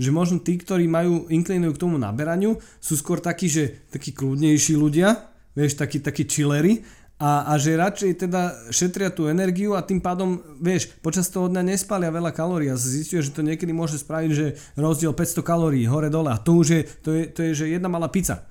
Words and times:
že 0.00 0.08
možno 0.08 0.40
tí, 0.40 0.56
ktorí 0.56 0.88
majú 0.88 1.28
inklinujú 1.28 1.76
k 1.76 1.82
tomu 1.84 2.00
naberaniu, 2.00 2.56
sú 2.80 2.96
skôr 2.96 3.20
takí, 3.20 3.52
že 3.52 3.84
takí 3.92 4.16
kľudnejší 4.16 4.80
ľudia, 4.80 5.28
vieš, 5.52 5.76
takí, 5.76 6.00
takí 6.00 6.24
chillery 6.24 6.80
a, 7.20 7.52
a 7.52 7.60
že 7.60 7.76
radšej 7.76 8.12
teda 8.16 8.72
šetria 8.72 9.12
tú 9.12 9.28
energiu 9.28 9.76
a 9.76 9.84
tým 9.84 10.00
pádom, 10.00 10.40
vieš, 10.56 10.88
počas 11.04 11.28
toho 11.28 11.52
dňa 11.52 11.76
nespália 11.76 12.08
veľa 12.08 12.32
kalórií 12.32 12.72
a 12.72 12.80
zistuje, 12.80 13.20
že 13.20 13.36
to 13.36 13.44
niekedy 13.44 13.76
môže 13.76 14.00
spraviť, 14.00 14.30
že 14.32 14.46
rozdiel 14.80 15.12
500 15.12 15.44
kalórií 15.44 15.84
hore-dole 15.84 16.32
a 16.32 16.40
to 16.40 16.56
už 16.56 16.66
je, 16.72 16.80
to 17.04 17.10
je, 17.12 17.22
to 17.28 17.40
je 17.44 17.50
že 17.52 17.64
jedna 17.76 17.92
malá 17.92 18.08
pizza. 18.08 18.48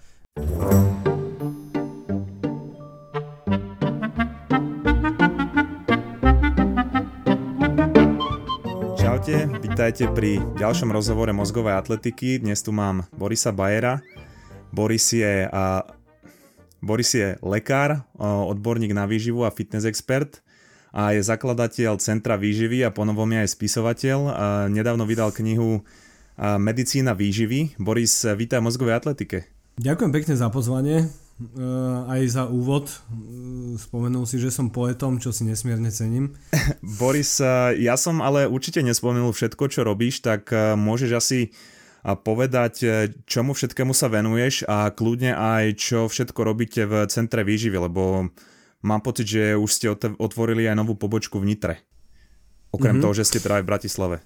Čaute, 9.30 9.62
vítajte 9.62 10.04
pri 10.10 10.42
ďalšom 10.58 10.90
rozhovore 10.90 11.30
mozgovej 11.30 11.78
atletiky. 11.78 12.42
Dnes 12.42 12.66
tu 12.66 12.74
mám 12.74 13.06
Borisa 13.14 13.54
Bajera. 13.54 14.02
Boris 14.74 15.06
je, 15.14 15.46
a, 15.46 15.86
Boris 16.82 17.14
je 17.14 17.38
lekár, 17.46 18.10
odborník 18.18 18.90
na 18.90 19.06
výživu 19.06 19.46
a 19.46 19.54
fitness 19.54 19.86
expert 19.86 20.42
a 20.90 21.14
je 21.14 21.22
zakladateľ 21.22 22.02
Centra 22.02 22.42
výživy 22.42 22.82
a 22.82 22.90
ponovom 22.90 23.30
je 23.30 23.46
aj 23.46 23.54
spisovateľ. 23.54 24.20
A 24.34 24.46
nedávno 24.66 25.06
vydal 25.06 25.30
knihu 25.30 25.86
Medicína 26.42 27.14
výživy. 27.14 27.78
Boris, 27.78 28.26
vítaj 28.26 28.66
v 28.66 28.66
mozgovej 28.66 28.98
atletike. 28.98 29.46
Ďakujem 29.78 30.10
pekne 30.10 30.34
za 30.42 30.50
pozvanie. 30.50 31.06
Eh, 31.40 32.00
aj 32.12 32.22
za 32.28 32.44
úvod. 32.52 32.92
Eh, 32.92 33.80
spomenul 33.80 34.28
si, 34.28 34.44
že 34.44 34.52
som 34.52 34.68
poetom, 34.68 35.24
čo 35.24 35.32
si 35.32 35.48
nesmierne 35.48 35.88
cením. 35.88 36.36
Boris, 37.00 37.40
eh, 37.40 37.80
ja 37.80 37.96
som 37.96 38.20
ale 38.20 38.44
určite 38.44 38.84
nespomenul 38.84 39.32
všetko, 39.32 39.72
čo 39.72 39.88
robíš, 39.88 40.20
tak 40.20 40.52
môžeš 40.76 41.12
asi 41.16 41.40
povedať, 42.00 42.88
čomu 43.28 43.52
všetkému 43.52 43.92
sa 43.92 44.08
venuješ 44.08 44.64
a 44.72 44.88
kľudne 44.88 45.36
aj 45.36 45.76
čo 45.76 46.08
všetko 46.08 46.48
robíte 46.48 46.88
v 46.88 47.04
Centre 47.12 47.44
výživy, 47.44 47.76
lebo 47.76 48.32
mám 48.80 49.02
pocit, 49.04 49.28
že 49.28 49.60
už 49.60 49.68
ste 49.68 49.92
otvorili 50.16 50.64
aj 50.64 50.80
novú 50.80 50.96
pobočku 50.96 51.44
v 51.44 51.52
Nitre. 51.52 51.76
Okrem 52.72 52.98
mm-hmm. 52.98 53.04
toho, 53.04 53.14
že 53.20 53.28
ste 53.28 53.44
teda 53.44 53.60
aj 53.60 53.64
v 53.68 53.70
Bratislave. 53.76 54.18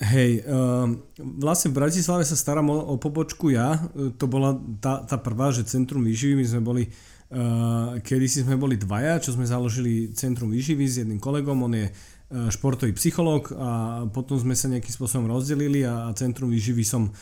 Hej, 0.00 0.48
uh, 0.48 0.88
vlastne 1.20 1.68
v 1.68 1.76
Bratislave 1.76 2.24
sa 2.24 2.32
starám 2.32 2.72
o, 2.72 2.78
o 2.88 2.94
pobočku 2.96 3.52
ja. 3.52 3.76
To 4.16 4.24
bola 4.24 4.56
tá, 4.80 5.04
tá 5.04 5.20
prvá, 5.20 5.52
že 5.52 5.68
Centrum 5.68 6.00
výživy, 6.00 6.40
my 6.40 6.46
sme 6.48 6.60
boli, 6.64 6.84
uh, 6.88 8.00
kedysi 8.00 8.48
sme 8.48 8.56
boli 8.56 8.80
dvaja, 8.80 9.20
čo 9.20 9.36
sme 9.36 9.44
založili 9.44 10.16
Centrum 10.16 10.48
výživy 10.56 10.84
s 10.88 11.04
jedným 11.04 11.20
kolegom, 11.20 11.68
on 11.68 11.76
je 11.76 11.92
uh, 11.92 12.48
športový 12.48 12.96
psychológ 12.96 13.52
a 13.52 14.02
potom 14.08 14.40
sme 14.40 14.56
sa 14.56 14.72
nejakým 14.72 14.88
spôsobom 14.88 15.28
rozdelili 15.28 15.84
a, 15.84 16.08
a 16.08 16.16
Centrum 16.16 16.48
výživy 16.48 16.80
som 16.80 17.12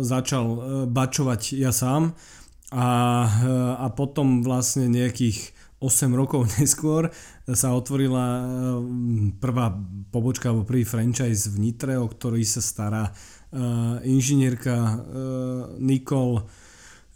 začal 0.00 0.44
bačovať 0.88 1.60
ja 1.60 1.68
sám. 1.68 2.16
A, 2.72 2.88
a 3.76 3.86
potom 3.92 4.40
vlastne 4.40 4.88
nejakých 4.88 5.52
8 5.80 6.08
rokov 6.16 6.48
neskôr 6.56 7.12
sa 7.44 7.76
otvorila 7.76 8.24
eh, 8.24 8.44
prvá 9.36 9.72
pobočka 10.10 10.50
alebo 10.50 10.64
prvý 10.68 10.88
franchise 10.88 11.52
v 11.52 11.68
Nitre, 11.68 12.00
o 12.00 12.08
ktorý 12.08 12.42
sa 12.44 12.64
stará 12.64 13.10
eh, 13.10 14.08
inžinierka 14.08 14.76
eh, 14.76 14.96
Nikol 15.80 16.48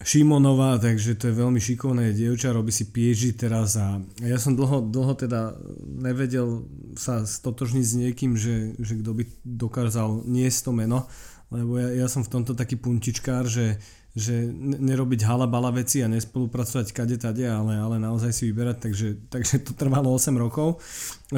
Šimonová, 0.00 0.80
takže 0.80 1.12
to 1.12 1.28
je 1.28 1.40
veľmi 1.44 1.60
šikovné 1.60 2.16
dievča, 2.16 2.56
robí 2.56 2.72
si 2.72 2.88
pieži 2.88 3.36
teraz 3.36 3.76
a 3.76 4.00
ja 4.24 4.40
som 4.40 4.56
dlho, 4.56 4.80
dlho 4.88 5.12
teda 5.12 5.52
nevedel 5.84 6.64
sa 6.96 7.28
stotožniť 7.28 7.84
s 7.84 7.94
niekým, 8.00 8.32
že, 8.32 8.80
že 8.80 8.96
kto 8.96 9.12
by 9.12 9.28
dokázal 9.44 10.24
niesť 10.24 10.58
to 10.64 10.72
meno, 10.72 11.04
lebo 11.52 11.76
ja, 11.76 11.92
ja 11.92 12.06
som 12.08 12.24
v 12.24 12.32
tomto 12.32 12.56
taký 12.56 12.80
puntičkár, 12.80 13.44
že 13.44 13.76
že 14.10 14.50
nerobiť 14.60 15.22
halabala 15.22 15.70
veci 15.70 16.02
a 16.02 16.10
nespolupracovať 16.10 16.90
kade 16.90 17.14
tade, 17.14 17.46
ale, 17.46 17.78
ale 17.78 17.96
naozaj 18.02 18.34
si 18.34 18.50
vyberať, 18.50 18.76
takže, 18.90 19.08
takže 19.32 19.54
to 19.70 19.72
trvalo 19.78 20.10
8 20.10 20.34
rokov. 20.34 20.82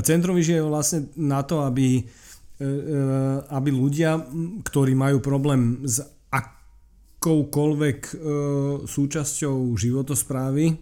Centrum 0.01 0.41
je 0.41 0.65
vlastne 0.65 1.13
na 1.21 1.45
to, 1.45 1.69
aby, 1.69 2.01
e, 2.01 2.03
e, 2.65 2.99
aby 3.53 3.71
ľudia, 3.71 4.25
ktorí 4.65 4.97
majú 4.97 5.21
problém 5.21 5.85
s 5.85 6.01
akoukoľvek 6.33 7.99
e, 8.09 8.15
súčasťou 8.89 9.57
životosprávy, 9.77 10.81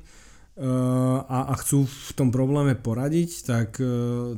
a, 0.61 1.39
a 1.49 1.55
chcú 1.57 1.89
v 1.89 2.11
tom 2.13 2.29
probléme 2.29 2.77
poradiť, 2.77 3.49
tak, 3.49 3.81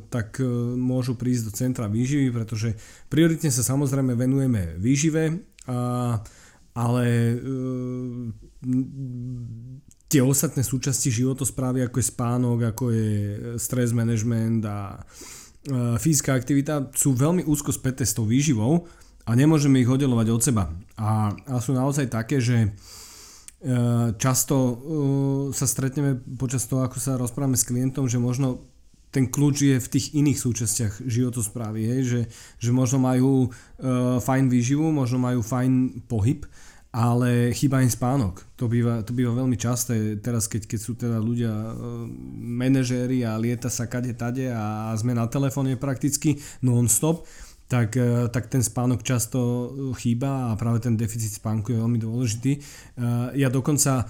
tak 0.07 0.39
môžu 0.79 1.19
prísť 1.19 1.43
do 1.43 1.51
centra 1.51 1.91
výživy, 1.91 2.31
pretože 2.31 2.79
prioritne 3.11 3.51
sa 3.51 3.59
samozrejme 3.59 4.15
venujeme 4.15 4.79
výžive 4.79 5.43
a 5.67 6.23
ale 6.73 7.37
uh, 7.37 8.29
tie 10.09 10.21
ostatné 10.25 10.65
súčasti 10.65 11.13
životosprávy, 11.13 11.85
ako 11.85 11.97
je 12.01 12.11
spánok, 12.11 12.59
ako 12.73 12.83
je 12.89 13.13
stres 13.61 13.93
management 13.93 14.65
a 14.65 14.97
uh, 14.97 15.95
fyzická 16.01 16.33
aktivita, 16.33 16.89
sú 16.97 17.13
veľmi 17.13 17.45
úzko 17.45 17.69
späté 17.69 18.05
s 18.05 18.17
tou 18.17 18.25
výživou 18.25 18.89
a 19.23 19.31
nemôžeme 19.37 19.79
ich 19.79 19.89
oddelovať 19.89 20.27
od 20.33 20.41
seba. 20.41 20.63
A, 20.97 21.31
a 21.47 21.55
sú 21.61 21.77
naozaj 21.77 22.09
také, 22.09 22.41
že 22.41 22.73
uh, 22.73 24.11
často 24.17 24.55
sa 25.53 25.69
stretneme 25.69 26.17
počas 26.37 26.65
toho, 26.65 26.81
ako 26.81 26.97
sa 26.97 27.21
rozprávame 27.21 27.55
s 27.55 27.69
klientom, 27.69 28.09
že 28.09 28.17
možno 28.17 28.72
ten 29.13 29.29
kľúč 29.29 29.57
je 29.61 29.77
v 29.77 29.91
tých 29.93 30.17
iných 30.17 30.41
súčastiach 30.41 31.05
životosprávy, 31.05 31.85
hej? 31.85 32.01
Že, 32.01 32.21
že 32.57 32.71
možno 32.73 32.97
majú 32.97 33.31
uh, 33.45 34.17
fajn 34.17 34.49
výživu, 34.49 34.89
možno 34.89 35.21
majú 35.21 35.45
fajn 35.45 36.01
pohyb, 36.09 36.49
ale 36.89 37.53
chýba 37.53 37.85
im 37.85 37.93
spánok. 37.93 38.41
To 38.57 38.65
býva, 38.65 39.05
to 39.05 39.13
býva 39.13 39.37
veľmi 39.37 39.53
časté 39.53 40.17
teraz, 40.17 40.49
keď, 40.49 40.65
keď 40.65 40.79
sú 40.81 40.97
teda 40.97 41.21
ľudia 41.21 41.53
uh, 41.53 42.09
manažéri 42.41 43.21
a 43.21 43.37
lieta 43.37 43.69
sa 43.69 43.85
kade 43.85 44.17
tade 44.17 44.49
a 44.49 44.89
sme 44.97 45.13
na 45.13 45.29
telefóne 45.29 45.77
prakticky 45.77 46.41
non-stop, 46.65 47.29
tak, 47.69 47.93
uh, 47.93 48.33
tak 48.33 48.49
ten 48.49 48.65
spánok 48.65 49.05
často 49.05 49.69
chýba 49.93 50.49
a 50.49 50.57
práve 50.57 50.81
ten 50.81 50.97
deficit 50.97 51.37
spánku 51.37 51.69
je 51.69 51.77
veľmi 51.77 52.01
dôležitý. 52.01 52.51
Uh, 52.97 53.29
ja 53.37 53.53
dokonca 53.53 54.09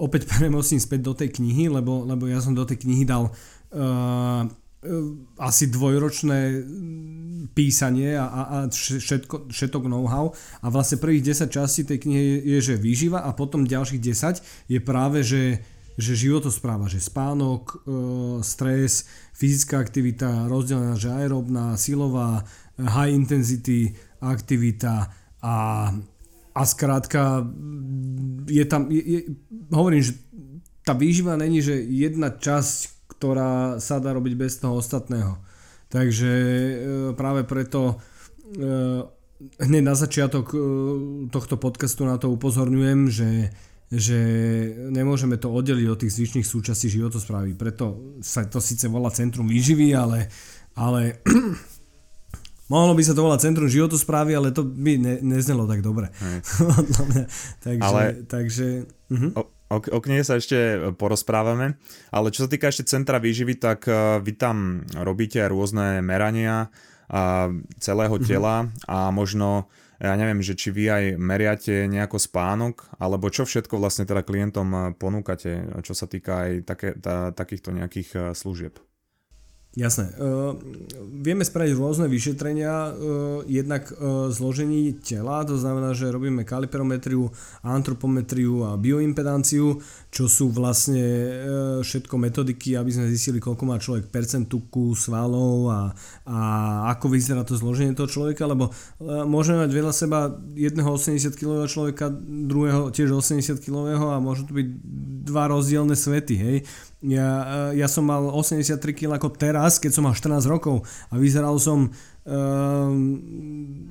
opäť 0.00 0.26
premostím 0.32 0.82
späť 0.82 1.00
do 1.06 1.12
tej 1.14 1.38
knihy, 1.38 1.70
lebo, 1.70 2.02
lebo 2.02 2.26
ja 2.26 2.42
som 2.42 2.56
do 2.56 2.66
tej 2.66 2.82
knihy 2.82 3.06
dal 3.06 3.30
asi 5.36 5.64
dvojročné 5.68 6.40
písanie 7.52 8.16
a, 8.16 8.26
a, 8.26 8.42
a 8.42 8.56
všetko, 8.72 9.52
všetok 9.52 9.84
know-how. 9.84 10.32
A 10.64 10.72
vlastne 10.72 10.96
prvých 10.96 11.36
10 11.36 11.52
častí 11.52 11.84
tej 11.84 12.00
knihy 12.00 12.24
je, 12.24 12.36
je, 12.56 12.58
že 12.72 12.74
výživa 12.80 13.20
a 13.20 13.36
potom 13.36 13.68
ďalších 13.68 14.00
10 14.00 14.72
je 14.72 14.80
práve, 14.80 15.20
že, 15.20 15.60
že 16.00 16.16
životospráva, 16.16 16.88
že 16.88 17.04
spánok, 17.04 17.62
e, 17.64 17.76
stres, 18.40 19.04
fyzická 19.36 19.84
aktivita, 19.84 20.48
rozdelená, 20.48 20.96
že 20.96 21.12
aerobná, 21.12 21.76
silová, 21.76 22.48
high 22.80 23.12
intensity 23.12 23.92
aktivita 24.24 25.12
a, 25.44 25.56
a 26.56 26.62
skrátka 26.64 27.44
je 28.48 28.64
tam, 28.64 28.88
je, 28.88 29.02
je, 29.04 29.20
hovorím, 29.72 30.00
že 30.00 30.16
tá 30.84 30.96
výživa 30.96 31.36
není, 31.36 31.60
že 31.60 31.76
jedna 31.76 32.32
časť 32.32 32.99
ktorá 33.20 33.76
sa 33.84 34.00
dá 34.00 34.16
robiť 34.16 34.32
bez 34.32 34.56
toho 34.56 34.80
ostatného. 34.80 35.36
Takže 35.92 36.32
e, 36.32 36.74
práve 37.12 37.44
preto 37.44 38.00
e, 38.56 38.64
hneď 39.60 39.82
na 39.84 39.92
začiatok 39.92 40.56
e, 40.56 40.58
tohto 41.28 41.60
podcastu 41.60 42.08
na 42.08 42.16
to 42.16 42.32
upozorňujem, 42.32 43.12
že, 43.12 43.52
že 43.92 44.20
nemôžeme 44.88 45.36
to 45.36 45.52
oddeliť 45.52 45.86
od 45.92 46.00
tých 46.00 46.16
zvyšných 46.16 46.48
súčastí 46.48 46.88
životosprávy. 46.88 47.52
Preto 47.60 48.16
sa 48.24 48.48
to 48.48 48.56
síce 48.56 48.88
volá 48.88 49.12
Centrum 49.12 49.44
výživy, 49.44 49.92
ale, 49.92 50.32
ale 50.72 51.20
mohlo 52.72 52.96
by 52.96 53.02
sa 53.04 53.12
to 53.12 53.20
volať 53.20 53.52
Centrum 53.52 53.68
životosprávy, 53.68 54.32
ale 54.32 54.56
to 54.56 54.64
by 54.64 54.96
ne, 54.96 55.20
neznelo 55.20 55.68
tak 55.68 55.84
dobre. 55.84 56.08
takže, 57.68 57.84
ale... 57.84 58.24
takže 58.24 58.88
uh-huh. 59.12 59.36
O, 59.36 59.59
o 59.70 59.98
knihe 60.02 60.26
sa 60.26 60.36
ešte 60.36 60.58
e, 60.58 60.76
porozprávame, 60.90 61.78
ale 62.10 62.34
čo 62.34 62.44
sa 62.44 62.50
týka 62.50 62.68
ešte 62.68 62.90
centra 62.90 63.22
výživy, 63.22 63.54
tak 63.62 63.86
e, 63.86 64.18
vy 64.18 64.32
tam 64.34 64.82
robíte 64.98 65.38
rôzne 65.46 66.02
merania 66.02 66.74
a 67.10 67.50
celého 67.78 68.18
mhm. 68.18 68.24
tela 68.26 68.56
mm-hmm. 68.66 68.90
a 68.90 68.98
možno 69.14 69.70
ja 70.00 70.16
neviem, 70.16 70.40
že 70.40 70.56
či 70.56 70.72
vy 70.72 70.84
aj 70.88 71.04
meriate 71.20 71.84
nejako 71.84 72.16
spánok, 72.16 72.88
alebo 72.96 73.28
čo 73.28 73.44
všetko 73.44 73.76
vlastne 73.76 74.08
teda 74.08 74.26
klientom 74.26 74.68
e, 74.74 74.78
ponúkate, 74.98 75.82
čo 75.86 75.94
sa 75.94 76.10
týka 76.10 76.50
aj 76.50 76.50
také, 76.66 76.88
tá, 76.98 77.30
takýchto 77.30 77.70
nejakých 77.70 78.34
služieb. 78.34 78.89
Jasné. 79.70 80.10
Uh, 80.18 80.58
vieme 81.22 81.46
spraviť 81.46 81.78
rôzne 81.78 82.10
vyšetrenia, 82.10 82.90
uh, 82.90 83.46
jednak 83.46 83.86
uh, 83.94 84.26
zložení 84.26 84.98
tela, 84.98 85.46
to 85.46 85.54
znamená, 85.54 85.94
že 85.94 86.10
robíme 86.10 86.42
kaliperometriu, 86.42 87.30
antropometriu 87.62 88.66
a 88.66 88.74
bioimpedanciu, 88.74 89.78
čo 90.10 90.26
sú 90.26 90.50
vlastne 90.50 91.06
uh, 91.06 91.30
všetko 91.86 92.14
metodiky, 92.18 92.74
aby 92.74 92.90
sme 92.90 93.14
zistili, 93.14 93.38
koľko 93.38 93.62
má 93.62 93.78
človek 93.78 94.10
percent 94.10 94.50
tuku, 94.50 94.98
svalov 94.98 95.70
a, 95.70 95.94
a 96.26 96.38
ako 96.90 97.06
vyzerá 97.06 97.46
to 97.46 97.54
zloženie 97.54 97.94
toho 97.94 98.10
človeka, 98.10 98.50
lebo 98.50 98.74
uh, 98.74 99.22
môžeme 99.22 99.62
mať 99.62 99.70
veľa 99.70 99.94
seba 99.94 100.34
jedného 100.58 100.98
80 100.98 101.30
kg 101.38 101.70
človeka, 101.70 102.10
druhého 102.26 102.90
tiež 102.90 103.14
80 103.14 103.62
kg 103.62 103.94
a 104.02 104.18
môžu 104.18 104.50
to 104.50 104.52
byť 104.58 104.66
dva 105.30 105.46
rozdielne 105.46 105.94
svety, 105.94 106.34
hej 106.34 106.58
ja, 107.00 107.72
ja 107.72 107.88
som 107.88 108.04
mal 108.04 108.28
83 108.28 108.76
kg 108.92 109.16
ako 109.16 109.32
teraz, 109.32 109.80
keď 109.80 109.90
som 109.96 110.04
mal 110.04 110.12
14 110.12 110.44
rokov 110.44 110.84
a 111.08 111.16
vyzeral 111.16 111.56
som 111.56 111.88
um, 112.28 113.88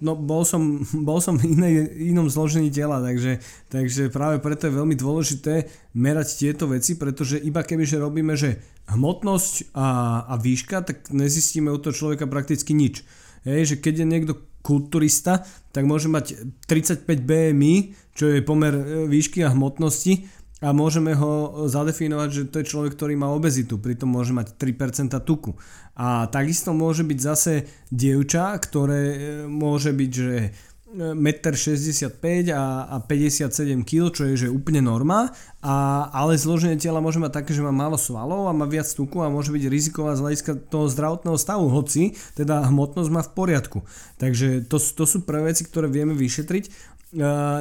no 0.00 0.16
bol 0.16 0.42
som, 0.46 0.80
bol 1.08 1.20
som 1.20 1.36
v 1.36 1.52
inej, 1.56 1.74
inom 2.10 2.30
zložení 2.32 2.72
tela, 2.72 3.02
takže, 3.02 3.40
takže 3.68 4.08
práve 4.08 4.40
preto 4.40 4.68
je 4.68 4.78
veľmi 4.78 4.96
dôležité 4.96 5.68
merať 5.94 6.28
tieto 6.40 6.64
veci, 6.70 6.96
pretože 6.96 7.40
iba 7.40 7.60
kebyže 7.60 8.00
robíme, 8.00 8.34
že 8.34 8.60
hmotnosť 8.90 9.74
a, 9.76 9.88
a 10.26 10.34
výška, 10.40 10.82
tak 10.82 10.96
nezistíme 11.12 11.70
u 11.70 11.78
toho 11.78 11.94
človeka 11.94 12.26
prakticky 12.26 12.74
nič. 12.74 13.04
Hej, 13.46 13.74
že 13.74 13.76
keď 13.80 14.04
je 14.04 14.06
niekto 14.06 14.32
kulturista, 14.60 15.48
tak 15.72 15.88
môže 15.88 16.12
mať 16.12 16.52
35 16.68 17.08
BMI, 17.24 17.96
čo 18.12 18.28
je 18.28 18.44
pomer 18.44 18.76
e, 18.76 18.82
výšky 19.08 19.40
a 19.40 19.54
hmotnosti 19.56 20.28
a 20.60 20.76
môžeme 20.76 21.16
ho 21.16 21.64
zadefinovať, 21.72 22.28
že 22.28 22.42
to 22.52 22.60
je 22.60 22.70
človek, 22.70 22.92
ktorý 22.92 23.16
má 23.16 23.32
obezitu, 23.32 23.80
pritom 23.80 24.12
môže 24.12 24.36
mať 24.36 24.60
3% 24.60 25.16
tuku. 25.24 25.56
A 25.96 26.28
takisto 26.28 26.76
môže 26.76 27.00
byť 27.00 27.18
zase 27.18 27.52
dievča, 27.88 28.60
ktoré 28.60 29.02
e, 29.08 29.18
môže 29.48 29.92
byť, 29.96 30.10
že 30.12 30.52
1,65 30.90 32.18
m 32.18 32.50
a, 32.50 32.90
a 32.90 32.96
57 32.98 33.86
kg, 33.86 34.10
čo 34.10 34.26
je 34.26 34.34
že 34.34 34.48
úplne 34.50 34.82
norma, 34.82 35.30
a, 35.62 36.08
ale 36.10 36.34
zloženie 36.34 36.74
tela 36.82 36.98
môže 36.98 37.22
mať 37.22 37.30
také, 37.30 37.54
že 37.54 37.62
má 37.62 37.70
málo 37.70 37.94
svalov 37.94 38.50
a 38.50 38.52
má 38.52 38.66
viac 38.66 38.90
tuku 38.90 39.22
a 39.22 39.30
môže 39.30 39.54
byť 39.54 39.70
riziková 39.70 40.18
z 40.18 40.22
hľadiska 40.26 40.52
toho 40.66 40.90
zdravotného 40.90 41.38
stavu, 41.38 41.70
hoci 41.70 42.18
teda 42.34 42.66
hmotnosť 42.74 43.10
má 43.14 43.22
v 43.22 43.32
poriadku. 43.38 43.78
Takže 44.18 44.66
to, 44.66 44.82
to 44.82 45.04
sú 45.06 45.22
prvé 45.22 45.54
veci, 45.54 45.62
ktoré 45.62 45.86
vieme 45.86 46.12
vyšetriť. 46.18 46.89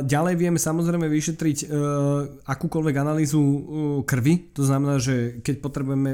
Ďalej 0.05 0.37
vieme 0.37 0.61
samozrejme 0.61 1.09
vyšetriť 1.09 1.57
e, 1.65 1.67
akúkoľvek 2.45 2.95
analýzu 3.01 3.41
e, 3.41 3.59
krvi, 4.05 4.53
to 4.53 4.61
znamená, 4.61 5.01
že 5.01 5.41
keď 5.41 5.55
potrebujeme 5.57 6.11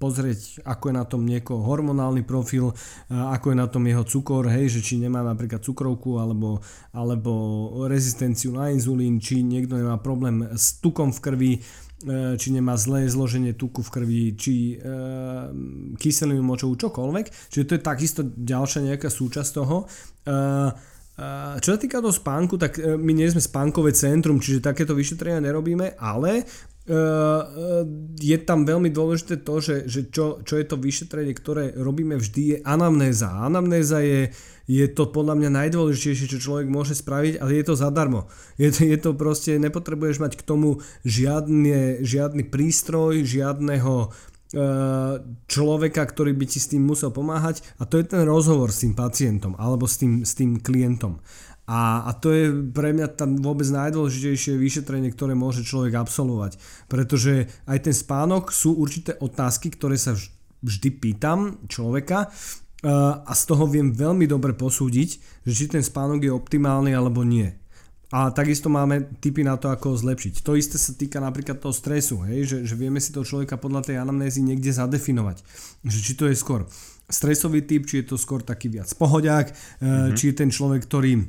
pozrieť, 0.00 0.64
ako 0.64 0.88
je 0.88 0.94
na 0.96 1.04
tom 1.04 1.28
niekoho 1.28 1.60
hormonálny 1.68 2.24
profil, 2.24 2.72
ako 3.12 3.52
je 3.52 3.56
na 3.60 3.68
tom 3.68 3.84
jeho 3.84 4.08
cukor, 4.08 4.48
hej, 4.48 4.72
že 4.72 4.80
či 4.80 4.96
nemá 4.96 5.20
napríklad 5.20 5.60
cukrovku 5.60 6.16
alebo, 6.16 6.64
alebo 6.96 7.32
rezistenciu 7.92 8.56
na 8.56 8.72
inzulín, 8.72 9.20
či 9.20 9.44
niekto 9.44 9.76
nemá 9.76 10.00
problém 10.00 10.40
s 10.56 10.80
tukom 10.80 11.12
v 11.12 11.20
krvi, 11.20 11.52
či 12.38 12.48
nemá 12.50 12.74
zlé 12.74 13.06
zloženie 13.06 13.54
tuku 13.54 13.84
v 13.84 13.90
krvi, 13.94 14.22
či 14.34 14.54
e, 14.74 14.76
kyselinu 16.00 16.42
močovú, 16.42 16.74
čokoľvek. 16.74 17.52
Čiže 17.52 17.66
to 17.68 17.74
je 17.78 17.82
takisto 17.82 18.20
ďalšia 18.26 18.90
nejaká 18.90 19.06
súčasť 19.06 19.50
toho. 19.54 19.86
E, 19.86 20.90
čo 21.60 21.76
sa 21.76 21.78
týka 21.78 22.00
toho 22.00 22.14
spánku, 22.14 22.56
tak 22.56 22.80
e, 22.80 22.96
my 22.96 23.12
nie 23.12 23.28
sme 23.28 23.44
spánkové 23.44 23.92
centrum, 23.92 24.40
čiže 24.40 24.64
takéto 24.64 24.96
vyšetrenia 24.96 25.44
nerobíme, 25.44 26.00
ale 26.00 26.40
e, 26.40 26.42
e, 26.42 26.96
je 28.16 28.36
tam 28.40 28.64
veľmi 28.64 28.88
dôležité 28.88 29.44
to, 29.44 29.60
že, 29.60 29.76
že 29.84 30.08
čo, 30.08 30.40
čo 30.40 30.56
je 30.56 30.64
to 30.64 30.80
vyšetrenie, 30.80 31.36
ktoré 31.36 31.76
robíme 31.76 32.16
vždy, 32.16 32.42
je 32.42 32.58
anamnéza. 32.64 33.28
Anamnéza 33.28 34.00
je, 34.00 34.32
je 34.64 34.86
to 34.88 35.12
podľa 35.12 35.36
mňa 35.36 35.50
najdôležitejšie, 35.52 36.32
čo 36.32 36.44
človek 36.48 36.72
môže 36.72 36.96
spraviť, 36.96 37.44
ale 37.44 37.60
je 37.60 37.64
to 37.68 37.74
zadarmo. 37.76 38.32
Je 38.56 38.72
to, 38.72 38.80
je 38.88 38.96
to 38.96 39.10
proste, 39.12 39.60
nepotrebuješ 39.60 40.16
mať 40.16 40.32
k 40.40 40.46
tomu 40.48 40.80
žiadne, 41.04 42.00
žiadny 42.00 42.48
prístroj, 42.48 43.20
žiadneho 43.28 44.16
človeka, 45.48 46.02
ktorý 46.04 46.36
by 46.36 46.44
ti 46.44 46.60
s 46.60 46.68
tým 46.68 46.84
musel 46.84 47.08
pomáhať 47.08 47.64
a 47.80 47.88
to 47.88 47.96
je 47.96 48.04
ten 48.04 48.22
rozhovor 48.28 48.68
s 48.68 48.84
tým 48.84 48.92
pacientom 48.92 49.56
alebo 49.56 49.88
s 49.88 49.96
tým, 49.96 50.28
s 50.28 50.36
tým 50.36 50.60
klientom. 50.60 51.24
A, 51.64 52.04
a 52.04 52.12
to 52.18 52.34
je 52.34 52.52
pre 52.74 52.92
mňa 52.92 53.16
tam 53.16 53.38
vôbec 53.38 53.64
najdôležitejšie 53.70 54.58
vyšetrenie, 54.58 55.14
ktoré 55.14 55.32
môže 55.32 55.64
človek 55.64 55.94
absolvovať. 55.94 56.58
Pretože 56.90 57.48
aj 57.64 57.78
ten 57.88 57.94
spánok 57.96 58.52
sú 58.52 58.76
určité 58.76 59.16
otázky, 59.16 59.72
ktoré 59.72 59.96
sa 59.96 60.12
vždy 60.60 60.88
pýtam 61.00 61.62
človeka 61.70 62.28
a 63.22 63.32
z 63.32 63.42
toho 63.46 63.70
viem 63.70 63.94
veľmi 63.94 64.26
dobre 64.26 64.58
posúdiť, 64.58 65.08
že 65.46 65.52
či 65.54 65.64
ten 65.70 65.86
spánok 65.86 66.18
je 66.26 66.34
optimálny 66.34 66.90
alebo 66.90 67.22
nie. 67.22 67.61
A 68.12 68.28
takisto 68.28 68.68
máme 68.68 69.08
tipy 69.24 69.40
na 69.40 69.56
to, 69.56 69.72
ako 69.72 69.96
ho 69.96 69.96
zlepšiť. 69.96 70.44
To 70.44 70.52
isté 70.52 70.76
sa 70.76 70.92
týka 70.92 71.16
napríklad 71.16 71.56
toho 71.56 71.72
stresu, 71.72 72.20
hej? 72.28 72.44
Že, 72.44 72.58
že 72.68 72.74
vieme 72.76 73.00
si 73.00 73.08
toho 73.08 73.24
človeka 73.24 73.56
podľa 73.56 73.88
tej 73.88 73.96
anamnézy 74.04 74.44
niekde 74.44 74.68
zadefinovať. 74.68 75.40
Že 75.80 75.98
či 75.98 76.12
to 76.20 76.24
je 76.28 76.36
skôr 76.36 76.68
stresový 77.08 77.64
typ, 77.64 77.88
či 77.88 78.04
je 78.04 78.12
to 78.12 78.16
skôr 78.20 78.44
taký 78.44 78.68
viac 78.68 78.92
pohodiak, 79.00 79.52
mm-hmm. 79.52 80.12
či 80.12 80.32
je 80.32 80.34
ten 80.36 80.52
človek, 80.52 80.84
ktorý 80.84 81.24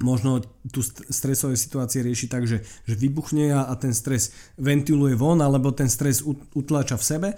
možno 0.00 0.40
tu 0.70 0.80
stresové 0.86 1.58
situácie 1.58 2.06
rieši 2.06 2.30
tak, 2.30 2.46
že, 2.46 2.62
že 2.86 2.94
vybuchne 2.94 3.50
a, 3.50 3.66
a 3.66 3.74
ten 3.74 3.90
stres 3.90 4.30
ventiluje 4.54 5.18
von, 5.18 5.42
alebo 5.42 5.74
ten 5.74 5.90
stres 5.90 6.22
utláča 6.54 6.94
v 6.96 7.04
sebe 7.04 7.28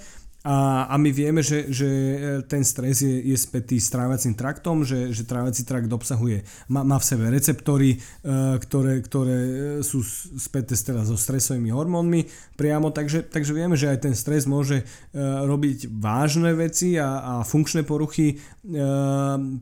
a, 0.40 0.88
a 0.88 0.96
my 0.96 1.12
vieme, 1.12 1.44
že, 1.44 1.68
že 1.68 1.84
e, 1.84 2.16
ten 2.48 2.64
stres 2.64 3.04
je, 3.04 3.12
je 3.28 3.36
spätý 3.36 3.76
s 3.76 3.92
trávacím 3.92 4.32
traktom, 4.32 4.88
že, 4.88 5.12
že 5.12 5.28
trávací 5.28 5.68
trakt 5.68 5.92
obsahuje, 5.92 6.40
má, 6.72 6.80
má 6.80 6.96
v 6.96 7.04
sebe 7.04 7.28
receptory, 7.28 8.00
e, 8.00 8.56
ktoré, 8.56 9.04
ktoré 9.04 9.36
e, 9.36 9.52
sú 9.84 10.00
späté 10.40 10.72
teda 10.80 11.04
so 11.04 11.20
stresovými 11.20 11.68
hormónmi 11.68 12.24
priamo, 12.56 12.88
takže, 12.88 13.28
takže 13.28 13.52
vieme, 13.52 13.76
že 13.76 13.92
aj 13.92 14.08
ten 14.08 14.16
stres 14.16 14.48
môže 14.48 14.84
robiť 15.16 15.92
vážne 15.92 16.56
veci 16.56 16.96
a, 16.96 17.20
a 17.20 17.32
funkčné 17.44 17.84
poruchy 17.84 18.40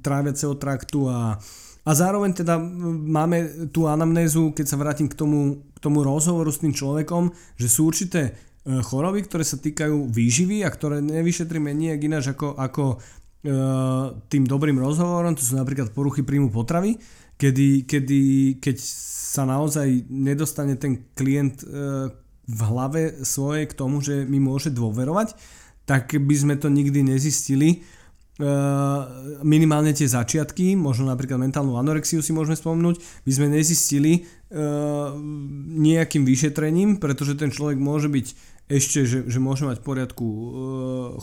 tráviaceho 0.02 0.54
traktu. 0.58 1.10
A, 1.10 1.38
a 1.88 1.90
zároveň 1.90 2.38
teda 2.38 2.58
máme 2.58 3.70
tú 3.70 3.86
anamnézu, 3.86 4.54
keď 4.54 4.66
sa 4.66 4.78
vrátim 4.78 5.08
k 5.10 5.14
tomu, 5.14 5.62
k 5.74 5.78
tomu 5.78 6.02
rozhovoru 6.02 6.50
s 6.50 6.62
tým 6.62 6.74
človekom, 6.74 7.31
že 7.54 7.66
sú 7.70 7.86
určité 7.88 8.34
choroby, 8.69 9.25
ktoré 9.25 9.44
sa 9.49 9.56
týkajú 9.56 10.12
výživy 10.12 10.61
a 10.61 10.69
ktoré 10.69 11.00
nevyšetríme 11.00 11.73
nejak 11.73 12.00
ináč 12.05 12.37
ako, 12.37 12.53
ako 12.53 12.85
e, 12.93 12.97
tým 14.29 14.44
dobrým 14.44 14.76
rozhovorom, 14.76 15.32
to 15.32 15.44
sú 15.44 15.56
napríklad 15.56 15.97
poruchy 15.97 16.20
príjmu 16.20 16.53
potravy, 16.53 17.00
kedy, 17.41 17.88
kedy 17.88 18.20
keď 18.61 18.76
sa 19.32 19.49
naozaj 19.49 20.12
nedostane 20.12 20.76
ten 20.76 21.09
klient 21.17 21.65
e, 21.65 21.67
v 22.49 22.61
hlave 22.65 23.25
svojej 23.25 23.69
k 23.69 23.76
tomu, 23.76 24.05
že 24.05 24.29
mi 24.29 24.37
môže 24.37 24.69
dôverovať, 24.69 25.37
tak 25.88 26.12
by 26.12 26.35
sme 26.37 26.55
to 26.61 26.69
nikdy 26.69 27.00
nezistili. 27.00 27.85
Minimálne 29.43 29.91
tie 29.91 30.06
začiatky, 30.06 30.79
možno 30.79 31.11
napríklad 31.11 31.43
mentálnu 31.43 31.75
anorexiu 31.75 32.23
si 32.23 32.31
môžeme 32.31 32.55
spomnúť, 32.55 33.03
by 33.26 33.32
sme 33.35 33.50
nezistili 33.50 34.31
nejakým 35.75 36.22
vyšetrením, 36.22 37.03
pretože 37.03 37.34
ten 37.34 37.51
človek 37.51 37.82
môže 37.82 38.06
byť 38.06 38.27
ešte, 38.69 39.08
že, 39.08 39.19
že 39.25 39.41
môže 39.41 39.65
mať 39.65 39.81
poriadku 39.81 40.27
e, 40.29 40.44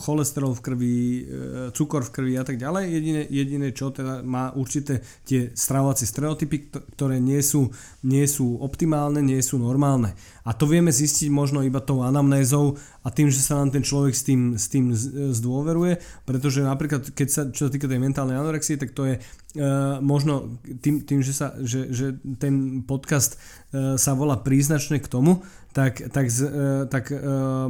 cholesterol 0.02 0.50
v 0.58 0.64
krvi, 0.66 0.94
e, 0.98 1.22
cukor 1.70 2.02
v 2.02 2.10
krvi 2.10 2.34
a 2.34 2.42
tak 2.42 2.58
ďalej. 2.58 2.90
Jediné, 2.90 3.22
jediné 3.30 3.68
čo 3.70 3.94
teda 3.94 4.26
má 4.26 4.50
určité 4.50 4.98
tie 5.22 5.54
stravovacie 5.54 6.10
stereotypy, 6.10 6.74
ktoré 6.98 7.22
nie 7.22 7.38
sú, 7.38 7.70
nie 8.02 8.26
sú 8.26 8.58
optimálne, 8.58 9.22
nie 9.22 9.38
sú 9.38 9.62
normálne. 9.62 10.18
A 10.42 10.58
to 10.58 10.66
vieme 10.66 10.90
zistiť 10.90 11.30
možno 11.30 11.62
iba 11.62 11.78
tou 11.78 12.02
anamnézou 12.02 12.74
a 13.06 13.14
tým, 13.14 13.30
že 13.30 13.38
sa 13.38 13.62
nám 13.62 13.70
ten 13.70 13.86
človek 13.86 14.18
s 14.18 14.26
tým, 14.26 14.58
s 14.58 14.66
tým 14.66 14.90
zdôveruje, 15.30 16.02
pretože 16.26 16.66
napríklad, 16.66 17.14
keď 17.14 17.28
sa, 17.30 17.42
čo 17.46 17.66
sa 17.66 17.70
týka 17.70 17.86
tej 17.86 18.02
mentálnej 18.02 18.34
anorexie, 18.34 18.74
tak 18.74 18.90
to 18.90 19.06
je 19.06 19.14
uh, 19.22 20.02
možno 20.02 20.58
tým, 20.82 21.06
tým 21.06 21.22
že, 21.22 21.30
sa, 21.30 21.54
že, 21.62 21.90
že 21.94 22.18
ten 22.42 22.82
podcast 22.82 23.38
uh, 23.70 23.94
sa 23.94 24.18
volá 24.18 24.38
príznačne 24.42 24.98
k 24.98 25.06
tomu, 25.06 25.46
tak, 25.76 26.08
tak, 26.08 26.32
z, 26.32 26.38
uh, 26.48 26.50
tak 26.88 27.12
uh, 27.12 27.68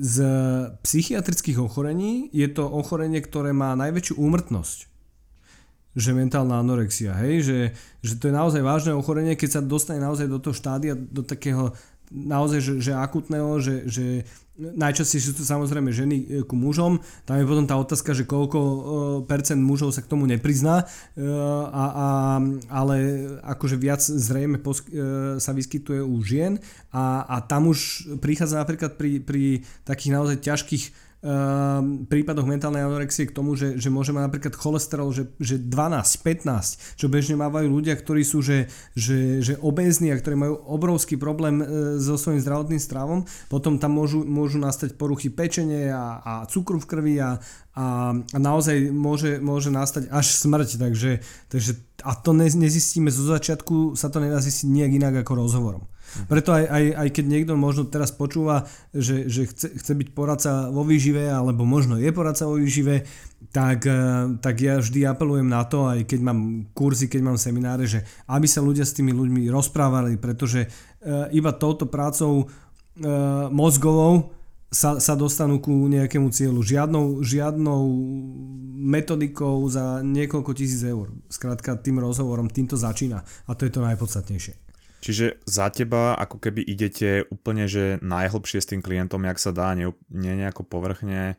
z 0.00 0.16
psychiatrických 0.80 1.60
ochorení 1.60 2.32
je 2.32 2.48
to 2.48 2.64
ochorenie, 2.64 3.20
ktoré 3.20 3.52
má 3.52 3.76
najväčšiu 3.76 4.16
úmrtnosť. 4.16 4.88
Že 5.92 6.10
mentálna 6.16 6.64
anorexia, 6.64 7.12
hej, 7.20 7.44
že, 7.44 7.58
že 8.00 8.16
to 8.16 8.32
je 8.32 8.34
naozaj 8.38 8.64
vážne 8.64 8.96
ochorenie, 8.96 9.36
keď 9.36 9.60
sa 9.60 9.60
dostane 9.60 10.00
naozaj 10.00 10.24
do 10.24 10.40
toho 10.40 10.56
štádia, 10.56 10.96
do 10.96 11.20
takého 11.20 11.76
naozaj, 12.08 12.60
že, 12.64 12.72
že 12.80 12.92
akutného, 12.96 13.60
že, 13.60 13.84
že 13.84 14.06
najčastejšie 14.58 15.30
sú 15.30 15.34
to 15.38 15.44
samozrejme 15.46 15.94
ženy 15.94 16.16
e, 16.18 16.24
ku 16.42 16.58
mužom, 16.58 16.98
tam 17.22 17.38
je 17.38 17.46
potom 17.46 17.64
tá 17.64 17.78
otázka, 17.78 18.10
že 18.12 18.26
koľko 18.26 18.58
e, 18.58 18.78
percent 19.30 19.62
mužov 19.62 19.94
sa 19.94 20.02
k 20.02 20.10
tomu 20.10 20.26
neprizná, 20.26 20.82
e, 20.82 21.24
a, 21.70 21.84
a, 21.86 22.08
ale 22.66 22.96
akože 23.46 23.78
viac 23.78 24.02
zrejme 24.02 24.58
posk- 24.58 24.90
sa 25.38 25.52
vyskytuje 25.54 26.02
u 26.02 26.18
žien. 26.26 26.58
A, 26.90 27.22
a 27.24 27.36
tam 27.46 27.70
už 27.70 28.10
prichádza 28.18 28.58
napríklad 28.58 28.98
pri, 28.98 29.22
pri 29.22 29.62
takých 29.86 30.12
naozaj 30.12 30.36
ťažkých 30.42 31.07
prípadoch 32.06 32.46
mentálnej 32.46 32.86
anorexie 32.86 33.26
k 33.26 33.34
tomu, 33.34 33.58
že, 33.58 33.74
že 33.74 33.90
môže 33.90 34.14
mať 34.14 34.22
napríklad 34.30 34.54
cholesterol, 34.54 35.10
že, 35.10 35.26
že 35.42 35.58
12, 35.58 35.74
15, 36.22 36.94
čo 36.94 37.06
bežne 37.10 37.34
mávajú 37.34 37.66
ľudia, 37.66 37.98
ktorí 37.98 38.22
sú 38.22 38.38
že, 38.38 38.70
že, 38.94 39.42
že 39.42 39.58
obézni 39.58 40.14
a 40.14 40.18
ktorí 40.18 40.38
majú 40.38 40.62
obrovský 40.70 41.18
problém 41.18 41.58
e, 41.58 41.64
so 41.98 42.14
svojím 42.14 42.38
zdravotným 42.38 42.78
stravom. 42.78 43.26
Potom 43.50 43.82
tam 43.82 43.98
môžu, 43.98 44.22
môžu 44.22 44.62
nastať 44.62 44.94
poruchy 44.94 45.26
pečenie 45.26 45.90
a, 45.90 46.22
a 46.22 46.32
cukru 46.46 46.78
v 46.78 46.86
krvi 46.86 47.14
a, 47.18 47.42
a, 47.74 48.14
a 48.14 48.38
naozaj 48.38 48.94
môže, 48.94 49.42
môže 49.42 49.74
nastať 49.74 50.06
až 50.14 50.38
smrť. 50.38 50.78
Takže, 50.78 51.18
takže 51.50 51.82
a 52.06 52.14
to 52.14 52.30
nezistíme 52.30 53.10
zo 53.10 53.26
začiatku, 53.26 53.98
sa 53.98 54.06
to 54.06 54.22
nedá 54.22 54.38
zistiť 54.38 54.70
nejak 54.70 54.92
inak 55.02 55.14
ako 55.26 55.32
rozhovorom. 55.34 55.82
Preto 56.26 56.54
aj, 56.54 56.64
aj, 56.66 56.84
aj 56.94 57.08
keď 57.12 57.24
niekto 57.28 57.52
možno 57.54 57.86
teraz 57.88 58.10
počúva, 58.10 58.64
že, 58.90 59.28
že 59.28 59.48
chce, 59.48 59.76
chce 59.78 59.92
byť 59.92 60.08
poradca 60.16 60.72
vo 60.72 60.82
výžive, 60.82 61.28
alebo 61.28 61.68
možno 61.68 62.00
je 62.00 62.10
poradca 62.10 62.48
vo 62.48 62.56
výžive, 62.56 63.04
tak, 63.52 63.86
eh, 63.86 63.96
tak 64.42 64.54
ja 64.58 64.82
vždy 64.82 65.06
apelujem 65.06 65.48
na 65.48 65.62
to, 65.64 65.86
aj 65.86 66.04
keď 66.04 66.20
mám 66.20 66.68
kurzy, 66.74 67.06
keď 67.06 67.20
mám 67.22 67.38
semináre, 67.38 67.86
že 67.86 68.02
aby 68.28 68.46
sa 68.50 68.64
ľudia 68.64 68.84
s 68.84 68.96
tými 68.96 69.14
ľuďmi 69.14 69.46
rozprávali, 69.48 70.20
pretože 70.20 70.66
uh, 70.68 71.30
iba 71.32 71.54
touto 71.54 71.86
prácou 71.86 72.44
uh, 72.44 73.48
mozgovou 73.48 74.34
sa, 74.68 75.00
sa 75.00 75.16
dostanú 75.16 75.64
ku 75.64 75.72
nejakému 75.88 76.28
cieľu. 76.28 76.60
Žiadnou, 76.60 77.24
žiadnou 77.24 77.82
metodikou 78.76 79.64
za 79.68 80.04
niekoľko 80.04 80.52
tisíc 80.52 80.84
eur. 80.84 81.08
Skrátka 81.32 81.80
tým 81.80 82.04
rozhovorom 82.04 82.52
týmto 82.52 82.76
začína 82.76 83.24
a 83.24 83.50
to 83.56 83.64
je 83.64 83.72
to 83.72 83.80
najpodstatnejšie. 83.80 84.67
Čiže 84.98 85.38
za 85.46 85.70
teba 85.70 86.18
ako 86.18 86.42
keby 86.42 86.66
idete 86.66 87.22
úplne, 87.30 87.70
že 87.70 88.02
najhlbšie 88.02 88.58
s 88.58 88.70
tým 88.74 88.82
klientom, 88.82 89.22
jak 89.22 89.38
sa 89.38 89.54
dá, 89.54 89.70
nie, 89.78 89.94
nie 90.10 90.34
nejako 90.34 90.66
povrchne, 90.66 91.38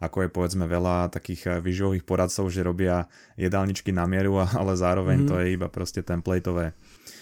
ako 0.00 0.26
je 0.26 0.30
povedzme 0.32 0.64
veľa 0.64 1.12
takých 1.12 1.42
eh, 1.46 1.52
výživových 1.60 2.08
poradcov, 2.08 2.48
že 2.48 2.64
robia 2.64 3.06
jedálničky 3.36 3.92
na 3.92 4.08
mieru, 4.08 4.40
ale 4.60 4.74
zároveň 4.74 5.26
mm-hmm. 5.26 5.30
to 5.30 5.40
je 5.42 5.46
iba 5.54 5.68
proste 5.68 6.00
templateové. 6.00 6.72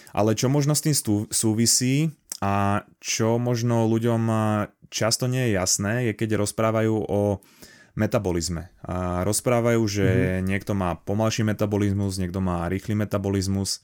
Ale 0.09 0.33
čo 0.33 0.49
možno 0.49 0.73
s 0.73 0.81
tým 0.81 0.95
súvisí 1.29 2.09
a 2.41 2.81
čo 3.03 3.37
možno 3.37 3.85
ľuďom 3.85 4.21
eh, 4.29 4.41
často 4.89 5.25
nie 5.25 5.51
je 5.51 5.57
jasné, 5.59 5.93
je 6.09 6.13
keď 6.17 6.39
rozprávajú 6.39 6.95
o 6.95 7.43
metabolizme. 7.99 8.71
A 8.87 9.27
rozprávajú, 9.27 9.81
že 9.89 10.07
mm-hmm. 10.07 10.45
niekto 10.47 10.71
má 10.71 10.95
pomalší 10.95 11.43
metabolizmus, 11.43 12.15
niekto 12.15 12.39
má 12.39 12.63
rýchly 12.71 12.95
metabolizmus. 12.95 13.83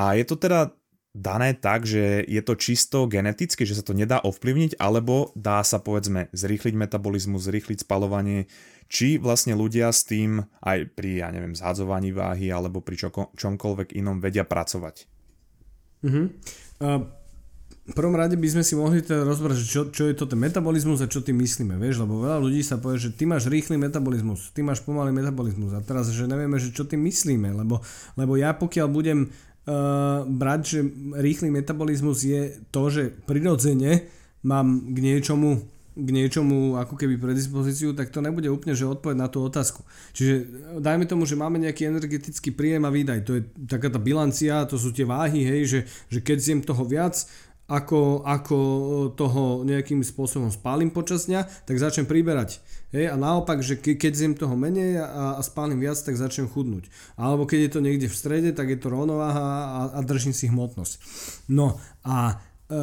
A 0.00 0.16
je 0.16 0.24
to 0.24 0.40
teda 0.40 0.72
dané 1.16 1.56
tak, 1.56 1.88
že 1.88 2.22
je 2.24 2.42
to 2.44 2.54
čisto 2.54 3.08
geneticky, 3.08 3.64
že 3.64 3.80
sa 3.80 3.84
to 3.84 3.96
nedá 3.96 4.20
ovplyvniť, 4.20 4.76
alebo 4.78 5.32
dá 5.32 5.64
sa 5.64 5.80
povedzme 5.80 6.28
zrýchliť 6.36 6.74
metabolizmus, 6.76 7.48
zrýchliť 7.48 7.84
spalovanie, 7.84 8.46
či 8.88 9.20
vlastne 9.20 9.52
ľudia 9.52 9.92
s 9.92 10.08
tým 10.08 10.44
aj 10.64 10.96
pri, 10.96 11.24
ja 11.24 11.28
neviem, 11.28 11.52
zhadzovaní 11.52 12.12
váhy 12.12 12.48
alebo 12.48 12.80
pri 12.80 12.96
čoko, 12.96 13.32
čomkoľvek 13.36 13.96
inom 14.00 14.20
vedia 14.20 14.48
pracovať. 14.48 15.04
Uh-huh. 15.98 16.30
Uh, 16.78 17.04
v 17.88 17.96
prvom 17.96 18.12
rade 18.12 18.36
by 18.36 18.48
sme 18.52 18.62
si 18.64 18.76
mohli 18.76 19.00
teda 19.00 19.24
rozbrať, 19.24 19.64
čo, 19.64 19.88
čo 19.88 20.12
je 20.12 20.12
to 20.12 20.28
ten 20.28 20.36
metabolizmus 20.36 21.00
a 21.00 21.08
čo 21.08 21.24
tým 21.24 21.40
myslíme, 21.40 21.80
vieš, 21.80 22.04
lebo 22.04 22.20
veľa 22.20 22.36
ľudí 22.36 22.60
sa 22.60 22.76
povie, 22.76 23.00
že 23.00 23.16
ty 23.16 23.24
máš 23.24 23.48
rýchly 23.48 23.80
metabolizmus, 23.80 24.52
ty 24.52 24.60
máš 24.60 24.84
pomalý 24.84 25.08
metabolizmus 25.16 25.72
a 25.72 25.80
teraz, 25.80 26.12
že 26.12 26.28
nevieme, 26.28 26.60
že 26.60 26.68
čo 26.68 26.84
tým 26.84 27.00
myslíme, 27.08 27.48
lebo, 27.56 27.80
lebo 28.20 28.36
ja 28.36 28.52
pokiaľ 28.52 28.88
budem 28.92 29.32
brať, 30.24 30.60
že 30.64 30.80
rýchly 31.18 31.52
metabolizmus 31.52 32.24
je 32.24 32.56
to, 32.72 32.88
že 32.88 33.02
prirodzene 33.28 34.08
mám 34.40 34.94
k 34.94 34.98
niečomu 35.02 35.60
k 35.98 36.14
niečomu 36.14 36.78
ako 36.78 36.94
keby 36.94 37.18
predispozíciu, 37.18 37.90
tak 37.90 38.14
to 38.14 38.22
nebude 38.22 38.46
úplne, 38.46 38.70
že 38.70 38.86
odpoveď 38.86 39.18
na 39.18 39.26
tú 39.26 39.42
otázku. 39.42 39.82
Čiže 40.14 40.46
dajme 40.78 41.10
tomu, 41.10 41.26
že 41.26 41.34
máme 41.34 41.58
nejaký 41.58 41.90
energetický 41.90 42.54
príjem 42.54 42.86
a 42.86 42.94
výdaj. 42.94 43.26
To 43.26 43.34
je 43.34 43.42
taká 43.66 43.90
tá 43.90 43.98
bilancia, 43.98 44.62
to 44.70 44.78
sú 44.78 44.94
tie 44.94 45.02
váhy, 45.02 45.42
hej, 45.42 45.62
že, 45.66 45.80
že 46.06 46.18
keď 46.22 46.38
zjem 46.38 46.60
toho 46.62 46.86
viac, 46.86 47.26
ako, 47.68 48.24
ako 48.24 48.58
toho 49.12 49.60
nejakým 49.68 50.00
spôsobom 50.00 50.48
spálim 50.48 50.88
počas 50.88 51.28
dňa, 51.28 51.68
tak 51.68 51.76
začnem 51.76 52.08
priberať. 52.08 52.64
Hej, 52.88 53.12
a 53.12 53.20
naopak, 53.20 53.60
že 53.60 53.76
ke, 53.76 54.00
keď 54.00 54.12
zjem 54.16 54.34
toho 54.40 54.56
menej 54.56 55.04
a, 55.04 55.36
a 55.36 55.40
spálim 55.44 55.76
viac, 55.76 56.00
tak 56.00 56.16
začnem 56.16 56.48
chudnúť. 56.48 56.88
Alebo 57.20 57.44
keď 57.44 57.68
je 57.68 57.70
to 57.76 57.84
niekde 57.84 58.08
v 58.08 58.16
strede, 58.16 58.50
tak 58.56 58.72
je 58.72 58.80
to 58.80 58.88
rovnováha 58.88 59.44
a, 59.68 59.80
a 59.92 59.98
držím 60.00 60.32
si 60.32 60.48
hmotnosť. 60.48 60.96
No 61.52 61.76
a 62.08 62.40
e, 62.72 62.80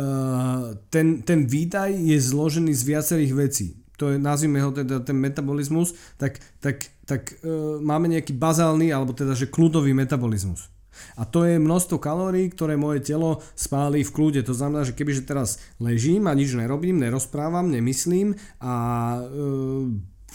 ten, 0.93 1.25
ten 1.25 1.49
výdaj 1.49 1.89
je 1.89 2.21
zložený 2.21 2.69
z 2.77 2.83
viacerých 2.85 3.33
vecí. 3.33 3.67
To 3.97 4.13
je, 4.13 4.21
nazvime 4.21 4.61
ho 4.61 4.69
teda 4.69 5.01
ten 5.01 5.17
metabolizmus, 5.17 5.97
tak, 6.21 6.37
tak, 6.61 6.85
tak 7.09 7.41
e, 7.41 7.81
máme 7.81 8.05
nejaký 8.05 8.37
bazálny, 8.37 8.93
alebo 8.93 9.17
teda, 9.17 9.33
že 9.33 9.49
kľudový 9.49 9.97
metabolizmus. 9.97 10.69
A 11.15 11.23
to 11.27 11.47
je 11.47 11.61
množstvo 11.61 11.97
kalórií, 12.01 12.51
ktoré 12.51 12.79
moje 12.79 13.03
telo 13.03 13.43
spáli 13.53 14.03
v 14.03 14.13
kľude. 14.13 14.41
To 14.45 14.53
znamená, 14.53 14.83
že 14.87 14.95
kebyže 14.95 15.27
teraz 15.27 15.61
ležím 15.79 16.27
a 16.27 16.37
nič 16.37 16.53
nerobím, 16.55 16.99
nerozprávam, 16.99 17.71
nemyslím 17.71 18.35
a 18.59 18.73
e, 19.15 19.21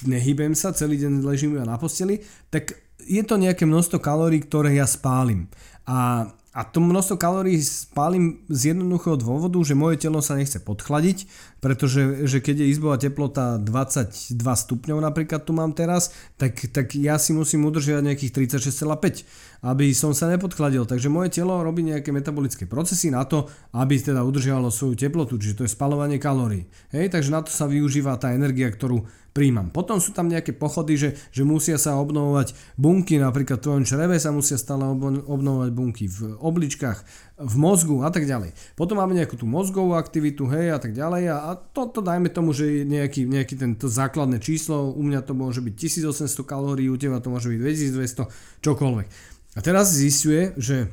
nehybem 0.08 0.56
sa, 0.56 0.76
celý 0.76 1.00
deň 1.00 1.24
ležím 1.24 1.56
iba 1.56 1.68
na 1.68 1.76
posteli, 1.76 2.24
tak 2.48 2.76
je 3.04 3.22
to 3.24 3.40
nejaké 3.40 3.64
množstvo 3.64 3.98
kalórií, 4.00 4.44
ktoré 4.44 4.76
ja 4.76 4.86
spálim. 4.88 5.48
A 5.88 6.30
a 6.50 6.66
to 6.66 6.82
množstvo 6.82 7.14
kalórií 7.14 7.62
spálim 7.62 8.42
z 8.50 8.74
jednoduchého 8.74 9.14
dôvodu, 9.14 9.54
že 9.62 9.78
moje 9.78 10.02
telo 10.02 10.18
sa 10.18 10.34
nechce 10.34 10.58
podchladiť, 10.58 11.30
pretože 11.62 12.26
že 12.26 12.42
keď 12.42 12.66
je 12.66 12.70
izbová 12.74 12.98
teplota 12.98 13.54
22 13.62 14.34
stupňov 14.34 14.98
napríklad 14.98 15.46
tu 15.46 15.54
mám 15.54 15.70
teraz, 15.78 16.10
tak, 16.42 16.58
tak 16.74 16.98
ja 16.98 17.22
si 17.22 17.30
musím 17.30 17.70
udržiavať 17.70 18.02
nejakých 18.02 18.50
36,5 18.50 19.22
aby 19.60 19.92
som 19.92 20.16
sa 20.16 20.28
nepodchladil. 20.32 20.88
Takže 20.88 21.12
moje 21.12 21.36
telo 21.36 21.60
robí 21.60 21.84
nejaké 21.84 22.10
metabolické 22.10 22.64
procesy 22.64 23.12
na 23.12 23.24
to, 23.28 23.48
aby 23.76 24.00
teda 24.00 24.24
udržiavalo 24.24 24.72
svoju 24.72 24.96
teplotu, 24.96 25.36
čiže 25.36 25.62
to 25.62 25.64
je 25.68 25.74
spalovanie 25.76 26.16
kalórií. 26.16 26.68
Hej, 26.92 27.12
takže 27.12 27.30
na 27.32 27.44
to 27.44 27.52
sa 27.52 27.68
využíva 27.68 28.16
tá 28.16 28.32
energia, 28.32 28.72
ktorú 28.72 29.04
príjmam. 29.30 29.70
Potom 29.70 30.02
sú 30.02 30.10
tam 30.10 30.26
nejaké 30.26 30.50
pochody, 30.50 30.98
že, 30.98 31.14
že 31.30 31.46
musia 31.46 31.78
sa 31.78 31.94
obnovovať 32.02 32.54
bunky, 32.74 33.22
napríklad 33.22 33.62
v 33.62 33.64
tvojom 33.66 33.84
čreve 33.86 34.18
sa 34.18 34.34
musia 34.34 34.58
stále 34.58 34.82
obnovovať 35.22 35.70
bunky 35.70 36.10
v 36.10 36.34
obličkách, 36.34 36.98
v 37.40 37.54
mozgu 37.56 38.02
a 38.02 38.10
tak 38.10 38.26
ďalej. 38.26 38.52
Potom 38.74 38.98
máme 38.98 39.14
nejakú 39.14 39.38
tú 39.38 39.46
mozgovú 39.46 39.94
aktivitu, 39.94 40.50
hej, 40.50 40.74
a 40.74 40.78
tak 40.82 40.92
ďalej 40.92 41.30
a, 41.30 41.36
a 41.46 41.50
to, 41.56 41.88
to 41.88 42.02
dajme 42.02 42.26
tomu, 42.28 42.50
že 42.50 42.82
je 42.82 42.82
nejaký, 42.84 43.24
nejaký 43.30 43.54
tento 43.54 43.86
základné 43.86 44.42
číslo, 44.42 44.90
u 44.90 45.02
mňa 45.06 45.22
to 45.22 45.32
môže 45.32 45.62
byť 45.62 45.74
1800 45.78 46.26
kalórií, 46.42 46.90
u 46.90 46.98
teba 46.98 47.22
to 47.22 47.30
môže 47.30 47.48
byť 47.48 47.58
2200, 47.62 48.66
čokoľvek. 48.66 49.08
A 49.54 49.60
teraz 49.62 49.90
zistuje, 49.90 50.54
že 50.54 50.90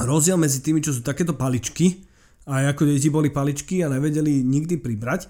rozdiel 0.00 0.36
medzi 0.36 0.60
tými, 0.60 0.84
čo 0.84 0.92
sú 0.92 1.00
takéto 1.00 1.32
paličky, 1.32 2.04
a 2.48 2.72
ako 2.72 2.88
deti 2.88 3.12
boli 3.12 3.28
paličky 3.28 3.84
a 3.84 3.92
nevedeli 3.92 4.42
nikdy 4.44 4.80
pribrať, 4.80 5.28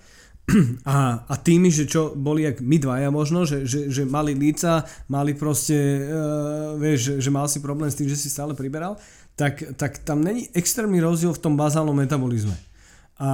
a, 0.88 1.26
a 1.30 1.34
tými, 1.38 1.70
že 1.70 1.86
čo 1.86 2.16
boli 2.16 2.42
jak 2.48 2.58
my 2.58 2.76
dvaja 2.80 3.10
možno, 3.12 3.46
že, 3.46 3.68
že, 3.68 3.92
že 3.92 4.02
mali 4.02 4.34
líca, 4.34 4.82
mali 5.06 5.36
proste, 5.36 5.76
uh, 6.06 6.74
vieš, 6.80 6.98
že, 6.98 7.14
že 7.22 7.30
mal 7.30 7.46
si 7.46 7.62
problém 7.62 7.90
s 7.90 7.98
tým, 7.98 8.08
že 8.10 8.18
si 8.18 8.32
stále 8.32 8.56
priberal, 8.56 8.98
tak, 9.38 9.62
tak 9.78 10.02
tam 10.02 10.24
není 10.24 10.50
extrémny 10.56 10.98
rozdiel 10.98 11.30
v 11.36 11.42
tom 11.42 11.54
bazálnom 11.54 11.94
metabolizme 11.94 12.69
a 13.20 13.30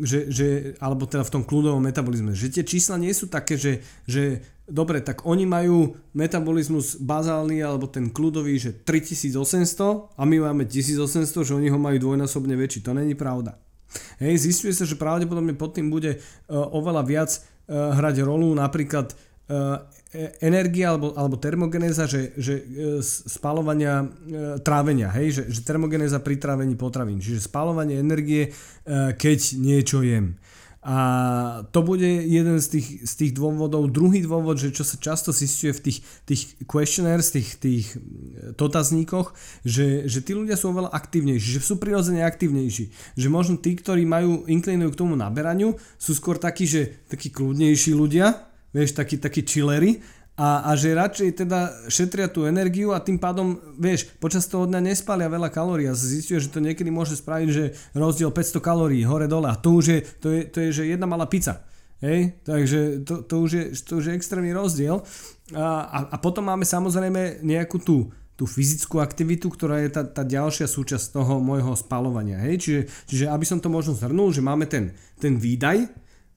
že, 0.00 0.32
že, 0.32 0.48
alebo 0.80 1.04
teda 1.04 1.20
v 1.20 1.32
tom 1.36 1.44
kľudovom 1.44 1.84
metabolizme, 1.84 2.32
že 2.32 2.48
tie 2.48 2.64
čísla 2.64 2.96
nie 2.96 3.12
sú 3.12 3.28
také, 3.28 3.60
že, 3.60 3.84
že 4.08 4.40
dobre, 4.64 5.04
tak 5.04 5.28
oni 5.28 5.44
majú 5.44 6.00
metabolizmus 6.16 6.96
bazálny 6.96 7.60
alebo 7.60 7.84
ten 7.92 8.08
kľudový, 8.08 8.56
že 8.56 8.72
3800 8.72 10.16
a 10.16 10.22
my 10.24 10.36
máme 10.48 10.64
1800, 10.64 11.28
že 11.28 11.52
oni 11.52 11.68
ho 11.68 11.76
majú 11.76 12.00
dvojnásobne 12.00 12.56
väčší. 12.56 12.80
To 12.88 12.96
není 12.96 13.12
pravda. 13.12 13.60
Hej, 14.16 14.48
zistuje 14.48 14.72
sa, 14.72 14.88
že 14.88 14.96
pravdepodobne 14.96 15.52
pod 15.60 15.76
tým 15.76 15.92
bude 15.92 16.16
uh, 16.16 16.22
oveľa 16.72 17.02
viac 17.04 17.30
uh, 17.36 17.92
hrať 17.92 18.24
rolu 18.24 18.48
napríklad 18.56 19.12
uh, 19.12 19.84
energia 20.44 20.92
alebo, 20.92 21.16
alebo 21.16 21.40
termogenéza, 21.40 22.04
že, 22.04 22.36
že 22.36 22.68
spalovania 23.00 24.04
e, 24.04 24.06
trávenia, 24.60 25.08
hej, 25.16 25.40
že, 25.40 25.42
že 25.48 25.60
termogenéza 25.64 26.20
pri 26.20 26.36
trávení 26.36 26.76
potravín, 26.76 27.16
čiže 27.16 27.48
spalovanie 27.48 27.96
energie, 27.96 28.48
e, 28.48 28.50
keď 29.16 29.56
niečo 29.56 30.04
jem. 30.04 30.36
A 30.82 31.62
to 31.70 31.86
bude 31.86 32.02
jeden 32.26 32.58
z 32.58 32.66
tých, 32.66 33.06
z 33.06 33.12
tých 33.14 33.32
dôvodov. 33.38 33.94
Druhý 33.94 34.18
dôvod, 34.26 34.58
že 34.58 34.74
čo 34.74 34.82
sa 34.82 34.98
často 34.98 35.30
zistuje 35.30 35.70
v 35.70 35.80
tých, 35.86 35.98
tých 36.26 36.42
questionnaires, 36.66 37.30
tých, 37.30 37.54
tých 37.62 37.86
dotazníkoch, 38.58 39.30
že, 39.62 40.10
že 40.10 40.18
tí 40.26 40.34
ľudia 40.34 40.58
sú 40.58 40.74
oveľa 40.74 40.90
aktívnejší, 40.90 41.48
že 41.54 41.62
sú 41.62 41.78
prirodzene 41.78 42.26
aktívnejší. 42.26 43.14
Že 43.14 43.28
možno 43.30 43.62
tí, 43.62 43.78
ktorí 43.78 44.02
majú 44.02 44.42
inklinujú 44.50 44.90
k 44.90 45.00
tomu 45.06 45.14
naberaniu, 45.14 45.78
sú 46.02 46.18
skôr 46.18 46.34
takí, 46.34 46.66
že 46.66 46.98
takí 47.06 47.30
kľudnejší 47.30 47.94
ľudia, 47.94 48.51
vieš, 48.72 48.96
takí, 48.96 49.20
takí 49.20 49.44
chillery 49.46 50.00
a, 50.32 50.64
a 50.64 50.70
že 50.80 50.96
radšej 50.96 51.44
teda 51.44 51.92
šetria 51.92 52.24
tú 52.24 52.48
energiu 52.48 52.96
a 52.96 53.04
tým 53.04 53.20
pádom, 53.20 53.60
vieš, 53.76 54.08
počas 54.16 54.48
toho 54.48 54.64
dňa 54.64 54.80
nespália 54.80 55.28
veľa 55.28 55.52
kalórií 55.52 55.92
a 55.92 55.94
zistuje, 55.94 56.40
že 56.40 56.48
to 56.48 56.64
niekedy 56.64 56.88
môže 56.88 57.20
spraviť, 57.20 57.48
že 57.52 57.64
rozdiel 57.92 58.32
500 58.32 58.56
kalórií 58.64 59.04
hore 59.04 59.28
dole 59.28 59.52
a 59.52 59.60
to 59.60 59.76
už 59.76 59.84
je, 59.84 59.98
to 60.24 60.32
je, 60.32 60.40
to 60.48 60.58
je 60.64 60.68
že 60.72 60.82
jedna 60.88 61.04
malá 61.04 61.28
pizza. 61.28 61.60
Hej, 62.02 62.42
takže 62.42 63.06
to, 63.06 63.22
to, 63.22 63.34
už 63.46 63.50
je, 63.54 63.64
to 63.86 64.02
už 64.02 64.10
je 64.10 64.16
extrémny 64.18 64.50
rozdiel. 64.50 65.06
A, 65.54 65.86
a, 65.86 65.98
a 66.10 66.16
potom 66.18 66.42
máme 66.42 66.66
samozrejme 66.66 67.46
nejakú 67.46 67.78
tú, 67.78 68.10
tú 68.34 68.42
fyzickú 68.42 68.98
aktivitu, 68.98 69.46
ktorá 69.46 69.78
je 69.86 69.94
tá, 69.94 70.02
tá 70.02 70.26
ďalšia 70.26 70.66
súčasť 70.66 71.14
toho 71.14 71.38
môjho 71.38 71.78
spalovania. 71.78 72.42
Hej? 72.42 72.54
Čiže, 72.58 72.80
čiže 73.06 73.24
aby 73.30 73.46
som 73.46 73.62
to 73.62 73.70
možno 73.70 73.94
zhrnul, 73.94 74.34
že 74.34 74.42
máme 74.42 74.66
ten, 74.66 74.90
ten 75.22 75.38
výdaj 75.38 75.86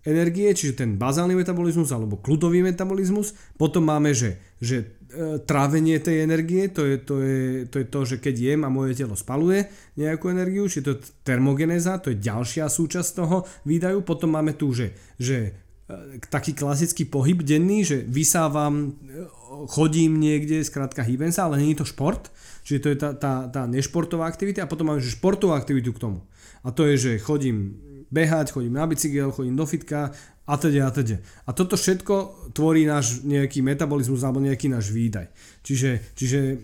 energie, 0.06 0.54
čiže 0.54 0.78
ten 0.78 1.02
bazálny 1.02 1.34
metabolizmus 1.34 1.90
alebo 1.90 2.22
kľudový 2.22 2.62
metabolizmus, 2.62 3.34
potom 3.58 3.90
máme, 3.90 4.14
že, 4.14 4.38
že 4.62 5.02
e, 5.10 5.42
trávenie 5.42 5.98
tej 5.98 6.22
energie, 6.22 6.70
to 6.70 6.86
je, 6.86 6.96
to, 7.02 7.16
je, 7.26 7.42
to 7.66 7.76
je 7.82 7.86
to, 7.90 8.00
že 8.06 8.16
keď 8.22 8.36
jem 8.38 8.62
a 8.64 8.70
moje 8.70 8.94
telo 8.94 9.18
spaluje 9.18 9.66
nejakú 9.98 10.30
energiu, 10.30 10.70
čiže 10.70 10.86
to 10.86 10.92
je 10.94 11.00
termogenéza, 11.26 11.98
to 11.98 12.14
je 12.14 12.22
ďalšia 12.22 12.70
súčasť 12.70 13.10
toho 13.18 13.50
výdaju, 13.66 14.06
potom 14.06 14.38
máme 14.38 14.54
tu, 14.54 14.70
že, 14.78 14.94
že 15.18 15.58
e, 15.90 16.22
taký 16.30 16.54
klasický 16.54 17.10
pohyb 17.10 17.42
denný, 17.42 17.82
že 17.82 17.98
vysávam, 18.06 18.94
e, 19.10 19.26
chodím 19.66 20.22
niekde, 20.22 20.62
skrátka 20.62 21.02
hýbem 21.02 21.34
sa, 21.34 21.50
ale 21.50 21.66
je 21.66 21.82
to 21.82 21.86
šport, 21.90 22.30
čiže 22.62 22.80
to 22.80 22.88
je 22.94 22.98
tá, 23.02 23.10
tá, 23.18 23.34
tá 23.50 23.66
nešportová 23.66 24.30
aktivita. 24.30 24.66
A 24.66 24.70
potom 24.70 24.94
máme 24.94 25.02
že 25.02 25.18
športovú 25.18 25.58
aktivitu 25.58 25.98
k 25.98 26.02
tomu. 26.02 26.22
A 26.66 26.74
to 26.74 26.90
je, 26.90 26.98
že 26.98 27.12
chodím 27.22 27.85
behať, 28.12 28.52
chodím 28.52 28.78
na 28.78 28.86
bicykel, 28.86 29.32
chodím 29.32 29.56
do 29.56 29.66
fitka 29.66 30.12
a 30.46 30.54
teda 30.62 30.88
a 30.88 30.92
teda. 30.94 31.18
A 31.46 31.50
toto 31.58 31.74
všetko 31.74 32.50
tvorí 32.54 32.86
náš 32.86 33.26
nejaký 33.26 33.66
metabolizmus 33.66 34.22
alebo 34.22 34.42
nejaký 34.46 34.70
náš 34.70 34.94
výdaj. 34.94 35.26
Čiže, 35.66 36.14
čiže 36.14 36.40
e, 36.54 36.56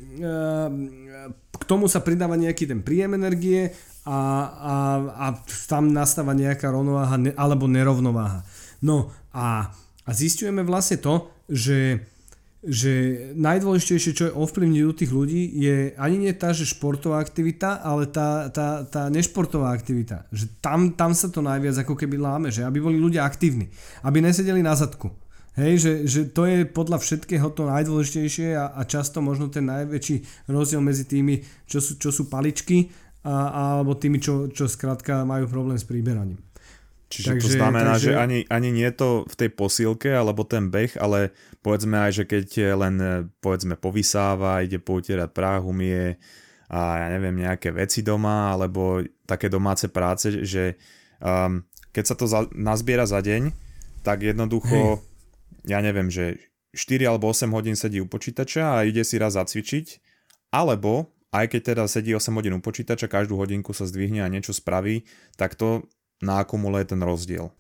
k 1.58 1.64
tomu 1.66 1.90
sa 1.90 2.06
pridáva 2.06 2.38
nejaký 2.38 2.70
ten 2.70 2.86
príjem 2.86 3.18
energie 3.18 3.74
a, 4.06 4.18
a, 4.54 4.76
a 5.18 5.26
tam 5.66 5.90
nastáva 5.90 6.38
nejaká 6.38 6.70
rovnováha 6.70 7.18
alebo 7.34 7.66
nerovnováha. 7.66 8.46
No 8.86 9.10
a, 9.34 9.74
a 10.06 10.10
zistujeme 10.14 10.62
vlastne 10.62 11.02
to, 11.02 11.30
že 11.50 12.06
že 12.62 12.94
najdôležitejšie, 13.42 14.12
čo 14.14 14.24
je 14.30 14.38
ovplyvniť 14.38 14.82
u 14.86 14.94
tých 14.94 15.10
ľudí, 15.10 15.50
je 15.58 15.98
ani 15.98 16.30
nie 16.30 16.34
tá, 16.38 16.54
že 16.54 16.70
športová 16.70 17.18
aktivita, 17.18 17.82
ale 17.82 18.06
tá, 18.06 18.54
tá, 18.54 18.86
tá 18.86 19.10
nešportová 19.10 19.74
aktivita. 19.74 20.30
Že 20.30 20.46
tam, 20.62 20.94
tam 20.94 21.18
sa 21.18 21.34
to 21.34 21.42
najviac 21.42 21.82
ako 21.82 21.98
keby 21.98 22.22
láme, 22.22 22.54
že 22.54 22.62
aby 22.62 22.78
boli 22.78 23.02
ľudia 23.02 23.26
aktívni, 23.26 23.74
aby 24.06 24.22
nesedeli 24.22 24.62
na 24.62 24.78
zadku. 24.78 25.10
Hej, 25.58 25.74
že, 25.84 25.94
že 26.08 26.22
to 26.32 26.48
je 26.48 26.64
podľa 26.64 27.02
všetkého 27.04 27.52
to 27.52 27.68
najdôležitejšie 27.68 28.56
a, 28.56 28.72
a 28.72 28.82
často 28.88 29.20
možno 29.20 29.52
ten 29.52 29.68
najväčší 29.68 30.48
rozdiel 30.48 30.80
medzi 30.80 31.04
tými, 31.04 31.44
čo 31.68 31.84
sú, 31.84 32.00
čo 32.00 32.14
sú 32.14 32.32
paličky 32.32 32.88
a, 33.26 33.52
alebo 33.76 33.98
tými, 33.98 34.22
čo, 34.24 34.48
čo 34.48 34.70
skrátka 34.72 35.28
majú 35.28 35.50
problém 35.52 35.76
s 35.76 35.84
príberaním. 35.84 36.40
Čiže 37.12 37.28
takže, 37.36 37.44
to 37.44 37.50
znamená, 37.60 38.00
takže... 38.00 38.08
že 38.08 38.12
ani, 38.16 38.40
ani 38.48 38.70
nie 38.72 38.88
je 38.88 38.96
to 38.96 39.10
v 39.28 39.36
tej 39.36 39.50
posílke 39.52 40.08
alebo 40.08 40.48
ten 40.48 40.72
beh, 40.72 40.96
ale 40.96 41.36
povedzme 41.62 41.98
aj, 42.10 42.12
že 42.22 42.24
keď 42.26 42.76
len 42.78 42.96
povedzme 43.40 43.78
povysáva, 43.78 44.66
ide 44.66 44.82
poutierať 44.82 45.30
prach, 45.30 45.64
umie 45.66 46.18
a 46.72 47.06
ja 47.06 47.08
neviem, 47.12 47.44
nejaké 47.44 47.76
veci 47.76 48.02
doma 48.02 48.56
alebo 48.56 49.04
také 49.28 49.52
domáce 49.52 49.92
práce, 49.92 50.44
že 50.48 50.80
um, 51.20 51.62
keď 51.92 52.04
sa 52.08 52.16
to 52.16 52.26
za, 52.26 52.48
nazbiera 52.56 53.04
za 53.04 53.20
deň, 53.20 53.52
tak 54.08 54.24
jednoducho, 54.24 54.98
Hej. 54.98 55.68
ja 55.68 55.80
neviem, 55.84 56.08
že 56.08 56.40
4 56.72 57.12
alebo 57.12 57.28
8 57.28 57.52
hodín 57.52 57.76
sedí 57.76 58.00
u 58.00 58.08
počítača 58.08 58.80
a 58.80 58.88
ide 58.88 59.04
si 59.04 59.20
raz 59.20 59.36
zacvičiť, 59.36 60.00
alebo 60.56 61.12
aj 61.36 61.52
keď 61.52 61.62
teda 61.76 61.84
sedí 61.92 62.16
8 62.16 62.32
hodín 62.36 62.56
u 62.56 62.64
počítača, 62.64 63.12
každú 63.12 63.36
hodinku 63.36 63.76
sa 63.76 63.84
zdvihne 63.84 64.24
a 64.24 64.32
niečo 64.32 64.56
spraví, 64.56 65.04
tak 65.36 65.60
to 65.60 65.84
nakumuluje 66.24 66.88
ten 66.88 67.04
rozdiel. 67.04 67.52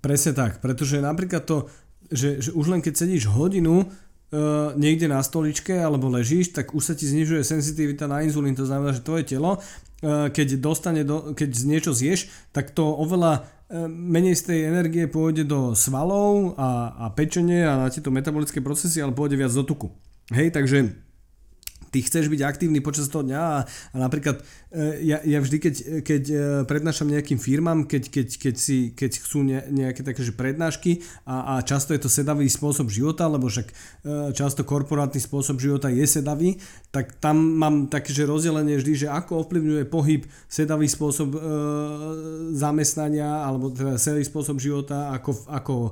Presne 0.00 0.32
tak, 0.32 0.64
pretože 0.64 1.04
napríklad 1.04 1.44
to, 1.44 1.68
že, 2.12 2.38
že 2.38 2.50
už 2.52 2.66
len 2.68 2.80
keď 2.84 2.94
sedíš 2.94 3.26
hodinu 3.32 3.82
uh, 3.82 4.76
niekde 4.78 5.08
na 5.08 5.18
stoličke 5.24 5.72
alebo 5.74 6.12
ležíš, 6.12 6.52
tak 6.54 6.76
už 6.76 6.82
sa 6.82 6.94
ti 6.94 7.08
znižuje 7.08 7.42
senzitivita 7.42 8.06
na 8.06 8.22
inzulín, 8.22 8.54
to 8.54 8.68
znamená, 8.68 8.92
že 8.92 9.04
tvoje 9.04 9.26
telo, 9.26 9.58
uh, 9.58 10.28
keď 10.28 10.60
dostane, 10.60 11.02
do, 11.02 11.32
keď 11.32 11.50
niečo 11.64 11.92
zješ, 11.96 12.28
tak 12.52 12.70
to 12.76 12.84
oveľa 12.84 13.42
uh, 13.42 13.88
menej 13.88 14.38
z 14.38 14.42
tej 14.52 14.58
energie 14.68 15.04
pôjde 15.08 15.48
do 15.48 15.72
svalov 15.72 16.54
a, 16.60 16.94
a 16.96 17.06
pečenie 17.10 17.64
a 17.64 17.80
na 17.80 17.88
tieto 17.88 18.12
metabolické 18.12 18.60
procesy, 18.62 19.00
ale 19.00 19.16
pôjde 19.16 19.40
viac 19.40 19.52
do 19.56 19.64
tuku. 19.64 19.90
Hej, 20.30 20.54
takže 20.54 20.92
ty 21.92 22.00
chceš 22.00 22.32
byť 22.32 22.40
aktívny 22.40 22.80
počas 22.80 23.12
toho 23.12 23.20
dňa 23.20 23.36
a, 23.38 23.58
a 23.68 23.96
napríklad 24.00 24.40
e, 24.72 25.04
ja, 25.04 25.20
ja 25.20 25.38
vždy, 25.44 25.56
keď, 25.60 25.74
keď 26.00 26.22
e, 26.32 26.36
prednášam 26.64 27.12
nejakým 27.12 27.36
firmám, 27.36 27.84
keď, 27.84 28.08
keď, 28.08 28.28
keď, 28.40 28.54
si, 28.56 28.96
keď 28.96 29.20
chcú 29.20 29.44
ne, 29.44 29.60
nejaké 29.68 30.00
také 30.00 30.24
že 30.24 30.32
prednášky 30.32 31.04
a, 31.28 31.60
a 31.60 31.60
často 31.60 31.92
je 31.92 32.00
to 32.00 32.08
sedavý 32.08 32.48
spôsob 32.48 32.88
života, 32.88 33.28
lebo 33.28 33.52
však 33.52 33.68
e, 33.68 33.74
často 34.32 34.64
korporátny 34.64 35.20
spôsob 35.20 35.60
života 35.60 35.92
je 35.92 36.08
sedavý, 36.08 36.56
tak 36.88 37.20
tam 37.20 37.36
mám 37.36 37.92
také, 37.92 38.16
že 38.16 38.24
rozdelenie 38.24 38.80
vždy, 38.80 39.04
že 39.04 39.08
ako 39.12 39.44
ovplyvňuje 39.44 39.84
pohyb 39.92 40.24
sedavý 40.48 40.88
spôsob 40.88 41.36
e, 41.36 41.40
zamestnania 42.56 43.44
alebo 43.44 43.68
teda 43.68 44.00
celý 44.00 44.24
spôsob 44.24 44.56
života, 44.56 45.12
ako, 45.12 45.44
ako 45.52 45.74
e, 45.84 45.90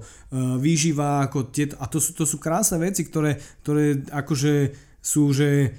výživa, 0.56 1.28
ako 1.28 1.52
tieto, 1.52 1.76
a 1.76 1.84
to 1.84 2.00
sú, 2.00 2.16
to 2.16 2.24
sú 2.24 2.40
krásne 2.40 2.80
veci, 2.80 3.04
ktoré, 3.04 3.36
ktoré 3.60 4.00
akože 4.08 4.72
sú, 5.00 5.32
že 5.32 5.72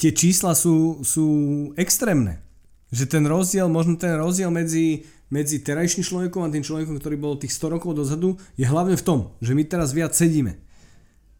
tie 0.00 0.10
čísla 0.16 0.56
sú, 0.56 1.04
sú 1.04 1.26
extrémne. 1.76 2.40
Že 2.90 3.04
ten 3.06 3.24
rozdiel, 3.28 3.68
možno 3.70 3.94
ten 4.00 4.16
rozdiel 4.18 4.50
medzi, 4.50 5.06
medzi 5.30 5.62
terajším 5.62 6.02
človekom 6.02 6.42
a 6.42 6.52
tým 6.52 6.64
človekom, 6.64 6.98
ktorý 6.98 7.16
bol 7.20 7.38
tých 7.38 7.54
100 7.54 7.76
rokov 7.78 7.94
dozadu, 7.94 8.34
je 8.58 8.66
hlavne 8.66 8.98
v 8.98 9.06
tom, 9.06 9.18
že 9.38 9.54
my 9.54 9.62
teraz 9.62 9.94
viac 9.94 10.16
sedíme. 10.16 10.58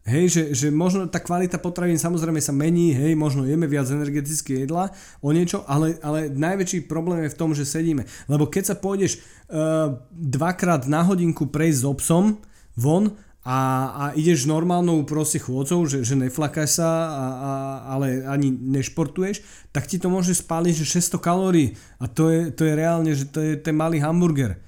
Hej, 0.01 0.33
že, 0.33 0.43
že 0.57 0.67
možno 0.73 1.05
tá 1.05 1.21
kvalita 1.21 1.61
potravín 1.61 1.93
samozrejme 1.93 2.41
sa 2.41 2.49
mení, 2.49 2.89
hej, 2.89 3.13
možno 3.13 3.45
jeme 3.45 3.69
viac 3.69 3.85
energetické 3.85 4.65
jedla 4.65 4.89
o 5.21 5.29
niečo, 5.29 5.61
ale, 5.69 6.01
ale 6.01 6.25
najväčší 6.25 6.89
problém 6.89 7.29
je 7.29 7.33
v 7.33 7.37
tom, 7.37 7.53
že 7.53 7.69
sedíme. 7.69 8.09
Lebo 8.25 8.49
keď 8.49 8.73
sa 8.73 8.75
pôjdeš 8.81 9.21
uh, 9.21 10.01
dvakrát 10.09 10.89
na 10.89 11.05
hodinku 11.05 11.53
prejsť 11.53 11.77
s 11.77 11.85
obsom 11.85 12.41
von 12.73 13.13
a, 13.41 13.57
a 13.89 14.03
ideš 14.13 14.45
normálnou 14.45 15.01
proste 15.01 15.41
chôdzou, 15.41 15.89
že, 15.89 16.05
že 16.05 16.13
neflakáš 16.13 16.77
sa, 16.77 16.89
a, 16.89 17.25
a, 17.25 17.51
ale 17.97 18.21
ani 18.29 18.53
nešportuješ, 18.53 19.41
tak 19.73 19.89
ti 19.89 19.97
to 19.97 20.13
môže 20.13 20.37
spáliť, 20.37 20.85
že 20.85 21.01
600 21.01 21.17
kalórií 21.17 21.73
a 21.97 22.05
to 22.05 22.29
je, 22.29 22.53
to 22.53 22.69
je 22.69 22.73
reálne, 22.77 23.09
že 23.17 23.25
to 23.33 23.41
je 23.41 23.57
ten 23.57 23.73
malý 23.73 23.97
hamburger. 23.97 24.61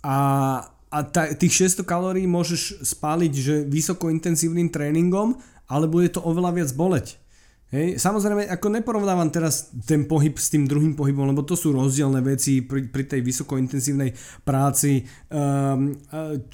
A, 0.00 0.16
a 0.88 0.98
ta, 1.04 1.28
tých 1.36 1.76
600 1.76 1.84
kalórií 1.84 2.24
môžeš 2.24 2.80
spáliť, 2.88 3.32
že 3.36 3.54
vysokointenzívnym 3.68 4.72
tréningom, 4.72 5.36
ale 5.68 5.84
bude 5.84 6.08
to 6.08 6.24
oveľa 6.24 6.56
viac 6.56 6.70
boleť. 6.72 7.20
Hej, 7.70 8.02
samozrejme, 8.02 8.50
ako 8.50 8.66
neporovnávam 8.66 9.30
teraz 9.30 9.70
ten 9.86 10.02
pohyb 10.02 10.34
s 10.34 10.50
tým 10.50 10.66
druhým 10.66 10.98
pohybom, 10.98 11.30
lebo 11.30 11.46
to 11.46 11.54
sú 11.54 11.70
rozdielne 11.70 12.18
veci 12.18 12.66
pri, 12.66 12.90
pri 12.90 13.06
tej 13.06 13.22
vysokointenzívnej 13.22 14.10
práci. 14.42 15.06
Um, 15.30 15.94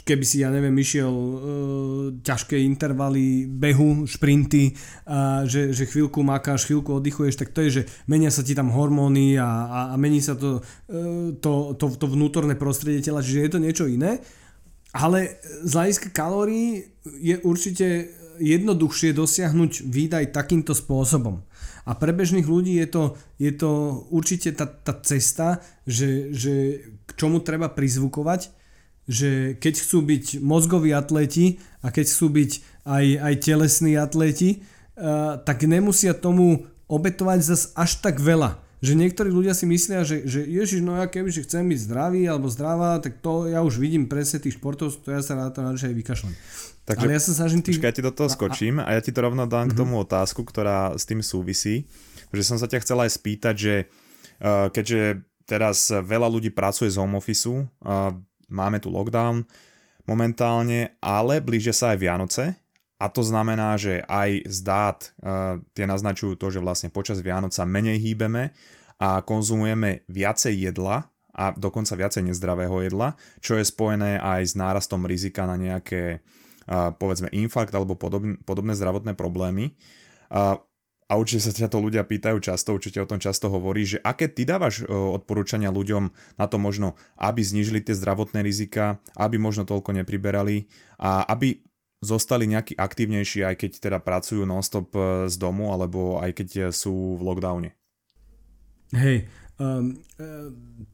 keby 0.04 0.24
si, 0.28 0.44
ja 0.44 0.52
neviem, 0.52 0.76
išiel 0.76 1.08
uh, 1.08 1.36
ťažké 2.20 2.60
intervaly 2.60 3.48
behu, 3.48 4.04
šprinty, 4.04 4.76
uh, 4.76 5.48
že, 5.48 5.72
že 5.72 5.88
chvíľku 5.88 6.20
makáš, 6.20 6.68
chvíľku 6.68 7.00
oddychuješ, 7.00 7.40
tak 7.40 7.56
to 7.56 7.64
je, 7.64 7.80
že 7.80 7.82
menia 8.04 8.28
sa 8.28 8.44
ti 8.44 8.52
tam 8.52 8.68
hormóny 8.68 9.40
a, 9.40 9.48
a, 9.48 9.80
a 9.92 9.94
mení 9.96 10.20
sa 10.20 10.36
to, 10.36 10.60
uh, 10.60 11.32
to, 11.40 11.72
to, 11.80 11.96
to 11.96 12.12
vnútorné 12.12 12.60
prostredie 12.60 13.00
tela, 13.00 13.24
čiže 13.24 13.40
je 13.40 13.52
to 13.56 13.64
niečo 13.64 13.88
iné. 13.88 14.20
Ale 14.96 15.40
z 15.64 15.72
hľadiska 15.76 16.08
kalórií 16.08 16.88
je 17.20 17.36
určite 17.44 18.15
jednoduchšie 18.38 19.16
dosiahnuť 19.16 19.86
výdaj 19.86 20.32
takýmto 20.32 20.72
spôsobom. 20.72 21.42
A 21.86 21.94
pre 21.94 22.10
bežných 22.10 22.46
ľudí 22.46 22.74
je 22.82 22.88
to, 22.90 23.02
je 23.38 23.52
to 23.54 23.70
určite 24.10 24.58
tá, 24.58 24.66
tá 24.66 24.90
cesta, 25.06 25.62
že, 25.86 26.34
že 26.34 26.82
k 27.06 27.10
čomu 27.14 27.38
treba 27.38 27.70
prizvukovať, 27.70 28.50
že 29.06 29.54
keď 29.62 29.74
chcú 29.86 29.98
byť 30.02 30.24
mozgoví 30.42 30.90
atleti 30.90 31.62
a 31.86 31.94
keď 31.94 32.06
chcú 32.10 32.26
byť 32.42 32.50
aj, 32.90 33.04
aj 33.22 33.34
telesní 33.38 33.94
atleti, 33.94 34.66
uh, 34.98 35.38
tak 35.38 35.62
nemusia 35.62 36.10
tomu 36.10 36.66
obetovať 36.90 37.38
zase 37.42 37.66
až 37.78 38.02
tak 38.02 38.18
veľa. 38.18 38.58
Že 38.82 38.92
niektorí 39.06 39.30
ľudia 39.32 39.56
si 39.56 39.64
myslia, 39.64 40.04
že, 40.04 40.26
že 40.28 40.44
ježiš, 40.44 40.84
no 40.84 40.98
ja 40.98 41.06
keby 41.08 41.32
chcem 41.32 41.64
byť 41.64 41.80
zdravý 41.86 42.28
alebo 42.28 42.50
zdravá, 42.50 42.98
tak 42.98 43.22
to 43.24 43.48
ja 43.48 43.62
už 43.62 43.78
vidím 43.80 44.10
presne 44.10 44.42
tých 44.42 44.58
športov, 44.58 44.92
to 45.00 45.14
ja 45.14 45.22
sa 45.22 45.38
na 45.38 45.48
to 45.54 45.64
aj 45.64 45.96
vykašľam. 45.96 46.34
Takže, 46.86 47.02
Ale 47.02 47.18
ja 47.18 47.22
sa 47.22 47.34
snažím 47.34 47.66
tých... 47.66 47.82
Počkaj, 47.82 47.90
ja 47.90 47.96
ti 47.98 48.06
do 48.06 48.14
toho 48.14 48.30
skočím 48.30 48.78
a 48.78 48.94
ja 48.94 49.02
ti 49.02 49.10
to 49.10 49.18
rovno 49.26 49.42
dám 49.50 49.66
mm-hmm. 49.66 49.74
k 49.74 49.76
mhm. 49.76 49.80
tomu 49.82 49.94
otázku, 50.06 50.46
ktorá 50.46 50.94
s 50.94 51.02
tým 51.02 51.18
súvisí. 51.18 51.90
Že 52.30 52.42
som 52.54 52.56
sa 52.62 52.70
ťa 52.70 52.82
chcel 52.86 52.98
aj 53.02 53.10
spýtať, 53.10 53.54
že 53.58 53.74
uh, 54.38 54.70
keďže 54.70 55.26
teraz 55.46 55.90
veľa 55.90 56.30
ľudí 56.30 56.54
pracuje 56.54 56.90
z 56.90 56.98
home 57.02 57.18
office, 57.18 57.46
uh, 57.50 58.14
máme 58.46 58.78
tu 58.78 58.90
lockdown 58.90 59.46
momentálne, 60.06 60.94
ale 61.02 61.42
blíže 61.42 61.74
sa 61.74 61.92
aj 61.94 61.98
Vianoce 61.98 62.44
a 62.96 63.10
to 63.10 63.20
znamená, 63.26 63.74
že 63.74 64.06
aj 64.06 64.46
z 64.46 64.58
dát 64.62 64.98
uh, 65.20 65.58
tie 65.74 65.84
naznačujú 65.84 66.38
to, 66.38 66.54
že 66.54 66.62
vlastne 66.62 66.88
počas 66.88 67.18
Vianoca 67.18 67.66
menej 67.66 67.98
hýbeme 67.98 68.54
a 69.02 69.20
konzumujeme 69.20 70.06
viacej 70.06 70.70
jedla 70.70 71.10
a 71.36 71.52
dokonca 71.52 71.92
viacej 71.92 72.32
nezdravého 72.32 72.80
jedla, 72.80 73.12
čo 73.44 73.60
je 73.60 73.68
spojené 73.68 74.16
aj 74.16 74.40
s 74.40 74.54
nárastom 74.56 75.04
rizika 75.04 75.44
na 75.44 75.60
nejaké 75.60 76.24
povedzme 76.70 77.30
infarkt 77.30 77.72
alebo 77.72 77.94
podobné, 77.94 78.72
zdravotné 78.74 79.14
problémy. 79.14 79.78
A, 80.30 80.58
a 81.06 81.12
určite 81.14 81.46
sa 81.46 81.54
ťa 81.54 81.70
to 81.70 81.78
ľudia 81.78 82.02
pýtajú 82.02 82.42
často, 82.42 82.74
určite 82.74 82.98
o 82.98 83.06
tom 83.06 83.22
často 83.22 83.46
hovorí, 83.46 83.86
že 83.86 84.02
aké 84.02 84.26
ty 84.26 84.42
dávaš 84.42 84.82
odporúčania 84.90 85.70
ľuďom 85.70 86.10
na 86.34 86.46
to 86.50 86.58
možno, 86.58 86.98
aby 87.14 87.46
znížili 87.46 87.78
tie 87.78 87.94
zdravotné 87.94 88.42
rizika, 88.42 88.98
aby 89.14 89.38
možno 89.38 89.62
toľko 89.62 89.94
nepriberali 90.02 90.66
a 90.98 91.22
aby 91.30 91.62
zostali 92.02 92.44
nejaký 92.50 92.76
aktívnejší, 92.76 93.46
aj 93.46 93.56
keď 93.56 93.70
teda 93.80 93.98
pracujú 94.04 94.44
nonstop 94.44 94.92
e, 94.92 95.32
z 95.32 95.36
domu, 95.40 95.72
alebo 95.72 96.20
aj 96.20 96.30
keď 96.36 96.48
sú 96.68 97.16
v 97.16 97.24
lockdowne. 97.24 97.70
Hej, 98.92 99.26
um, 99.58 99.96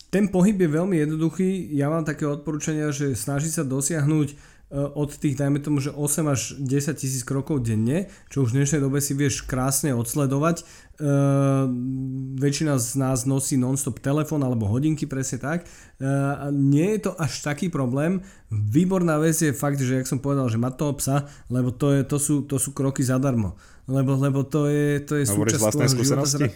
ten 0.08 0.30
pohyb 0.32 0.56
je 0.56 0.70
veľmi 0.70 0.96
jednoduchý. 1.02 1.74
Ja 1.74 1.92
mám 1.92 2.06
také 2.06 2.24
odporúčania, 2.24 2.88
že 2.94 3.12
snaží 3.18 3.50
sa 3.52 3.66
dosiahnuť 3.66 4.38
od 4.72 5.12
tých, 5.20 5.37
dajme 5.37 5.61
tomu, 5.61 5.85
že 5.85 5.92
8 5.92 6.32
až 6.32 6.56
10 6.56 6.96
tisíc 6.96 7.20
krokov 7.28 7.61
denne, 7.61 8.08
čo 8.32 8.40
už 8.40 8.56
v 8.56 8.64
dnešnej 8.64 8.80
dobe 8.80 9.04
si 9.04 9.12
vieš 9.12 9.44
krásne 9.44 9.92
odsledovať. 9.92 10.64
Uh, 11.02 11.68
väčšina 12.40 12.80
z 12.80 12.96
nás 12.96 13.28
nosí 13.28 13.61
non-stop 13.61 14.00
telefón 14.00 14.40
alebo 14.40 14.64
hodinky, 14.72 15.04
presne 15.04 15.44
tak. 15.44 15.68
Uh, 16.00 16.48
nie 16.48 16.96
je 16.96 17.04
to 17.04 17.12
až 17.20 17.44
taký 17.44 17.68
problém. 17.68 18.24
Výborná 18.48 19.20
vec 19.20 19.37
je 19.37 19.52
fakt, 19.52 19.76
že 19.76 20.00
jak 20.00 20.08
som 20.08 20.24
povedal, 20.24 20.48
že 20.48 20.56
má 20.56 20.72
toho 20.72 20.96
psa, 20.96 21.28
lebo 21.52 21.68
to, 21.68 21.92
je, 21.92 22.00
to, 22.08 22.16
sú, 22.16 22.35
to 22.48 22.56
sú 22.56 22.72
kroky 22.72 23.04
zadarmo. 23.04 23.61
Lebo, 23.85 24.16
lebo 24.16 24.40
to 24.40 24.72
je, 24.72 25.04
to 25.04 25.20
je 25.20 25.28
súčasť 25.28 25.61
vlastnej 25.61 25.90
skúsenosti? 25.92 26.48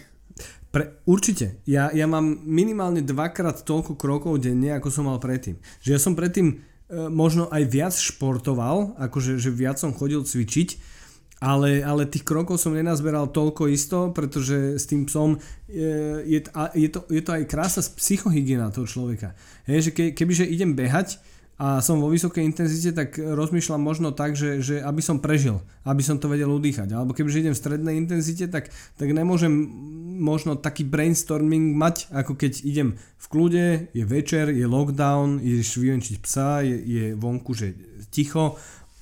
Pre, 0.73 1.05
určite. 1.05 1.61
Ja, 1.69 1.93
ja 1.93 2.09
mám 2.09 2.25
minimálne 2.49 3.05
dvakrát 3.05 3.61
toľko 3.61 3.93
krokov 3.93 4.41
denne, 4.41 4.73
ako 4.73 4.89
som 4.89 5.05
mal 5.05 5.21
predtým. 5.21 5.61
Že 5.85 5.89
ja 5.93 5.99
som 6.01 6.17
predtým 6.17 6.57
E, 6.57 6.66
možno 6.91 7.51
aj 7.51 7.63
viac 7.67 7.93
športoval, 7.95 8.95
akože 8.95 9.35
že 9.35 9.51
viac 9.51 9.75
som 9.75 9.91
chodil 9.91 10.23
cvičiť, 10.23 10.97
ale, 11.37 11.85
ale 11.85 12.09
tých 12.09 12.25
krokov 12.25 12.57
som 12.57 12.73
nenazberal 12.73 13.29
toľko 13.29 13.69
isto, 13.69 14.09
pretože 14.09 14.81
s 14.81 14.89
tým 14.89 15.05
psom 15.05 15.37
je, 15.69 16.25
je, 16.25 16.39
je, 16.73 16.89
to, 16.89 17.05
je 17.13 17.21
to 17.21 17.31
aj 17.35 17.43
krásna 17.45 17.85
psychohygiena 17.85 18.73
toho 18.73 18.89
človeka. 18.89 19.37
Hej, 19.69 19.89
že 19.89 19.91
ke, 19.93 20.05
kebyže 20.17 20.49
idem 20.49 20.73
behať, 20.73 21.21
a 21.57 21.81
som 21.81 21.97
vo 21.97 22.13
vysokej 22.13 22.45
intenzite, 22.45 22.93
tak 22.93 23.17
rozmýšľam 23.17 23.81
možno 23.81 24.13
tak, 24.13 24.37
že, 24.37 24.61
že 24.61 24.75
aby 24.77 25.01
som 25.01 25.17
prežil, 25.17 25.57
aby 25.89 26.05
som 26.05 26.21
to 26.21 26.29
vedel 26.29 26.53
udýchať. 26.53 26.93
Alebo 26.93 27.17
kebyže 27.17 27.41
idem 27.41 27.57
v 27.57 27.61
strednej 27.65 27.97
intenzite, 27.97 28.45
tak, 28.45 28.69
tak 28.93 29.09
nemôžem 29.09 29.49
možno 30.21 30.53
taký 30.53 30.85
brainstorming 30.85 31.73
mať, 31.73 32.13
ako 32.13 32.37
keď 32.37 32.61
idem 32.61 32.89
v 32.97 33.25
kľude, 33.25 33.65
je 33.89 34.03
večer, 34.05 34.53
je 34.53 34.69
lockdown, 34.69 35.41
ideš 35.41 35.81
vyvenčiť 35.81 36.15
psa, 36.21 36.61
je, 36.61 36.77
je 36.77 37.05
vonku, 37.17 37.57
že 37.57 37.73
ticho 38.13 38.53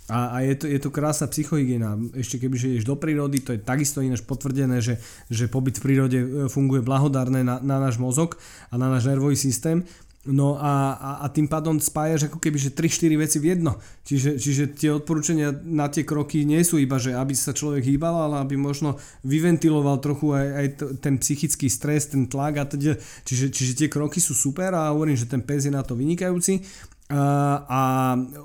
a, 0.05 0.37
a 0.37 0.45
je, 0.45 0.53
to, 0.53 0.65
je 0.69 0.77
to 0.77 0.93
krásna 0.93 1.25
psychohygiena. 1.25 1.97
Ešte 2.13 2.37
kebyže 2.37 2.77
ideš 2.77 2.85
do 2.85 2.93
prírody, 2.93 3.41
to 3.41 3.57
je 3.57 3.59
takisto 3.65 4.05
ináč 4.05 4.21
potvrdené, 4.21 4.77
že, 4.77 5.01
že 5.33 5.49
pobyt 5.49 5.81
v 5.81 5.85
prírode 5.85 6.19
e, 6.21 6.27
funguje 6.45 6.85
blahodárne 6.85 7.41
na, 7.41 7.57
na 7.57 7.81
náš 7.81 7.97
mozog 7.97 8.37
a 8.69 8.77
na 8.77 8.93
náš 8.93 9.09
nervový 9.09 9.33
systém. 9.33 9.81
No 10.25 10.57
a, 10.57 10.97
a, 10.97 11.11
a 11.21 11.25
tým 11.29 11.45
pádom 11.45 11.77
spájaš 11.77 12.33
ako 12.33 12.41
keby, 12.41 12.57
že 12.57 12.73
3-4 12.73 13.21
veci 13.21 13.37
v 13.37 13.53
jedno. 13.53 13.77
Čiže, 14.09 14.41
čiže 14.41 14.63
tie 14.73 14.89
odporúčania 14.89 15.53
na 15.53 15.85
tie 15.85 16.01
kroky 16.01 16.41
nie 16.49 16.65
sú 16.65 16.81
iba, 16.81 16.97
že 16.97 17.13
aby 17.13 17.37
sa 17.37 17.53
človek 17.53 17.85
hýbal, 17.85 18.25
ale 18.25 18.41
aby 18.41 18.57
možno 18.57 18.97
vyventiloval 19.21 20.01
trochu 20.01 20.33
aj, 20.33 20.47
aj 20.49 20.67
ten 20.97 21.21
psychický 21.21 21.69
stres, 21.69 22.09
ten 22.09 22.25
tlak 22.25 22.57
a 22.57 22.65
teda. 22.65 22.97
Čiže, 23.21 23.53
čiže 23.53 23.85
tie 23.85 23.89
kroky 23.89 24.17
sú 24.17 24.33
super 24.33 24.73
a 24.73 24.89
hovorím, 24.89 25.13
že 25.13 25.29
ten 25.29 25.45
pes 25.45 25.69
je 25.69 25.73
na 25.73 25.85
to 25.85 25.93
vynikajúci. 25.93 26.65
A, 27.05 27.21
a 27.69 27.81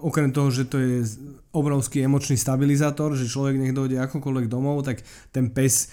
okrem 0.04 0.36
toho, 0.36 0.52
že 0.52 0.68
to 0.68 0.76
je 0.76 1.00
obrovský 1.56 2.04
emočný 2.04 2.36
stabilizátor, 2.36 3.16
že 3.16 3.24
človek 3.24 3.56
nech 3.56 3.72
dojde 3.72 3.96
akokoľvek 4.04 4.52
domov, 4.52 4.84
tak 4.84 5.00
ten 5.32 5.48
pes 5.48 5.88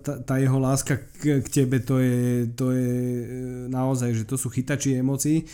tá, 0.00 0.12
tá 0.22 0.34
jeho 0.40 0.58
láska 0.58 0.96
k, 1.20 1.44
k 1.44 1.48
tebe, 1.48 1.80
to 1.82 2.00
je, 2.00 2.48
to 2.54 2.72
je 2.72 2.94
e, 3.22 3.26
naozaj, 3.68 4.12
že 4.12 4.24
to 4.24 4.40
sú 4.40 4.48
chytači 4.48 4.96
emócií. 4.96 5.44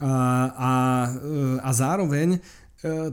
A, 0.00 0.12
a, 0.56 0.72
e, 1.12 1.60
a 1.60 1.70
zároveň 1.74 2.40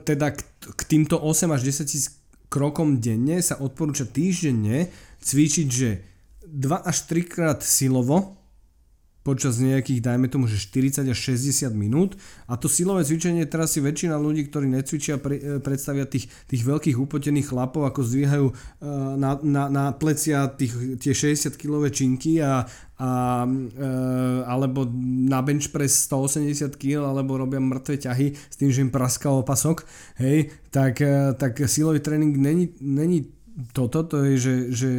teda 0.08 0.32
k, 0.32 0.40
k 0.64 0.82
týmto 0.88 1.20
8 1.20 1.52
až 1.52 1.68
10 1.68 1.92
tisíc 1.92 2.24
krokom 2.48 3.04
denne 3.04 3.44
sa 3.44 3.60
odporúča 3.60 4.08
týždenne 4.08 4.88
cvičiť, 5.20 5.68
že 5.68 5.90
2 6.48 6.88
až 6.88 6.98
3 7.12 7.28
krát 7.28 7.60
silovo, 7.60 8.37
počas 9.28 9.60
nejakých, 9.60 10.00
dajme 10.00 10.32
tomu, 10.32 10.48
že 10.48 10.56
40 10.56 11.12
až 11.12 11.36
60 11.36 11.76
minút. 11.76 12.16
A 12.48 12.56
to 12.56 12.72
silové 12.72 13.04
cvičenie 13.04 13.44
teraz 13.44 13.76
si 13.76 13.84
väčšina 13.84 14.16
ľudí, 14.16 14.48
ktorí 14.48 14.72
necvičia, 14.72 15.20
e, 15.20 15.60
predstavia 15.60 16.08
tých, 16.08 16.32
tých 16.48 16.64
veľkých 16.64 16.96
upotených 16.96 17.52
chlapov, 17.52 17.84
ako 17.84 18.08
zdvíhajú 18.08 18.48
e, 18.48 18.54
na, 19.20 19.36
na, 19.44 19.64
na 19.68 19.86
plecia 19.92 20.48
tých, 20.48 21.04
tie 21.04 21.12
60 21.12 21.60
kg 21.60 21.92
činky 21.92 22.40
a, 22.40 22.64
a, 22.96 23.10
e, 23.44 23.88
alebo 24.48 24.88
na 25.28 25.44
bench 25.44 25.76
press 25.76 26.08
180 26.08 26.80
kg 26.80 27.12
alebo 27.12 27.36
robia 27.36 27.60
mŕtve 27.60 28.00
ťahy 28.00 28.32
s 28.32 28.56
tým, 28.56 28.72
že 28.72 28.80
im 28.80 28.96
praská 28.96 29.28
opasok, 29.28 29.84
hej, 30.24 30.56
tak, 30.72 31.04
tak 31.36 31.58
silový 31.68 32.00
tréning 32.00 32.32
není, 32.32 32.72
není 32.80 33.28
toto, 33.74 34.06
to 34.06 34.22
je, 34.22 34.34
že, 34.38 34.56
že 34.70 34.90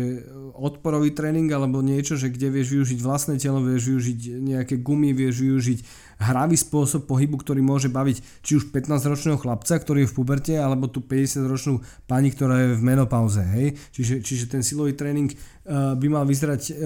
odporový 0.58 1.14
tréning 1.14 1.46
alebo 1.54 1.78
niečo, 1.78 2.18
že 2.18 2.28
kde 2.34 2.50
vieš 2.50 2.74
využiť 2.74 2.98
vlastné 2.98 3.34
telo, 3.38 3.62
vieš 3.62 3.94
využiť 3.94 4.18
nejaké 4.42 4.82
gumy, 4.82 5.14
vieš 5.14 5.46
využiť 5.46 5.78
hravý 6.18 6.58
spôsob 6.58 7.06
pohybu, 7.06 7.38
ktorý 7.38 7.62
môže 7.62 7.86
baviť 7.86 8.42
či 8.42 8.58
už 8.58 8.74
15-ročného 8.74 9.38
chlapca, 9.38 9.78
ktorý 9.78 10.04
je 10.04 10.10
v 10.10 10.16
puberte, 10.18 10.54
alebo 10.58 10.90
tú 10.90 10.98
50-ročnú 10.98 11.78
pani, 12.10 12.34
ktorá 12.34 12.58
je 12.58 12.68
v 12.74 12.82
menopauze. 12.82 13.40
Hej? 13.40 13.78
Čiže, 13.94 14.14
čiže 14.26 14.44
ten 14.50 14.66
silový 14.66 14.98
tréning 14.98 15.30
uh, 15.30 15.94
by 15.94 16.06
mal 16.10 16.26
vyzerať 16.26 16.62
uh, 16.74 16.76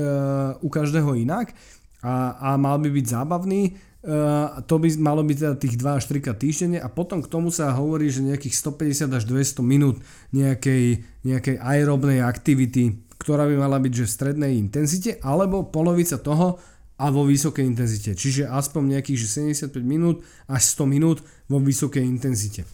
u 0.61 0.69
každého 0.69 1.17
inak 1.17 1.57
a, 2.05 2.37
a 2.37 2.49
mal 2.61 2.77
by 2.77 2.93
byť 2.93 3.07
zábavný 3.09 3.92
Uh, 4.03 4.59
to 4.67 4.83
by 4.83 4.91
malo 4.99 5.23
byť 5.23 5.37
teda 5.39 5.55
tých 5.63 5.79
2 5.79 5.99
až 6.03 6.05
3 6.11 6.27
krát 6.27 6.35
týždenne 6.35 6.83
a 6.83 6.91
potom 6.91 7.23
k 7.23 7.31
tomu 7.31 7.55
sa 7.55 7.71
hovorí, 7.71 8.11
že 8.11 8.27
nejakých 8.27 8.59
150 8.59 9.15
až 9.15 9.23
200 9.31 9.63
minút 9.63 10.03
nejakej, 10.35 11.07
nejakej 11.23 11.63
aerobnej 11.63 12.19
aktivity, 12.19 12.99
ktorá 13.23 13.47
by 13.47 13.55
mala 13.63 13.79
byť 13.79 13.93
že 14.03 14.05
v 14.11 14.15
strednej 14.19 14.53
intenzite 14.59 15.23
alebo 15.23 15.71
polovica 15.71 16.19
toho 16.19 16.59
a 16.99 17.15
vo 17.15 17.23
vysokej 17.23 17.63
intenzite. 17.63 18.19
Čiže 18.19 18.51
aspoň 18.51 18.99
nejakých 18.99 19.23
že 19.23 19.29
75 19.55 19.71
minút 19.87 20.27
až 20.51 20.63
100 20.75 20.83
minút 20.91 21.23
vo 21.47 21.63
vysokej 21.63 22.03
intenzite. 22.03 22.67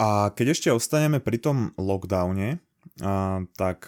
A 0.00 0.32
keď 0.32 0.56
ešte 0.56 0.68
ostaneme 0.72 1.20
pri 1.20 1.44
tom 1.44 1.76
lockdowne, 1.76 2.56
a, 3.04 3.44
tak 3.52 3.84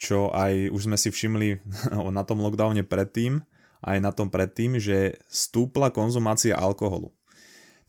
čo 0.00 0.32
aj 0.32 0.72
už 0.72 0.92
sme 0.92 0.96
si 0.96 1.12
všimli 1.12 1.48
na 2.16 2.20
tom 2.28 2.40
lockdowne 2.40 2.84
predtým, 2.84 3.44
aj 3.80 3.98
na 4.00 4.12
tom 4.12 4.28
predtým, 4.28 4.76
že 4.76 5.20
stúpla 5.28 5.92
konzumácia 5.92 6.56
alkoholu. 6.56 7.12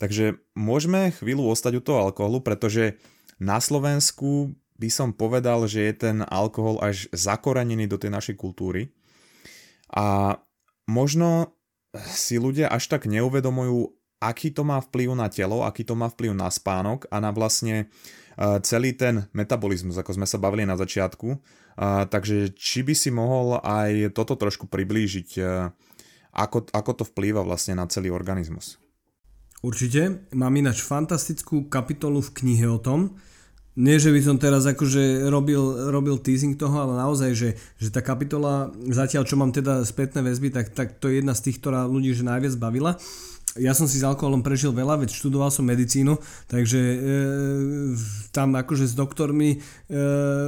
Takže 0.01 0.41
môžeme 0.57 1.13
chvíľu 1.13 1.53
ostať 1.53 1.77
u 1.77 1.81
toho 1.85 2.09
alkoholu, 2.09 2.41
pretože 2.41 2.97
na 3.37 3.61
Slovensku 3.61 4.57
by 4.81 4.89
som 4.89 5.13
povedal, 5.13 5.69
že 5.69 5.85
je 5.85 5.93
ten 5.93 6.17
alkohol 6.25 6.81
až 6.81 7.05
zakorenený 7.13 7.85
do 7.85 8.01
tej 8.01 8.09
našej 8.09 8.33
kultúry. 8.33 8.89
A 9.93 10.37
možno 10.89 11.53
si 12.09 12.41
ľudia 12.41 12.71
až 12.73 12.89
tak 12.89 13.05
neuvedomujú, 13.05 13.93
aký 14.17 14.49
to 14.49 14.65
má 14.65 14.81
vplyv 14.81 15.13
na 15.13 15.29
telo, 15.29 15.61
aký 15.61 15.85
to 15.85 15.93
má 15.93 16.09
vplyv 16.09 16.33
na 16.33 16.49
spánok 16.49 17.05
a 17.13 17.21
na 17.21 17.29
vlastne 17.29 17.93
celý 18.39 18.95
ten 18.95 19.27
metabolizmus, 19.35 19.97
ako 19.99 20.21
sme 20.21 20.27
sa 20.27 20.39
bavili 20.39 20.63
na 20.63 20.79
začiatku. 20.79 21.27
Takže 22.07 22.53
či 22.55 22.83
by 22.83 22.93
si 22.95 23.09
mohol 23.09 23.59
aj 23.63 24.15
toto 24.15 24.35
trošku 24.35 24.67
priblížiť, 24.67 25.29
ako, 26.31 26.71
ako 26.71 26.91
to 26.95 27.03
vplýva 27.07 27.43
vlastne 27.43 27.75
na 27.75 27.87
celý 27.91 28.11
organizmus? 28.11 28.79
Určite. 29.61 30.25
Mám 30.33 30.57
ináč 30.57 30.81
fantastickú 30.81 31.69
kapitolu 31.69 32.23
v 32.23 32.33
knihe 32.33 32.65
o 32.65 32.81
tom. 32.81 33.19
Nie, 33.71 34.03
že 34.03 34.11
by 34.11 34.19
som 34.19 34.35
teraz 34.35 34.67
akože 34.67 35.31
robil, 35.31 35.87
robil 35.95 36.19
teasing 36.19 36.59
toho, 36.59 36.75
ale 36.75 36.99
naozaj, 36.99 37.31
že, 37.31 37.49
že 37.79 37.87
tá 37.87 38.03
kapitola, 38.03 38.67
zatiaľ 38.91 39.23
čo 39.23 39.39
mám 39.39 39.55
teda 39.55 39.87
spätné 39.87 40.19
väzby, 40.27 40.51
tak, 40.51 40.75
tak 40.75 40.99
to 40.99 41.07
je 41.07 41.23
jedna 41.23 41.31
z 41.31 41.47
tých, 41.47 41.63
ktorá 41.63 41.87
ľudí 41.87 42.11
že 42.11 42.27
najviac 42.27 42.59
bavila 42.59 42.99
ja 43.59 43.75
som 43.75 43.83
si 43.83 43.99
s 43.99 44.07
alkoholom 44.07 44.39
prežil 44.39 44.71
veľa, 44.71 45.03
veď 45.03 45.11
študoval 45.11 45.51
som 45.51 45.67
medicínu, 45.67 46.15
takže 46.47 46.79
e, 46.79 46.97
tam 48.31 48.55
akože 48.55 48.87
s 48.87 48.95
doktormi 48.95 49.49
e, 49.55 49.57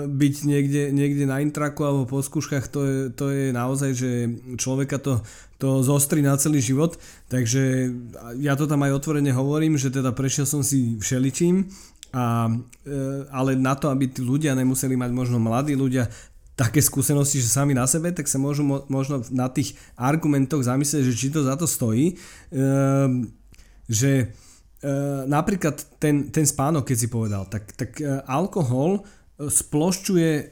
byť 0.08 0.36
niekde, 0.48 0.84
niekde 0.96 1.28
na 1.28 1.44
intraku 1.44 1.84
alebo 1.84 2.08
po 2.08 2.24
skúškach, 2.24 2.72
to 2.72 2.80
je, 2.88 2.98
to 3.12 3.26
je 3.28 3.46
naozaj, 3.52 3.92
že 3.92 4.10
človeka 4.56 5.04
to, 5.04 5.20
to 5.60 5.84
zostri 5.84 6.24
na 6.24 6.40
celý 6.40 6.64
život, 6.64 6.96
takže 7.28 7.92
ja 8.40 8.56
to 8.56 8.72
tam 8.72 8.88
aj 8.88 8.96
otvorene 9.04 9.36
hovorím, 9.36 9.76
že 9.76 9.92
teda 9.92 10.16
prešiel 10.16 10.48
som 10.48 10.64
si 10.64 10.96
všeličím, 10.96 11.68
a, 12.14 12.48
e, 12.88 12.96
ale 13.34 13.60
na 13.60 13.74
to, 13.76 13.92
aby 13.92 14.06
tí 14.08 14.24
ľudia 14.24 14.56
nemuseli 14.56 14.94
mať 14.96 15.12
možno 15.12 15.42
mladí 15.44 15.74
ľudia 15.76 16.08
také 16.54 16.86
skúsenosti, 16.86 17.42
že 17.42 17.50
sami 17.50 17.74
na 17.74 17.90
sebe, 17.90 18.14
tak 18.14 18.30
sa 18.30 18.38
môžu 18.38 18.62
mo- 18.62 18.86
možno 18.86 19.26
na 19.34 19.50
tých 19.50 19.74
argumentoch 19.98 20.62
zamyslieť, 20.62 21.04
že 21.10 21.18
či 21.18 21.28
to 21.34 21.42
za 21.42 21.58
to 21.58 21.66
stojí. 21.66 22.14
Ehm, 22.54 23.34
že 23.90 24.12
e, 24.22 24.26
napríklad 25.28 25.82
ten, 25.98 26.30
ten 26.30 26.46
spánok, 26.46 26.88
keď 26.88 26.98
si 26.98 27.08
povedal, 27.10 27.44
tak, 27.50 27.74
tak 27.74 27.98
e, 28.00 28.22
alkohol 28.30 29.02
e, 29.02 29.50
splošťuje 29.50 30.32
e, 30.40 30.44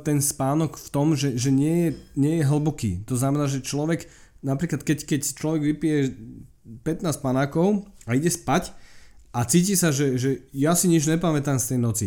ten 0.00 0.18
spánok 0.18 0.80
v 0.80 0.88
tom, 0.88 1.12
že, 1.12 1.36
že 1.36 1.52
nie, 1.52 1.74
je, 1.86 1.90
nie 2.16 2.34
je 2.40 2.48
hlboký. 2.48 3.04
To 3.06 3.14
znamená, 3.14 3.46
že 3.46 3.62
človek, 3.62 4.08
napríklad 4.40 4.82
keď, 4.82 5.06
keď 5.06 5.20
človek 5.36 5.62
vypije 5.76 5.98
15 6.82 7.20
panákov 7.20 7.84
a 8.08 8.16
ide 8.16 8.32
spať 8.32 8.72
a 9.30 9.44
cíti 9.44 9.76
sa, 9.76 9.92
že, 9.92 10.16
že 10.16 10.48
ja 10.56 10.72
si 10.72 10.88
nič 10.88 11.04
nepamätám 11.04 11.60
z 11.60 11.76
tej 11.76 11.78
noci. 11.78 12.06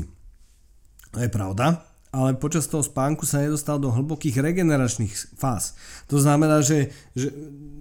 To 1.15 1.23
je 1.23 1.29
pravda, 1.31 1.86
ale 2.11 2.39
počas 2.39 2.65
toho 2.67 2.81
spánku 2.81 3.27
sa 3.27 3.43
nedostal 3.43 3.77
do 3.77 3.91
hlbokých 3.91 4.39
regeneračných 4.39 5.35
fáz. 5.35 5.75
To 6.07 6.17
znamená, 6.17 6.63
že, 6.63 6.91
že 7.13 7.31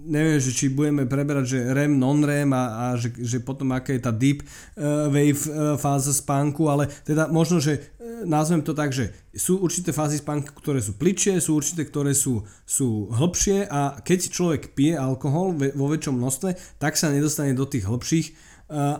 neviem, 0.07 0.39
že 0.39 0.51
či 0.51 0.71
budeme 0.71 1.07
preberať, 1.07 1.45
že 1.57 1.59
REM, 1.71 1.99
non-REM 1.99 2.51
a, 2.51 2.63
a 2.63 2.85
že, 2.95 3.11
že 3.19 3.43
potom 3.43 3.71
aká 3.75 3.95
je 3.95 4.01
tá 4.03 4.11
deep 4.11 4.43
uh, 4.43 5.07
wave 5.11 5.39
uh, 5.47 5.75
fáza 5.79 6.15
spánku, 6.15 6.67
ale 6.67 6.87
teda 7.07 7.27
možno, 7.27 7.59
že 7.59 7.79
uh, 7.79 8.23
nazvem 8.23 8.63
to 8.63 8.71
tak, 8.75 8.95
že 8.95 9.11
sú 9.35 9.59
určité 9.63 9.91
fázy 9.91 10.19
spánku, 10.19 10.55
ktoré 10.59 10.79
sú 10.83 10.95
pličie, 10.95 11.39
sú 11.39 11.59
určité, 11.59 11.87
ktoré 11.87 12.11
sú, 12.11 12.43
sú 12.63 13.11
hlbšie 13.11 13.67
a 13.67 13.99
keď 14.01 14.19
človek 14.31 14.73
pije 14.73 14.97
alkohol 14.97 15.55
vo 15.55 15.85
väčšom 15.87 16.15
množstve, 16.17 16.81
tak 16.81 16.97
sa 16.97 17.13
nedostane 17.13 17.53
do 17.53 17.67
tých 17.67 17.85
hlbších 17.85 18.27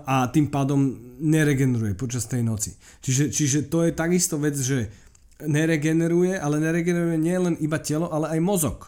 a 0.07 0.31
tým 0.31 0.47
pádom 0.47 0.79
neregeneruje 1.19 1.91
počas 1.99 2.23
tej 2.23 2.39
noci. 2.39 2.79
Čiže, 3.03 3.23
čiže 3.35 3.59
to 3.67 3.83
je 3.83 3.91
takisto 3.91 4.39
vec, 4.39 4.55
že 4.55 4.87
neregeneruje, 5.45 6.33
ale 6.37 6.57
neregeneruje 6.57 7.17
nie 7.21 7.37
len 7.37 7.55
iba 7.61 7.77
telo, 7.77 8.09
ale 8.09 8.33
aj 8.33 8.39
mozog 8.41 8.79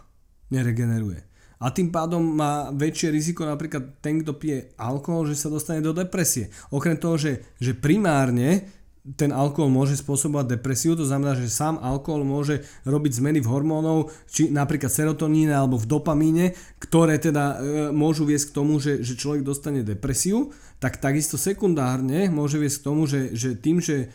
neregeneruje. 0.49 1.29
A 1.59 1.75
tým 1.75 1.91
pádom 1.91 2.23
má 2.23 2.71
väčšie 2.71 3.11
riziko 3.11 3.43
napríklad 3.43 3.99
ten, 3.99 4.23
kto 4.23 4.31
pije 4.39 4.71
alkohol, 4.79 5.27
že 5.27 5.35
sa 5.35 5.51
dostane 5.51 5.83
do 5.83 5.91
depresie. 5.91 6.47
Okrem 6.71 6.95
toho, 6.95 7.19
že, 7.19 7.43
že 7.59 7.75
primárne 7.75 8.79
ten 9.15 9.31
alkohol 9.31 9.71
môže 9.71 9.95
spôsobovať 9.99 10.59
depresiu, 10.59 10.93
to 10.93 11.07
znamená, 11.07 11.33
že 11.33 11.49
sám 11.49 11.79
alkohol 11.79 12.27
môže 12.27 12.67
robiť 12.83 13.11
zmeny 13.23 13.39
v 13.39 13.47
hormónov, 13.47 14.11
či 14.27 14.51
napríklad 14.51 14.91
serotoníne 14.91 15.55
alebo 15.55 15.79
v 15.79 15.89
dopamíne, 15.89 16.45
ktoré 16.77 17.17
teda 17.17 17.43
e, 17.43 17.57
môžu 17.95 18.27
viesť 18.27 18.51
k 18.51 18.55
tomu, 18.55 18.77
že, 18.77 19.01
že 19.01 19.17
človek 19.17 19.41
dostane 19.41 19.81
depresiu, 19.81 20.51
tak 20.77 20.99
takisto 20.99 21.39
sekundárne 21.39 22.27
môže 22.29 22.59
viesť 22.59 22.77
k 22.83 22.85
tomu, 22.85 23.07
že, 23.07 23.33
že 23.33 23.55
tým, 23.55 23.79
že 23.81 24.11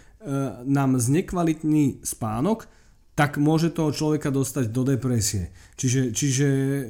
nám 0.64 0.96
znekvalitní 0.96 2.00
spánok, 2.00 2.66
tak 3.14 3.38
môže 3.38 3.70
toho 3.70 3.94
človeka 3.94 4.34
dostať 4.34 4.74
do 4.74 4.82
depresie. 4.82 5.54
Čiže, 5.78 6.10
čiže 6.10 6.46
e, 6.50 6.82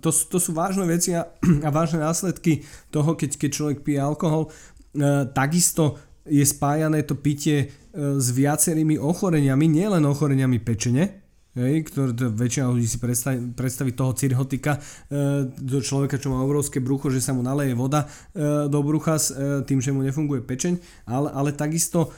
to, 0.00 0.08
to 0.08 0.40
sú 0.40 0.56
vážne 0.56 0.88
veci 0.88 1.12
a, 1.12 1.28
a 1.66 1.68
vážne 1.68 2.00
následky 2.00 2.64
toho, 2.88 3.12
keď, 3.12 3.36
keď 3.36 3.50
človek 3.52 3.78
pije 3.84 4.00
alkohol. 4.00 4.48
E, 4.48 5.28
takisto 5.36 6.00
je 6.24 6.42
spájané 6.42 7.04
to 7.06 7.14
pitie 7.14 7.70
s 7.96 8.28
viacerými 8.34 8.98
ochoreniami, 8.98 9.70
nielen 9.70 10.04
ochoreniami 10.04 10.58
pečene, 10.58 11.25
hej, 11.56 11.88
ktoré 11.88 12.12
to 12.12 12.28
väčšina 12.28 12.68
ľudí 12.68 12.84
si 12.84 13.00
predstaví, 13.00 13.56
predstaví 13.56 13.96
toho 13.96 14.12
cirhotika, 14.12 14.76
e, 14.76 15.48
do 15.48 15.80
človeka, 15.80 16.20
čo 16.20 16.28
má 16.28 16.44
obrovské 16.44 16.84
brucho, 16.84 17.08
že 17.08 17.24
sa 17.24 17.32
mu 17.32 17.40
naleje 17.40 17.72
voda 17.72 18.04
e, 18.04 18.68
do 18.68 18.80
brucha 18.84 19.16
s 19.16 19.32
e, 19.32 19.64
tým, 19.64 19.80
že 19.80 19.96
mu 19.96 20.04
nefunguje 20.04 20.44
pečeň, 20.44 20.76
ale, 21.08 21.32
ale 21.32 21.50
takisto 21.56 22.12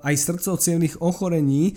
aj 0.00 0.14
srdcovcievných 0.16 1.04
ochorení, 1.04 1.76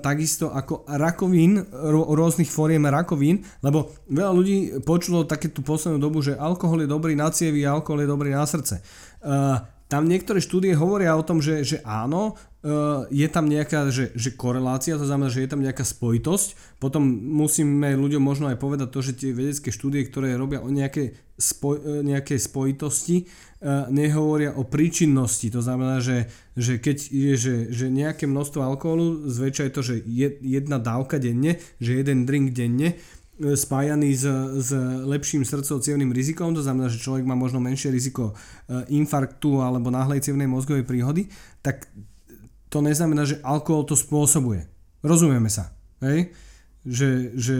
takisto 0.00 0.48
ako 0.48 0.88
rakovín, 0.88 1.60
rô, 1.68 2.16
rôznych 2.16 2.48
fóriem 2.48 2.88
rakovín, 2.88 3.44
lebo 3.60 3.92
veľa 4.08 4.32
ľudí 4.32 4.56
počulo 4.88 5.28
také 5.28 5.52
tú 5.52 5.60
poslednú 5.60 6.00
dobu, 6.00 6.24
že 6.24 6.32
alkohol 6.32 6.80
je 6.80 6.88
dobrý 6.88 7.12
na 7.12 7.28
cievy 7.28 7.68
a 7.68 7.76
alkohol 7.76 8.00
je 8.00 8.08
dobrý 8.08 8.32
na 8.32 8.48
srdce. 8.48 8.80
Tam 9.84 10.08
niektoré 10.08 10.40
štúdie 10.40 10.72
hovoria 10.72 11.12
o 11.12 11.26
tom, 11.26 11.44
že, 11.44 11.60
že 11.60 11.84
áno, 11.84 12.40
je 13.12 13.28
tam 13.28 13.44
nejaká 13.44 13.92
že, 13.92 14.16
že 14.16 14.32
korelácia, 14.32 14.96
to 14.96 15.04
znamená, 15.04 15.28
že 15.28 15.44
je 15.44 15.52
tam 15.52 15.60
nejaká 15.60 15.84
spojitosť. 15.84 16.80
Potom 16.80 17.04
musíme 17.36 17.92
ľuďom 17.92 18.24
možno 18.24 18.48
aj 18.48 18.56
povedať 18.56 18.88
to, 18.88 19.00
že 19.04 19.20
tie 19.20 19.36
vedecké 19.36 19.68
štúdie, 19.68 20.08
ktoré 20.08 20.32
robia 20.32 20.64
o 20.64 20.72
nejaké, 20.72 21.12
spoj, 21.36 21.84
e, 21.84 22.00
nejaké 22.00 22.40
spojitosti, 22.40 23.16
e, 23.20 23.24
nehovoria 23.92 24.56
o 24.56 24.64
príčinnosti. 24.64 25.52
To 25.52 25.60
znamená, 25.60 26.00
že, 26.00 26.32
že 26.56 26.80
keď 26.80 26.96
je 27.04 27.32
že, 27.36 27.56
že 27.68 27.86
nejaké 27.92 28.24
množstvo 28.24 28.64
alkoholu, 28.64 29.28
zväčša 29.28 29.68
je 29.68 29.72
to, 29.72 29.82
že 29.84 29.94
jedna 30.40 30.80
dávka 30.80 31.20
denne, 31.20 31.60
že 31.84 32.00
jeden 32.00 32.24
drink 32.24 32.56
denne, 32.56 32.96
spájaný 33.34 34.14
s, 34.14 34.24
s 34.62 34.70
lepším 35.04 35.42
srdcovcievným 35.42 36.14
rizikom, 36.14 36.54
to 36.54 36.62
znamená, 36.62 36.86
že 36.86 37.02
človek 37.02 37.26
má 37.26 37.34
možno 37.34 37.58
menšie 37.58 37.90
riziko 37.90 38.30
infarktu 38.70 39.58
alebo 39.58 39.90
náhlej 39.90 40.22
cievnej 40.22 40.46
mozgovej 40.46 40.86
príhody, 40.86 41.26
tak 41.58 41.90
to 42.74 42.82
neznamená, 42.82 43.22
že 43.22 43.38
alkohol 43.46 43.86
to 43.86 43.94
spôsobuje. 43.94 44.66
Rozumieme 45.06 45.46
sa. 45.46 45.70
Hej? 46.02 46.34
Že, 46.82 47.10
že, 47.38 47.58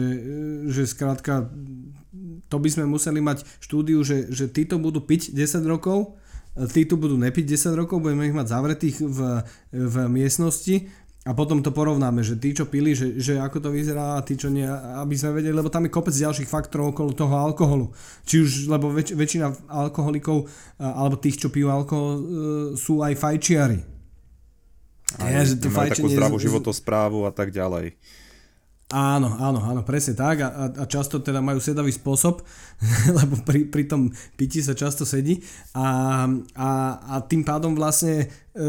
že 0.67 0.83
skrátka 0.83 1.47
to 2.51 2.57
by 2.59 2.69
sme 2.69 2.83
museli 2.85 3.23
mať 3.23 3.47
štúdiu, 3.63 4.03
že, 4.03 4.27
že 4.27 4.51
títo 4.51 4.75
budú 4.75 4.99
piť 4.99 5.31
10 5.31 5.63
rokov, 5.65 6.19
títo 6.75 6.99
budú 6.99 7.15
nepiť 7.17 7.57
10 7.57 7.79
rokov, 7.79 8.03
budeme 8.03 8.27
ich 8.27 8.35
mať 8.35 8.51
zavretých 8.51 9.01
v, 9.01 9.19
v 9.71 9.95
miestnosti 10.11 10.91
a 11.25 11.33
potom 11.33 11.57
to 11.65 11.73
porovnáme, 11.73 12.21
že 12.21 12.37
tí, 12.37 12.53
čo 12.53 12.69
pili, 12.69 12.93
že, 12.93 13.17
že 13.17 13.41
ako 13.41 13.57
to 13.57 13.69
vyzerá 13.73 14.13
a 14.13 14.21
tí, 14.21 14.37
čo 14.37 14.53
nie, 14.53 14.69
aby 15.01 15.17
sme 15.17 15.41
vedeli, 15.41 15.57
lebo 15.57 15.73
tam 15.73 15.89
je 15.89 15.95
kopec 15.95 16.13
ďalších 16.13 16.45
faktorov 16.45 16.93
okolo 16.93 17.17
toho 17.17 17.33
alkoholu. 17.33 17.89
Či 18.29 18.45
už, 18.45 18.51
lebo 18.69 18.93
väč, 18.93 19.17
väčšina 19.17 19.65
alkoholikov 19.65 20.45
alebo 20.77 21.17
tých, 21.17 21.41
čo 21.41 21.49
pijú 21.49 21.73
alkohol, 21.73 22.13
e, 22.13 22.21
sú 22.77 23.01
aj 23.01 23.17
fajčiari. 23.17 23.94
A 25.21 25.31
ja, 25.31 25.41
že 25.45 25.61
to 25.61 25.69
takú 25.71 26.09
zdravú 26.11 26.37
životosprávu 26.41 27.23
a 27.23 27.31
tak 27.31 27.53
ďalej. 27.53 27.95
Áno, 28.93 29.33
áno, 29.41 29.57
áno, 29.65 29.81
presne 29.81 30.13
tak. 30.13 30.45
A, 30.45 30.69
a 30.69 30.85
často 30.85 31.17
teda 31.17 31.41
majú 31.41 31.57
sedavý 31.57 31.89
spôsob, 31.89 32.45
lebo 33.17 33.41
pri, 33.41 33.65
pri 33.65 33.89
tom 33.89 34.13
pití 34.37 34.61
sa 34.61 34.77
často 34.77 35.09
sedí. 35.09 35.41
A, 35.73 36.29
a, 36.53 36.69
a 37.01 37.15
tým 37.25 37.41
pádom 37.41 37.73
vlastne, 37.73 38.29
e, 38.53 38.65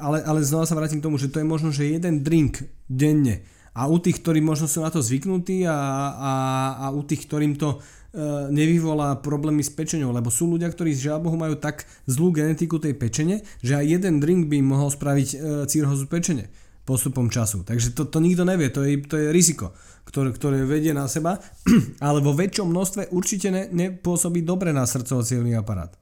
ale, 0.00 0.24
ale 0.24 0.40
znova 0.40 0.64
sa 0.64 0.72
vrátim 0.72 1.04
k 1.04 1.06
tomu, 1.06 1.20
že 1.20 1.28
to 1.28 1.44
je 1.44 1.46
možno, 1.46 1.68
že 1.68 1.92
jeden 1.92 2.24
drink 2.24 2.64
denne. 2.88 3.44
A 3.76 3.84
u 3.86 4.00
tých, 4.00 4.24
ktorí 4.24 4.40
možno 4.40 4.64
sú 4.64 4.80
na 4.80 4.88
to 4.88 5.04
zvyknutí 5.04 5.68
a, 5.68 5.76
a, 6.16 6.32
a 6.82 6.86
u 6.96 7.04
tých, 7.04 7.28
ktorým 7.28 7.60
to 7.60 7.84
nevyvolá 8.48 9.20
problémy 9.20 9.60
s 9.60 9.68
pečenou, 9.68 10.16
lebo 10.16 10.32
sú 10.32 10.48
ľudia, 10.48 10.72
ktorí 10.72 10.96
z 10.96 11.12
Bohu 11.20 11.36
majú 11.36 11.60
tak 11.60 11.84
zlú 12.08 12.32
genetiku 12.32 12.80
tej 12.80 12.96
pečene, 12.96 13.44
že 13.60 13.76
aj 13.76 13.84
jeden 13.84 14.16
drink 14.18 14.48
by 14.48 14.64
mohol 14.64 14.88
spraviť 14.88 15.28
e, 15.28 15.36
cirhozu 15.68 16.08
pečene 16.08 16.48
postupom 16.88 17.28
času. 17.28 17.68
Takže 17.68 17.92
to, 17.92 18.08
to 18.08 18.16
nikto 18.24 18.48
nevie, 18.48 18.72
to 18.72 18.80
je, 18.80 19.04
to 19.04 19.20
je 19.20 19.28
riziko, 19.28 19.76
ktoré, 20.08 20.32
ktoré 20.32 20.64
vedie 20.64 20.96
na 20.96 21.04
seba, 21.04 21.36
ale 22.00 22.24
vo 22.24 22.32
väčšom 22.32 22.64
množstve 22.64 23.12
určite 23.12 23.52
ne, 23.52 23.68
nepôsobí 23.68 24.40
dobre 24.40 24.72
na 24.72 24.88
srdcovo 24.88 25.20
aparát. 25.52 25.92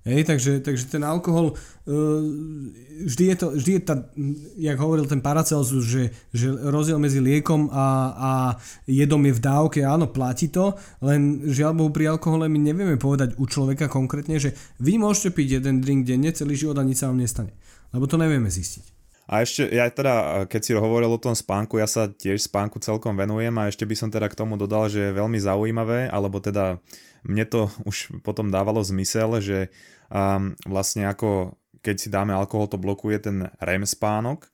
Hej, 0.00 0.24
takže, 0.24 0.64
takže 0.64 0.88
ten 0.88 1.04
alkohol, 1.04 1.52
uh, 1.52 2.24
vždy 3.04 3.24
je 3.30 3.36
to, 3.36 3.46
vždy 3.52 3.72
je 3.76 3.82
tá, 3.84 3.94
jak 4.56 4.80
hovoril 4.80 5.04
ten 5.04 5.20
Paracelsus, 5.20 5.84
že, 5.84 6.08
že 6.32 6.48
rozdiel 6.48 6.96
medzi 6.96 7.20
liekom 7.20 7.68
a, 7.68 7.86
a 8.16 8.30
jedom 8.88 9.20
je 9.28 9.36
v 9.36 9.44
dávke, 9.44 9.78
áno, 9.84 10.08
platí 10.08 10.48
to, 10.48 10.72
len 11.04 11.44
žiaľ 11.52 11.76
Bohu 11.76 11.92
pri 11.92 12.16
alkohole 12.16 12.48
my 12.48 12.56
nevieme 12.56 12.96
povedať 12.96 13.36
u 13.36 13.44
človeka 13.44 13.92
konkrétne, 13.92 14.40
že 14.40 14.56
vy 14.80 14.96
môžete 14.96 15.36
piť 15.36 15.60
jeden 15.60 15.84
drink 15.84 16.08
denne 16.08 16.32
celý 16.32 16.56
život 16.56 16.80
a 16.80 16.86
nič 16.88 17.04
sa 17.04 17.12
vám 17.12 17.20
nestane. 17.20 17.52
Lebo 17.92 18.08
to 18.08 18.16
nevieme 18.16 18.48
zistiť. 18.48 18.96
A 19.30 19.46
ešte, 19.46 19.68
ja 19.70 19.86
teda, 19.86 20.42
keď 20.50 20.60
si 20.64 20.72
hovoril 20.74 21.06
o 21.06 21.20
tom 21.20 21.38
spánku, 21.38 21.78
ja 21.78 21.86
sa 21.86 22.10
tiež 22.10 22.50
spánku 22.50 22.82
celkom 22.82 23.14
venujem 23.14 23.54
a 23.62 23.70
ešte 23.70 23.86
by 23.86 23.94
som 23.94 24.10
teda 24.10 24.26
k 24.26 24.34
tomu 24.34 24.58
dodal, 24.58 24.90
že 24.90 25.06
je 25.06 25.14
veľmi 25.14 25.38
zaujímavé, 25.38 26.10
alebo 26.10 26.42
teda 26.42 26.82
mne 27.26 27.44
to 27.48 27.72
už 27.84 28.20
potom 28.24 28.48
dávalo 28.48 28.80
zmysel, 28.84 29.40
že 29.40 29.68
um, 30.08 30.56
vlastne 30.64 31.08
ako 31.08 31.56
keď 31.80 31.96
si 31.96 32.08
dáme 32.12 32.36
alkohol, 32.36 32.68
to 32.68 32.76
blokuje 32.76 33.16
ten 33.24 33.48
REM 33.56 33.88
spánok 33.88 34.52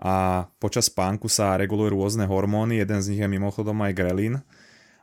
a 0.00 0.48
počas 0.56 0.88
spánku 0.88 1.28
sa 1.28 1.60
regulujú 1.60 1.92
rôzne 1.92 2.24
hormóny, 2.24 2.80
jeden 2.80 2.98
z 3.04 3.12
nich 3.12 3.20
je 3.20 3.28
mimochodom 3.28 3.76
aj 3.84 3.92
grelin 3.92 4.40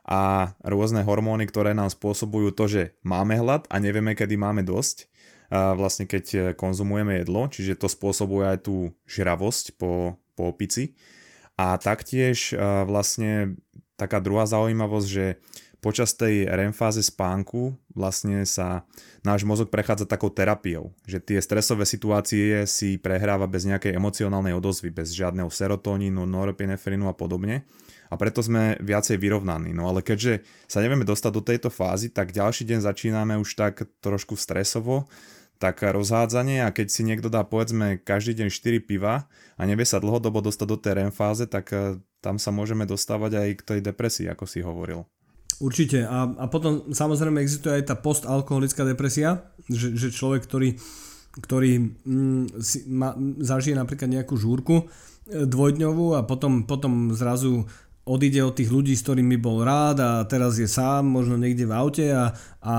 a 0.02 0.52
rôzne 0.66 1.06
hormóny, 1.06 1.46
ktoré 1.46 1.70
nám 1.70 1.94
spôsobujú 1.94 2.50
to, 2.58 2.66
že 2.66 2.82
máme 3.06 3.38
hlad 3.38 3.70
a 3.70 3.78
nevieme, 3.78 4.18
kedy 4.18 4.34
máme 4.34 4.66
dosť. 4.66 5.06
Vlastne 5.50 6.10
keď 6.10 6.54
konzumujeme 6.58 7.22
jedlo, 7.22 7.46
čiže 7.46 7.78
to 7.78 7.86
spôsobuje 7.86 8.50
aj 8.50 8.66
tú 8.66 8.90
žravosť 9.06 9.78
po, 9.78 10.18
po 10.34 10.50
opici. 10.50 10.98
A 11.54 11.78
taktiež 11.78 12.54
vlastne 12.86 13.54
taká 13.94 14.18
druhá 14.18 14.46
zaujímavosť, 14.46 15.06
že 15.06 15.38
počas 15.80 16.12
tej 16.12 16.44
REM 16.46 16.76
fáze 16.76 17.00
spánku 17.00 17.74
vlastne 17.96 18.44
sa 18.44 18.84
náš 19.24 19.42
mozog 19.48 19.72
prechádza 19.72 20.04
takou 20.04 20.28
terapiou, 20.28 20.92
že 21.08 21.18
tie 21.20 21.40
stresové 21.40 21.88
situácie 21.88 22.68
si 22.68 23.00
prehráva 23.00 23.48
bez 23.48 23.64
nejakej 23.64 23.96
emocionálnej 23.96 24.52
odozvy, 24.52 24.92
bez 24.92 25.16
žiadneho 25.16 25.48
serotonínu, 25.48 26.28
norepinefrinu 26.28 27.08
a 27.08 27.16
podobne 27.16 27.64
a 28.10 28.14
preto 28.18 28.42
sme 28.42 28.76
viacej 28.82 29.16
vyrovnaní. 29.16 29.70
No 29.70 29.86
ale 29.86 30.02
keďže 30.02 30.42
sa 30.66 30.82
nevieme 30.82 31.06
dostať 31.06 31.32
do 31.32 31.42
tejto 31.42 31.70
fázy, 31.70 32.10
tak 32.10 32.34
ďalší 32.34 32.66
deň 32.66 32.78
začíname 32.82 33.38
už 33.38 33.54
tak 33.54 33.86
trošku 34.02 34.34
stresovo, 34.34 35.06
tak 35.62 35.84
rozhádzanie 35.84 36.64
a 36.66 36.74
keď 36.74 36.86
si 36.88 37.04
niekto 37.06 37.28
dá 37.28 37.46
povedzme 37.46 38.00
každý 38.02 38.42
deň 38.42 38.48
4 38.48 38.80
piva 38.82 39.28
a 39.54 39.62
nevie 39.62 39.84
sa 39.84 40.02
dlhodobo 40.02 40.42
dostať 40.42 40.66
do 40.66 40.76
tej 40.80 40.92
REM 40.98 41.12
fáze, 41.14 41.46
tak 41.46 41.70
eh, 41.70 42.00
tam 42.18 42.36
sa 42.36 42.50
môžeme 42.50 42.84
dostávať 42.84 43.38
aj 43.38 43.48
k 43.60 43.62
tej 43.62 43.80
depresii, 43.84 44.26
ako 44.26 44.44
si 44.44 44.64
hovoril. 44.64 45.06
Určite. 45.60 46.08
A, 46.08 46.24
a 46.24 46.44
potom 46.48 46.88
samozrejme 46.88 47.44
existuje 47.44 47.84
aj 47.84 47.92
tá 47.92 47.94
postalkoholická 47.94 48.88
depresia, 48.88 49.44
že, 49.68 49.92
že 49.92 50.08
človek, 50.08 50.48
ktorý, 50.48 50.80
ktorý 51.36 52.00
mm, 52.00 52.44
si, 52.64 52.88
ma, 52.88 53.12
zažije 53.44 53.76
napríklad 53.76 54.08
nejakú 54.08 54.40
žúrku 54.40 54.88
eh, 55.28 55.44
dvojdňovú 55.44 56.16
a 56.16 56.24
potom, 56.24 56.64
potom 56.64 57.12
zrazu 57.12 57.68
odíde 58.08 58.40
od 58.40 58.56
tých 58.56 58.72
ľudí, 58.72 58.96
s 58.96 59.04
ktorými 59.04 59.36
bol 59.36 59.60
rád 59.60 60.00
a 60.00 60.10
teraz 60.24 60.56
je 60.56 60.64
sám, 60.64 61.04
možno 61.04 61.36
niekde 61.36 61.68
v 61.68 61.76
aute 61.76 62.06
a, 62.08 62.32
a, 62.64 62.76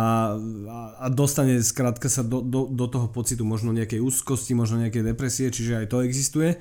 a 0.98 1.06
dostane 1.14 1.62
skrátka 1.62 2.10
sa 2.10 2.26
do, 2.26 2.42
do, 2.42 2.66
do 2.68 2.86
toho 2.90 3.08
pocitu 3.14 3.46
možno 3.46 3.72
nejakej 3.72 4.02
úzkosti, 4.02 4.58
možno 4.58 4.82
nejakej 4.82 5.14
depresie, 5.14 5.54
čiže 5.54 5.86
aj 5.86 5.88
to 5.88 6.02
existuje. 6.02 6.58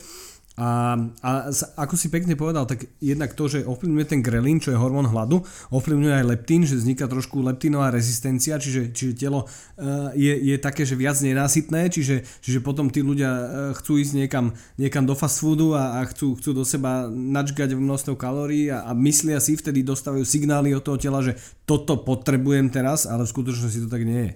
A, 0.58 0.98
a 1.22 1.30
ako 1.78 1.94
si 1.94 2.10
pekne 2.10 2.34
povedal, 2.34 2.66
tak 2.66 2.90
jednak 2.98 3.38
to, 3.38 3.46
že 3.46 3.64
ovplyvňuje 3.64 4.06
ten 4.10 4.20
grelín, 4.20 4.58
čo 4.58 4.74
je 4.74 4.82
hormón 4.82 5.06
hladu, 5.06 5.46
ovplyvňuje 5.70 6.14
aj 6.20 6.26
leptín, 6.26 6.66
že 6.66 6.74
vzniká 6.74 7.06
trošku 7.06 7.38
leptínová 7.40 7.88
rezistencia, 7.94 8.58
čiže, 8.58 8.90
čiže 8.90 9.14
telo 9.14 9.46
uh, 9.46 10.10
je, 10.12 10.34
je 10.36 10.56
také, 10.58 10.82
že 10.82 10.98
viac 10.98 11.16
nenásytné, 11.22 11.88
čiže, 11.94 12.26
čiže 12.42 12.60
potom 12.66 12.90
tí 12.90 13.00
ľudia 13.00 13.30
uh, 13.30 13.44
chcú 13.78 14.02
ísť 14.02 14.26
niekam, 14.26 14.52
niekam 14.74 15.06
do 15.06 15.14
fast 15.14 15.38
foodu 15.38 15.78
a, 15.78 16.02
a 16.02 16.10
chcú, 16.10 16.34
chcú 16.36 16.50
do 16.52 16.66
seba 16.66 17.06
načgať 17.08 17.78
množstvo 17.78 18.18
kalórií 18.18 18.74
a, 18.74 18.84
a 18.84 18.92
myslia 18.92 19.38
si, 19.38 19.54
vtedy 19.54 19.86
dostávajú 19.86 20.26
signály 20.26 20.74
od 20.74 20.82
toho 20.82 20.98
tela, 20.98 21.22
že 21.22 21.38
toto 21.62 22.02
potrebujem 22.02 22.74
teraz, 22.74 23.06
ale 23.06 23.22
v 23.22 23.32
skutočnosti 23.32 23.86
to 23.86 23.88
tak 23.88 24.02
nie 24.02 24.28
je. 24.28 24.32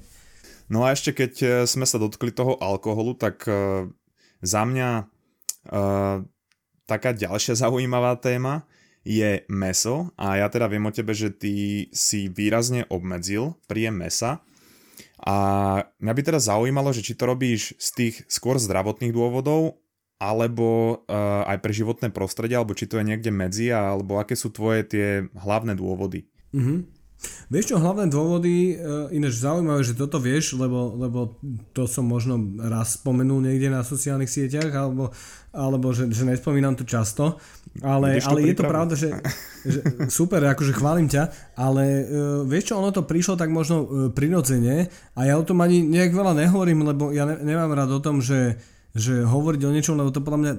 No 0.70 0.86
a 0.86 0.96
ešte 0.96 1.12
keď 1.12 1.32
e, 1.42 1.46
sme 1.68 1.84
sa 1.84 2.00
dotkli 2.00 2.32
toho 2.32 2.56
alkoholu, 2.56 3.12
tak 3.12 3.44
za 4.40 4.62
mňa 4.64 5.13
Uh, 5.68 6.24
taká 6.84 7.16
ďalšia 7.16 7.56
zaujímavá 7.56 8.16
téma 8.20 8.68
je 9.04 9.44
meso 9.52 10.12
a 10.16 10.40
ja 10.40 10.48
teda 10.48 10.68
viem 10.68 10.84
o 10.84 10.92
tebe, 10.92 11.12
že 11.12 11.28
ty 11.32 11.86
si 11.92 12.32
výrazne 12.32 12.88
obmedzil 12.88 13.56
príjem 13.68 14.00
mesa 14.00 14.40
a 15.20 15.36
mňa 16.00 16.12
by 16.12 16.22
teda 16.24 16.40
zaujímalo, 16.40 16.92
že 16.92 17.04
či 17.04 17.16
to 17.16 17.28
robíš 17.28 17.76
z 17.80 17.88
tých 17.96 18.14
skôr 18.28 18.60
zdravotných 18.60 19.12
dôvodov 19.12 19.80
alebo 20.20 21.00
uh, 21.04 21.44
aj 21.44 21.58
pre 21.60 21.72
životné 21.74 22.08
prostredie, 22.08 22.56
alebo 22.56 22.72
či 22.72 22.88
to 22.88 22.96
je 22.96 23.04
niekde 23.04 23.28
medzi, 23.28 23.68
alebo 23.68 24.16
aké 24.16 24.38
sú 24.38 24.48
tvoje 24.48 24.86
tie 24.86 25.06
hlavné 25.36 25.76
dôvody. 25.76 26.24
Mm-hmm. 26.54 26.78
Vieš 27.52 27.74
čo, 27.74 27.76
hlavné 27.78 28.08
dôvody, 28.08 28.74
e, 28.74 29.14
ináč 29.14 29.40
zaujímavé, 29.40 29.84
že 29.84 29.94
toto 29.94 30.16
vieš, 30.16 30.56
lebo, 30.56 30.96
lebo 30.96 31.36
to 31.76 31.84
som 31.84 32.08
možno 32.08 32.40
raz 32.60 32.96
spomenul 32.96 33.44
niekde 33.44 33.68
na 33.68 33.84
sociálnych 33.84 34.32
sieťach, 34.32 34.72
alebo, 34.72 35.12
alebo 35.54 35.92
že, 35.92 36.08
že 36.10 36.24
nespomínam 36.26 36.74
to 36.74 36.88
často, 36.88 37.38
ale, 37.82 38.18
ale 38.22 38.38
je 38.48 38.54
to 38.54 38.64
pravda, 38.64 38.94
že, 38.96 39.10
že 39.72 39.80
super, 40.10 40.42
akože 40.42 40.72
chválim 40.74 41.06
ťa, 41.10 41.54
ale 41.58 41.84
uh, 41.84 42.02
vieš 42.46 42.72
čo, 42.72 42.78
ono 42.78 42.94
to 42.94 43.06
prišlo 43.06 43.34
tak 43.34 43.50
možno 43.50 43.76
uh, 43.82 43.86
prirodzene 44.14 44.88
a 45.14 45.20
ja 45.26 45.34
o 45.36 45.46
tom 45.46 45.62
ani 45.62 45.82
nejak 45.82 46.14
veľa 46.14 46.38
nehovorím, 46.38 46.86
lebo 46.86 47.10
ja 47.10 47.26
ne, 47.26 47.38
nemám 47.42 47.70
rád 47.74 47.90
o 47.98 48.00
tom, 48.02 48.22
že, 48.22 48.58
že 48.94 49.26
hovoriť 49.26 49.60
o 49.66 49.74
niečom, 49.74 49.98
lebo 49.98 50.14
to 50.14 50.22
podľa 50.22 50.40
mňa 50.40 50.52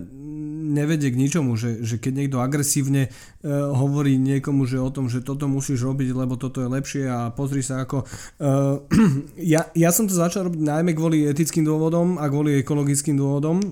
nevedie 0.75 1.09
k 1.09 1.19
ničomu, 1.19 1.55
že, 1.55 1.79
že 1.79 1.95
keď 1.95 2.13
niekto 2.19 2.37
agresívne 2.43 3.07
uh, 3.07 3.71
hovorí 3.71 4.19
niekomu, 4.19 4.67
že 4.67 4.75
o 4.75 4.91
tom, 4.91 5.07
že 5.07 5.23
toto 5.23 5.47
musíš 5.47 5.87
robiť, 5.87 6.11
lebo 6.11 6.35
toto 6.35 6.59
je 6.59 6.67
lepšie 6.67 7.03
a 7.07 7.31
pozri 7.31 7.63
sa 7.63 7.87
ako... 7.87 8.03
Uh, 8.35 8.83
ja, 9.55 9.71
ja 9.71 9.89
som 9.95 10.03
to 10.03 10.13
začal 10.13 10.51
robiť 10.51 10.59
najmä 10.59 10.91
kvôli 10.91 11.23
etickým 11.23 11.63
dôvodom 11.63 12.19
a 12.19 12.27
kvôli 12.27 12.59
ekologickým 12.59 13.15
dôvodom, 13.15 13.63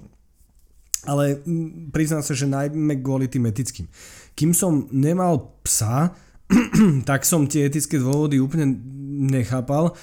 ale 1.03 1.43
priznám 1.91 2.23
sa, 2.23 2.31
že 2.31 2.47
najmä 2.47 3.03
kvôli 3.03 3.27
tým 3.27 3.43
etickým. 3.51 3.91
Kým 4.33 4.55
som 4.55 4.87
nemal 4.95 5.51
psa, 5.67 6.15
tak 7.09 7.27
som 7.27 7.43
tie 7.45 7.67
etické 7.67 7.99
dôvody 7.99 8.39
úplne 8.39 8.71
nechápal 9.27 9.93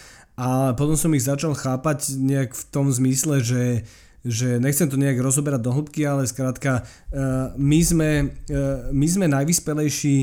a 0.41 0.73
potom 0.73 0.97
som 0.97 1.13
ich 1.13 1.29
začal 1.29 1.53
chápať 1.53 2.17
nejak 2.17 2.57
v 2.57 2.63
tom 2.73 2.89
zmysle, 2.89 3.45
že 3.45 3.85
že 4.25 4.61
nechcem 4.61 4.89
to 4.89 5.01
nejak 5.01 5.17
rozoberať 5.21 5.61
do 5.65 5.73
hĺbky, 5.73 6.05
ale 6.05 6.29
skrátka 6.29 6.85
uh, 6.85 7.57
my 7.57 7.81
sme, 7.81 8.11
uh, 8.29 8.93
my 8.93 9.07
sme 9.09 9.27
najvyspelejší, 9.33 10.17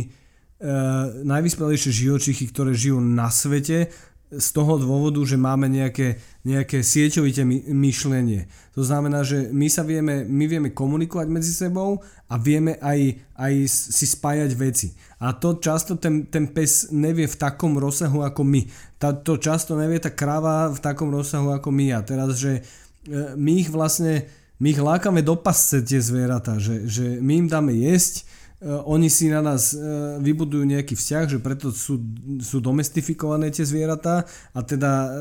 uh, 0.61 1.25
najvyspelejšie 1.25 1.91
živočichy, 2.05 2.45
ktoré 2.53 2.77
žijú 2.77 3.01
na 3.01 3.33
svete 3.33 3.89
z 4.27 4.47
toho 4.51 4.75
dôvodu, 4.75 5.23
že 5.23 5.39
máme 5.39 5.71
nejaké, 5.71 6.19
nejaké 6.43 6.83
sieťovité 6.83 7.47
myšlenie. 7.71 8.51
To 8.75 8.83
znamená, 8.83 9.23
že 9.23 9.47
my 9.55 9.71
sa 9.71 9.87
vieme, 9.87 10.27
my 10.27 10.45
vieme 10.51 10.69
komunikovať 10.75 11.27
medzi 11.31 11.55
sebou 11.55 12.03
a 12.27 12.35
vieme 12.35 12.75
aj, 12.83 13.23
aj 13.39 13.53
si 13.71 14.03
spájať 14.03 14.51
veci. 14.59 14.91
A 15.23 15.31
to 15.31 15.63
často 15.63 15.95
ten, 15.95 16.27
ten 16.27 16.51
pes 16.51 16.91
nevie 16.91 17.23
v 17.23 17.39
takom 17.39 17.79
rozsahu 17.79 18.19
ako 18.19 18.43
my. 18.43 18.67
Tá, 18.99 19.15
to 19.15 19.39
často 19.39 19.79
nevie 19.79 20.03
tá 20.03 20.11
kráva 20.11 20.75
v 20.75 20.79
takom 20.83 21.07
rozsahu 21.07 21.55
ako 21.55 21.71
my. 21.71 21.95
A 21.95 22.03
teraz, 22.03 22.35
že 22.35 22.59
E, 22.59 22.86
my 23.35 23.53
ich 23.63 23.71
vlastne 23.71 24.27
my 24.57 24.73
ich 24.73 24.81
lákame 24.81 25.21
do 25.21 25.37
pasce 25.37 25.85
tie 25.85 26.01
zvieratá, 26.01 26.57
že, 26.57 26.89
že 26.89 27.21
my 27.21 27.45
im 27.45 27.47
dáme 27.47 27.77
jesť, 27.77 28.25
uh, 28.65 28.81
oni 28.89 29.05
si 29.05 29.29
na 29.29 29.37
nás 29.37 29.77
uh, 29.77 30.17
vybudujú 30.17 30.65
nejaký 30.65 30.97
vzťah, 30.97 31.23
že 31.29 31.37
preto 31.37 31.69
sú, 31.69 32.01
sú 32.41 32.57
domestifikované 32.57 33.53
tie 33.53 33.61
zvieratá 33.61 34.25
a 34.57 34.59
teda 34.65 35.13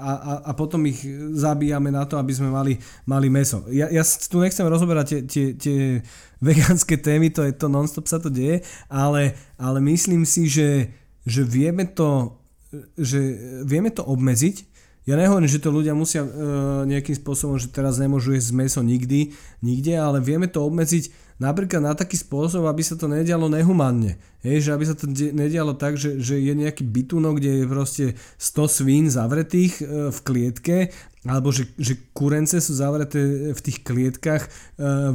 a, 0.00 0.12
a, 0.12 0.32
a 0.48 0.50
potom 0.56 0.88
ich 0.88 1.04
zabíjame 1.36 1.92
na 1.92 2.08
to, 2.08 2.16
aby 2.16 2.32
sme 2.32 2.48
mali, 2.48 2.80
mali 3.04 3.28
meso. 3.28 3.60
Ja, 3.68 3.92
ja 3.92 4.00
tu 4.04 4.40
nechcem 4.40 4.64
rozoberať 4.64 5.06
tie, 5.08 5.20
tie, 5.28 5.46
tie 5.52 5.80
vegánske 6.48 6.96
témy, 6.96 7.28
to 7.28 7.44
je 7.44 7.52
to 7.52 7.68
non-stop 7.68 8.08
sa 8.08 8.16
to 8.24 8.32
deje, 8.32 8.64
ale, 8.88 9.36
ale 9.60 9.84
myslím 9.84 10.24
si, 10.24 10.48
že, 10.48 10.88
že 11.28 11.44
vieme 11.44 11.84
to 11.84 12.40
že 12.96 13.20
vieme 13.68 13.92
to 13.92 14.00
obmedziť, 14.00 14.71
ja 15.02 15.14
nehovorím, 15.18 15.50
že 15.50 15.58
to 15.58 15.74
ľudia 15.74 15.98
musia 15.98 16.22
e, 16.22 16.30
nejakým 16.86 17.18
spôsobom, 17.18 17.58
že 17.58 17.74
teraz 17.74 17.98
nemôžu 17.98 18.38
jesť 18.38 18.54
meso 18.54 18.80
nikdy, 18.86 19.34
nikde, 19.58 19.98
ale 19.98 20.22
vieme 20.22 20.46
to 20.46 20.62
obmedziť 20.62 21.10
napríklad 21.42 21.82
na 21.82 21.94
taký 21.98 22.14
spôsob, 22.14 22.70
aby 22.70 22.86
sa 22.86 22.94
to 22.94 23.10
nedialo 23.10 23.50
nehumánne. 23.50 24.14
Hej, 24.46 24.70
že 24.70 24.70
aby 24.74 24.84
sa 24.86 24.94
to 24.94 25.10
nedialo 25.10 25.74
tak, 25.74 25.98
že, 25.98 26.22
že 26.22 26.38
je 26.38 26.54
nejaký 26.54 26.86
bytunok, 26.86 27.42
kde 27.42 27.62
je 27.62 27.64
proste 27.66 28.04
100 28.38 28.78
svín 28.78 29.04
zavretých 29.10 29.82
e, 29.82 29.84
v 30.14 30.18
klietke 30.22 30.76
alebo 31.22 31.54
že, 31.54 31.70
že 31.78 31.94
kurence 32.10 32.58
sú 32.58 32.74
zavreté 32.74 33.54
v 33.54 33.60
tých 33.62 33.86
klietkach 33.86 34.42
e, 34.42 34.50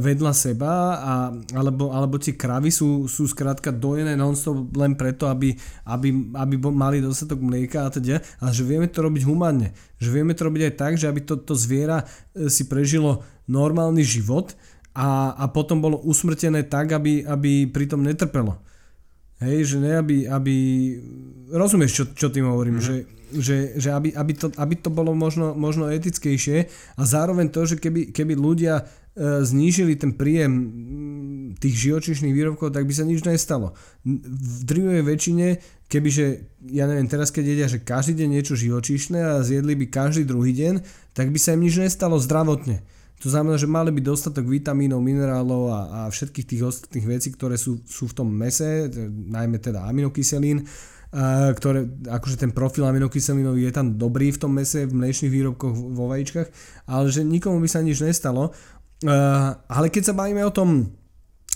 vedľa 0.00 0.32
seba 0.32 0.72
a, 0.96 1.14
alebo, 1.52 1.92
alebo 1.92 2.16
tie 2.16 2.32
kravy 2.32 2.72
sú, 2.72 3.04
sú 3.04 3.28
skrátka 3.28 3.68
dojené 3.68 4.16
non-stop 4.16 4.72
len 4.72 4.96
preto, 4.96 5.28
aby, 5.28 5.52
aby, 5.84 6.32
aby 6.32 6.54
mali 6.72 7.04
dostatok 7.04 7.44
mlieka 7.44 7.84
a 7.84 7.92
teda, 7.92 8.24
ale 8.40 8.50
že 8.56 8.64
vieme 8.64 8.88
to 8.88 9.04
robiť 9.04 9.22
humánne. 9.28 9.76
Že 10.00 10.08
vieme 10.08 10.32
to 10.32 10.48
robiť 10.48 10.72
aj 10.72 10.74
tak, 10.80 10.92
že 10.96 11.12
aby 11.12 11.20
to, 11.28 11.36
to 11.36 11.52
zviera 11.52 12.00
e, 12.32 12.48
si 12.48 12.64
prežilo 12.64 13.20
normálny 13.44 14.00
život 14.00 14.56
a, 14.94 15.34
a 15.36 15.44
potom 15.50 15.82
bolo 15.82 16.00
usmrtené 16.04 16.66
tak, 16.66 16.92
aby, 16.92 17.24
aby 17.26 17.66
pritom 17.68 18.00
netrpelo. 18.02 18.58
Hej, 19.38 19.74
že 19.74 19.78
ne, 19.78 19.94
aby, 19.98 20.26
aby 20.26 20.54
rozumieš, 21.54 21.92
čo, 21.94 22.04
čo 22.10 22.26
tým 22.28 22.50
hovorím, 22.50 22.82
mm-hmm. 22.82 23.06
že 23.06 23.18
že, 23.32 23.76
že 23.76 23.92
aby, 23.92 24.16
aby, 24.16 24.32
to, 24.32 24.48
aby 24.56 24.74
to 24.80 24.88
bolo 24.88 25.12
možno, 25.12 25.52
možno 25.52 25.92
etickejšie 25.92 26.68
a 26.96 27.02
zároveň 27.04 27.52
to, 27.52 27.68
že 27.68 27.76
keby, 27.76 28.08
keby 28.08 28.32
ľudia 28.32 28.80
e, 28.80 29.44
znížili 29.44 30.00
ten 30.00 30.16
príjem 30.16 30.52
tých 31.60 31.76
živočišných 31.76 32.32
výrobkov, 32.32 32.72
tak 32.72 32.88
by 32.88 32.92
sa 32.94 33.04
nič 33.04 33.20
nestalo. 33.26 33.76
V 34.04 34.60
drvivej 34.64 35.02
väčšine, 35.04 35.46
kebyže, 35.92 36.26
ja 36.72 36.88
neviem, 36.88 37.08
teraz 37.10 37.28
keď 37.28 37.44
jedia, 37.44 37.68
že 37.68 37.84
každý 37.84 38.24
deň 38.24 38.28
niečo 38.40 38.54
živočišné 38.56 39.20
a 39.20 39.44
zjedli 39.44 39.76
by 39.76 39.86
každý 39.92 40.24
druhý 40.24 40.56
deň, 40.56 40.80
tak 41.12 41.28
by 41.28 41.38
sa 41.40 41.52
im 41.52 41.64
nič 41.68 41.76
nestalo 41.76 42.16
zdravotne. 42.16 42.80
To 43.18 43.28
znamená, 43.30 43.58
že 43.58 43.66
mali 43.66 43.90
by 43.90 44.00
dostatok 44.02 44.46
vitamínov, 44.46 45.02
minerálov 45.02 45.62
a, 45.74 45.80
a 45.90 46.00
všetkých 46.06 46.46
tých 46.46 46.62
ostatných 46.62 47.06
vecí, 47.18 47.34
ktoré 47.34 47.58
sú, 47.58 47.82
sú 47.82 48.06
v 48.06 48.16
tom 48.22 48.28
mese, 48.30 48.86
najmä 49.10 49.58
teda 49.58 49.82
aminokyselín, 49.90 50.62
ktoré, 51.56 51.88
akože 52.04 52.36
ten 52.36 52.52
profil 52.52 52.84
aminokyselinový 52.84 53.66
je 53.66 53.74
tam 53.74 53.96
dobrý 53.96 54.28
v 54.30 54.40
tom 54.44 54.52
mese, 54.54 54.84
v 54.84 54.92
mliečných 54.92 55.32
výrobkoch, 55.32 55.72
vo 55.72 56.04
vajíčkach, 56.12 56.48
ale 56.86 57.08
že 57.08 57.24
nikomu 57.24 57.58
by 57.64 57.68
sa 57.68 57.80
nič 57.80 58.04
nestalo. 58.04 58.52
Ale 59.66 59.86
keď 59.88 60.12
sa 60.12 60.14
bavíme 60.14 60.44
o 60.44 60.52
tom, 60.52 60.92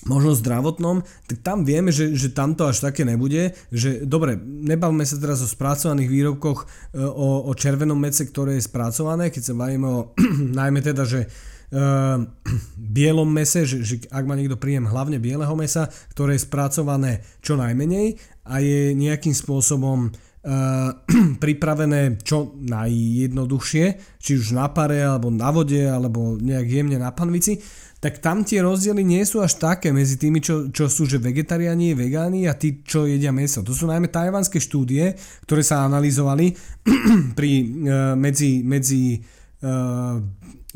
možno 0.03 0.35
zdravotnom, 0.35 1.07
tak 1.31 1.47
tam 1.47 1.63
vieme, 1.63 1.95
že, 1.95 2.19
že 2.19 2.35
tam 2.35 2.59
to 2.59 2.67
až 2.67 2.83
také 2.83 3.07
nebude, 3.07 3.55
že 3.71 4.03
dobre, 4.03 4.35
nebavme 4.43 5.07
sa 5.07 5.15
teraz 5.15 5.39
o 5.43 5.49
spracovaných 5.49 6.11
výrobkoch, 6.11 6.67
e, 6.91 6.99
o, 6.99 7.47
o 7.47 7.53
červenom 7.55 7.95
mece, 7.95 8.27
ktoré 8.27 8.59
je 8.59 8.67
spracované, 8.67 9.31
keď 9.31 9.43
sa 9.47 9.55
bavíme 9.55 9.87
o 9.87 10.01
najmä 10.59 10.83
teda, 10.83 11.07
že 11.07 11.31
bielom 12.97 13.29
mese, 13.33 13.65
že, 13.65 13.81
že 13.81 13.95
ak 14.13 14.29
má 14.29 14.37
niekto 14.37 14.61
príjem 14.61 14.85
hlavne 14.85 15.17
bieleho 15.17 15.57
mesa, 15.57 15.89
ktoré 16.13 16.37
je 16.37 16.45
spracované 16.45 17.25
čo 17.41 17.57
najmenej 17.57 18.21
a 18.45 18.61
je 18.61 18.93
nejakým 18.93 19.33
spôsobom 19.33 20.13
uh, 20.13 20.91
pripravené 21.43 22.21
čo 22.21 22.53
najjednoduchšie, 22.61 23.85
či 24.21 24.31
už 24.37 24.53
na 24.53 24.69
pare, 24.69 25.01
alebo 25.01 25.33
na 25.33 25.49
vode, 25.49 25.81
alebo 25.81 26.37
nejak 26.37 26.69
jemne 26.69 26.99
na 27.01 27.09
panvici, 27.15 27.57
tak 28.03 28.19
tam 28.19 28.43
tie 28.43 28.59
rozdiely 28.59 29.07
nie 29.07 29.23
sú 29.23 29.41
až 29.41 29.63
také 29.63 29.95
medzi 29.95 30.19
tými, 30.19 30.43
čo, 30.43 30.75
čo 30.75 30.91
sú 30.91 31.07
že 31.07 31.23
vegetariáni, 31.23 31.95
vegáni 31.95 32.51
a 32.51 32.59
tí, 32.59 32.83
čo 32.83 33.07
jedia 33.07 33.31
meso. 33.31 33.63
To 33.63 33.71
sú 33.71 33.87
najmä 33.87 34.11
tajvanské 34.11 34.59
štúdie, 34.59 35.15
ktoré 35.47 35.63
sa 35.63 35.87
analyzovali 35.87 36.51
pri, 37.39 37.53
uh, 37.63 38.13
medzi, 38.19 38.61
medzi 38.67 39.23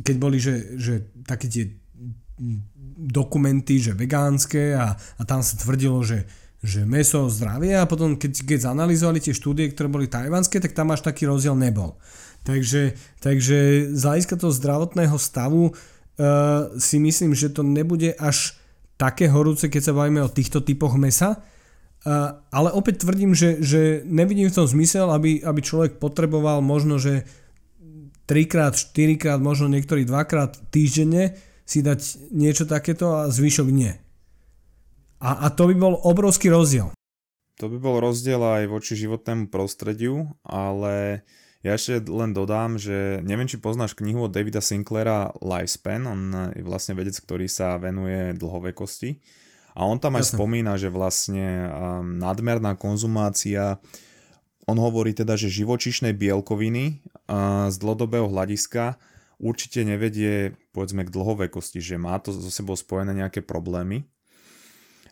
keď 0.03 0.17
boli, 0.21 0.37
že, 0.37 0.77
že 0.77 1.09
také 1.25 1.49
tie 1.49 1.73
dokumenty, 2.97 3.81
že 3.81 3.97
vegánske 3.97 4.77
a, 4.77 4.93
a 4.97 5.23
tam 5.25 5.41
sa 5.41 5.57
tvrdilo, 5.57 6.05
že, 6.05 6.29
že 6.61 6.85
meso 6.85 7.29
zdravie 7.29 7.77
a 7.77 7.89
potom 7.89 8.17
keď, 8.17 8.45
keď 8.45 8.59
zanalizovali 8.73 9.21
tie 9.21 9.37
štúdie, 9.37 9.73
ktoré 9.73 9.89
boli 9.89 10.09
tajvanské, 10.09 10.61
tak 10.61 10.77
tam 10.77 10.93
až 10.93 11.05
taký 11.05 11.29
rozdiel 11.29 11.57
nebol. 11.57 11.97
Takže, 12.47 12.95
takže 13.19 13.91
z 13.91 14.01
hľadiska 14.01 14.39
toho 14.39 14.55
zdravotného 14.55 15.17
stavu 15.19 15.73
uh, 15.73 15.75
si 16.79 17.03
myslím, 17.03 17.35
že 17.35 17.51
to 17.51 17.67
nebude 17.67 18.15
až 18.17 18.55
také 18.97 19.29
horúce, 19.29 19.67
keď 19.67 19.93
sa 19.93 19.97
bavíme 19.97 20.23
o 20.23 20.31
týchto 20.31 20.63
typoch 20.63 20.95
mesa. 20.95 21.43
Uh, 22.07 22.39
ale 22.55 22.71
opäť 22.71 23.03
tvrdím, 23.03 23.35
že, 23.35 23.59
že 23.59 24.07
nevidím 24.07 24.47
v 24.47 24.57
tom 24.63 24.67
zmysel, 24.69 25.11
aby, 25.11 25.43
aby 25.43 25.59
človek 25.59 25.99
potreboval 25.99 26.63
možno, 26.63 27.03
že 27.03 27.27
3 28.27 28.51
krát, 28.51 28.75
4 28.75 29.17
krát, 29.23 29.39
možno 29.39 29.71
niektorý 29.71 30.03
2 30.03 30.31
krát 30.31 30.59
týždenne 30.75 31.39
si 31.67 31.83
dať 31.83 32.31
niečo 32.31 32.67
takéto 32.67 33.27
a 33.27 33.31
zvyšok 33.31 33.69
nie. 33.71 33.95
A, 35.23 35.47
a 35.47 35.55
to 35.55 35.71
by 35.71 35.75
bol 35.75 35.95
obrovský 36.07 36.51
rozdiel. 36.53 36.93
To 37.57 37.73
by 37.73 37.79
bol 37.81 38.05
rozdiel 38.05 38.39
aj 38.39 38.69
voči 38.69 38.93
životnému 38.95 39.49
prostrediu, 39.49 40.29
ale 40.45 41.25
ja 41.65 41.73
ešte 41.73 42.05
len 42.13 42.37
dodám, 42.37 42.77
že 42.77 43.25
neviem, 43.25 43.49
či 43.49 43.59
poznáš 43.59 43.97
knihu 43.97 44.29
od 44.29 44.35
Davida 44.35 44.61
Sinclaira 44.61 45.33
Lifespan, 45.41 46.05
on 46.05 46.53
je 46.53 46.63
vlastne 46.63 46.93
vedec, 46.95 47.17
ktorý 47.17 47.49
sa 47.49 47.81
venuje 47.81 48.37
dlhovekosti. 48.37 49.19
A 49.77 49.85
on 49.89 49.99
tam 49.99 50.17
aj 50.21 50.31
Jasne. 50.31 50.37
spomína, 50.37 50.73
že 50.77 50.89
vlastne 50.93 51.69
um, 51.69 52.17
nadmerná 52.17 52.77
konzumácia, 52.77 53.81
on 54.67 54.79
hovorí 54.79 55.15
teda, 55.15 55.39
že 55.39 55.53
živočišné 55.53 56.13
bielkoviny 56.15 57.03
z 57.71 57.77
dlhodobého 57.83 58.31
hľadiska 58.31 58.99
určite 59.37 59.85
nevedie 59.85 60.57
povedzme 60.73 61.05
k 61.05 61.13
dlhovekosti, 61.13 61.81
že 61.81 62.01
má 62.01 62.17
to 62.21 62.33
so 62.33 62.49
sebou 62.49 62.77
spojené 62.77 63.13
nejaké 63.13 63.45
problémy. 63.45 64.09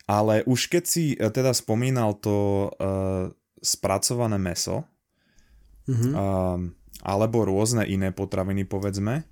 Ale 0.05 0.45
už 0.45 0.69
keď 0.69 0.83
si 0.85 1.17
uh, 1.17 1.33
teda 1.33 1.53
spomínal 1.53 2.13
to 2.21 2.69
uh, 2.77 3.29
spracované 3.61 4.37
meso, 4.37 4.85
mm-hmm. 5.89 6.13
uh, 6.13 6.61
alebo 7.01 7.45
rôzne 7.45 7.85
iné 7.89 8.13
potraviny 8.13 8.69
povedzme, 8.69 9.25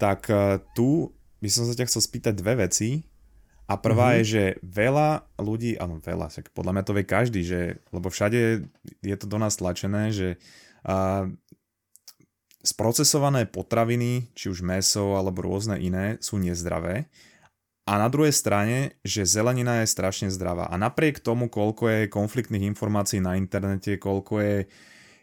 tak 0.00 0.28
uh, 0.32 0.60
tu 0.72 1.12
by 1.40 1.48
som 1.52 1.68
sa 1.68 1.76
ťa 1.76 1.88
chcel 1.88 2.02
spýtať 2.04 2.34
dve 2.36 2.64
veci. 2.64 3.04
A 3.66 3.74
prvá 3.74 4.14
mm-hmm. 4.14 4.18
je, 4.22 4.30
že 4.30 4.44
veľa 4.62 5.26
ľudí, 5.42 5.74
áno 5.74 5.98
veľa, 5.98 6.30
tak 6.30 6.54
podľa 6.54 6.70
mňa 6.70 6.84
to 6.86 6.94
vie 6.94 7.04
každý, 7.04 7.40
že, 7.42 7.82
lebo 7.90 8.14
všade 8.14 8.62
je 9.02 9.16
to 9.18 9.26
do 9.26 9.42
nás 9.42 9.58
tlačené, 9.58 10.14
že 10.14 10.38
uh, 10.86 11.26
sprocesované 12.66 13.46
potraviny, 13.46 14.34
či 14.34 14.50
už 14.50 14.66
meso 14.66 15.14
alebo 15.14 15.46
rôzne 15.46 15.78
iné, 15.78 16.18
sú 16.18 16.42
nezdravé. 16.42 17.06
A 17.86 18.02
na 18.02 18.10
druhej 18.10 18.34
strane, 18.34 18.98
že 19.06 19.22
zelenina 19.22 19.86
je 19.86 19.94
strašne 19.94 20.26
zdravá. 20.26 20.66
A 20.66 20.74
napriek 20.74 21.22
tomu, 21.22 21.46
koľko 21.46 21.86
je 21.86 22.10
konfliktných 22.10 22.66
informácií 22.66 23.22
na 23.22 23.38
internete, 23.38 23.94
koľko 24.02 24.42
je 24.42 24.56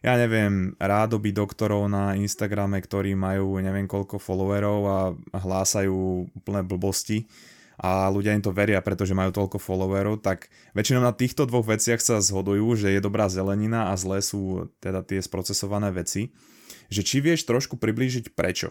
ja 0.03 0.19
neviem, 0.19 0.75
rádoby 0.83 1.31
doktorov 1.31 1.87
na 1.87 2.19
Instagrame, 2.19 2.75
ktorí 2.83 3.15
majú 3.15 3.55
neviem 3.63 3.87
koľko 3.87 4.19
followerov 4.19 4.79
a 4.83 4.99
hlásajú 5.31 6.27
úplné 6.35 6.59
blbosti 6.59 7.23
a 7.79 8.11
ľudia 8.11 8.35
im 8.35 8.43
to 8.43 8.53
veria, 8.53 8.83
pretože 8.83 9.17
majú 9.17 9.31
toľko 9.33 9.57
followerov, 9.57 10.21
tak 10.21 10.51
väčšinou 10.77 11.01
na 11.01 11.15
týchto 11.15 11.47
dvoch 11.49 11.65
veciach 11.65 12.03
sa 12.03 12.21
zhodujú, 12.21 12.75
že 12.77 12.93
je 12.93 13.01
dobrá 13.01 13.31
zelenina 13.31 13.89
a 13.89 13.97
zlé 13.97 14.19
sú 14.21 14.69
teda 14.83 15.01
tie 15.01 15.23
sprocesované 15.23 15.89
veci. 15.95 16.35
Že 16.93 17.01
či 17.01 17.17
vieš 17.25 17.49
trošku 17.49 17.81
priblížiť 17.81 18.37
prečo? 18.37 18.69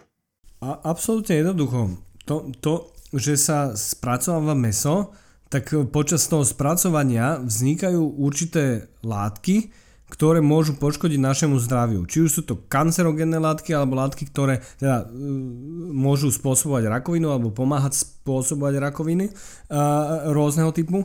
A, 0.63 0.79
absolútne 0.87 1.43
jednoducho. 1.43 1.99
To, 2.23 2.47
to, 2.63 2.95
že 3.11 3.35
sa 3.35 3.75
spracováva 3.75 4.55
meso, 4.55 5.11
tak 5.51 5.69
počas 5.91 6.25
toho 6.25 6.47
spracovania 6.47 7.37
vznikajú 7.43 8.17
určité 8.17 8.89
látky, 9.05 9.69
ktoré 10.09 10.45
môžu 10.45 10.77
poškodiť 10.77 11.17
našemu 11.17 11.57
zdraviu. 11.57 12.05
Či 12.05 12.17
už 12.25 12.31
sú 12.31 12.41
to 12.45 12.61
kancerogénne 12.69 13.41
látky 13.41 13.73
alebo 13.73 13.97
látky, 13.97 14.29
ktoré 14.29 14.61
teda, 14.77 15.09
e, 15.09 15.17
môžu 15.89 16.29
spôsobovať 16.29 16.85
rakovinu 16.85 17.33
alebo 17.33 17.49
pomáhať 17.49 18.05
spôsobovať 18.05 18.79
rakoviny 18.79 19.29
uh, 19.29 20.31
rôzneho 20.31 20.71
typu. 20.71 21.03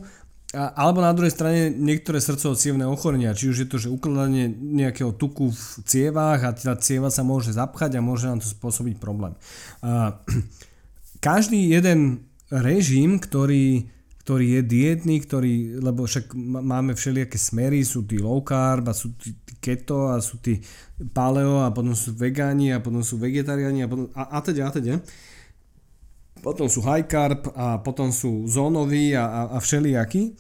A, 0.56 0.72
alebo 0.80 1.04
na 1.04 1.12
druhej 1.12 1.36
strane 1.36 1.68
niektoré 1.68 2.24
srdcovo 2.24 2.56
cievné 2.56 2.88
ochorenia, 2.88 3.36
či 3.36 3.52
už 3.52 3.64
je 3.64 3.68
to, 3.68 3.76
že 3.76 3.92
ukladanie 3.92 4.48
nejakého 4.48 5.12
tuku 5.12 5.52
v 5.52 5.64
cievách 5.84 6.40
a 6.40 6.50
tá 6.56 6.72
cieva 6.80 7.12
sa 7.12 7.20
môže 7.20 7.52
zapchať 7.52 8.00
a 8.00 8.04
môže 8.04 8.24
nám 8.24 8.40
to 8.40 8.48
spôsobiť 8.48 8.96
problém. 8.96 9.36
Uh, 9.84 10.16
každý 11.28 11.68
jeden 11.68 12.24
režim, 12.48 13.20
ktorý 13.20 13.92
ktorý 14.28 14.60
je 14.60 14.62
dietný, 14.68 15.24
ktorý, 15.24 15.80
lebo 15.80 16.04
však 16.04 16.36
máme 16.36 16.92
všelijaké 16.92 17.40
smery, 17.40 17.80
sú 17.80 18.04
tí 18.04 18.20
low 18.20 18.44
carb 18.44 18.84
a 18.84 18.92
sú 18.92 19.16
tí 19.16 19.32
keto 19.56 20.12
a 20.12 20.20
sú 20.20 20.36
tí 20.36 20.60
paleo 21.16 21.64
a 21.64 21.72
potom 21.72 21.96
sú 21.96 22.12
vegáni 22.12 22.76
a 22.76 22.84
potom 22.84 23.00
sú 23.00 23.16
vegetariáni 23.16 23.84
a, 23.84 23.88
potom, 23.88 24.12
a, 24.12 24.36
a 24.36 24.38
teda 24.44 24.68
a 24.68 24.70
teda. 24.76 25.00
Potom 26.42 26.66
sú 26.70 26.80
high 26.84 27.06
carb 27.06 27.50
a 27.54 27.82
potom 27.82 28.14
sú 28.14 28.46
zónoví 28.46 29.12
a, 29.14 29.24
a, 29.26 29.40
a 29.54 29.58
všelijakí. 29.58 30.34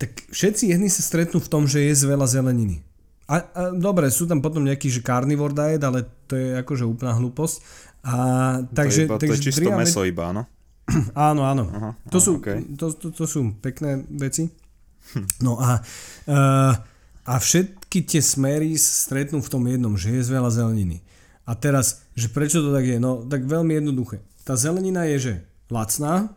Tak 0.00 0.32
všetci 0.32 0.72
jedni 0.72 0.88
sa 0.88 1.04
stretnú 1.04 1.38
v 1.38 1.50
tom, 1.50 1.68
že 1.68 1.84
je 1.84 2.08
veľa 2.08 2.26
zeleniny. 2.26 2.82
A, 3.30 3.34
a 3.36 3.60
dobre, 3.70 4.10
sú 4.10 4.26
tam 4.26 4.42
potom 4.42 4.66
nejaký, 4.66 4.90
že 4.90 5.06
carnivore 5.06 5.54
diet, 5.54 5.86
ale 5.86 6.02
to 6.26 6.34
je 6.34 6.58
akože 6.58 6.82
úplná 6.82 7.14
hlúposť. 7.14 7.56
A, 8.02 8.14
takže, 8.74 9.06
to 9.06 9.06
je, 9.06 9.06
iba, 9.06 9.16
takže 9.20 9.38
to 9.38 9.38
je 9.38 9.46
čisto 9.54 9.70
meso 9.70 10.02
iba, 10.02 10.34
no? 10.34 10.42
Áno, 11.14 11.46
áno. 11.46 11.70
Aha, 11.70 11.90
to, 12.10 12.18
aha, 12.18 12.26
sú, 12.26 12.32
okay. 12.42 12.66
to, 12.74 12.90
to, 12.90 13.14
to 13.14 13.22
sú 13.22 13.54
pekné 13.62 14.02
veci. 14.10 14.50
No 15.38 15.58
a, 15.58 15.78
uh, 16.26 16.74
a 17.26 17.34
všetky 17.38 18.02
tie 18.06 18.18
smery 18.18 18.74
stretnú 18.74 19.38
v 19.38 19.50
tom 19.50 19.62
jednom, 19.66 19.94
že 19.94 20.10
je 20.10 20.22
veľa 20.26 20.50
zeleniny. 20.50 21.02
A 21.46 21.54
teraz, 21.58 22.06
že 22.14 22.30
prečo 22.30 22.62
to 22.62 22.70
tak 22.70 22.86
je? 22.86 22.98
No 23.02 23.26
tak 23.26 23.42
veľmi 23.46 23.78
jednoduché. 23.78 24.22
Tá 24.50 24.58
zelenina 24.58 25.06
je, 25.14 25.18
že 25.30 25.34
lacná, 25.70 26.34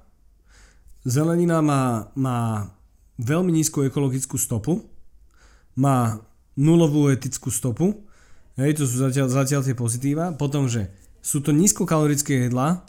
zelenina 1.01 1.65
má, 1.65 2.13
má 2.13 2.69
veľmi 3.17 3.49
nízku 3.49 3.89
ekologickú 3.89 4.37
stopu, 4.37 4.85
má 5.73 6.21
nulovú 6.53 7.09
etickú 7.09 7.49
stopu, 7.49 8.05
hej, 8.61 8.77
to 8.77 8.85
sú 8.85 9.01
zatiaľ, 9.01 9.33
zatiaľ 9.33 9.65
tie 9.65 9.73
pozitíva, 9.73 10.29
potom, 10.37 10.69
že 10.69 10.93
sú 11.25 11.41
to 11.41 11.49
nízkokalorické 11.57 12.45
jedlá, 12.45 12.85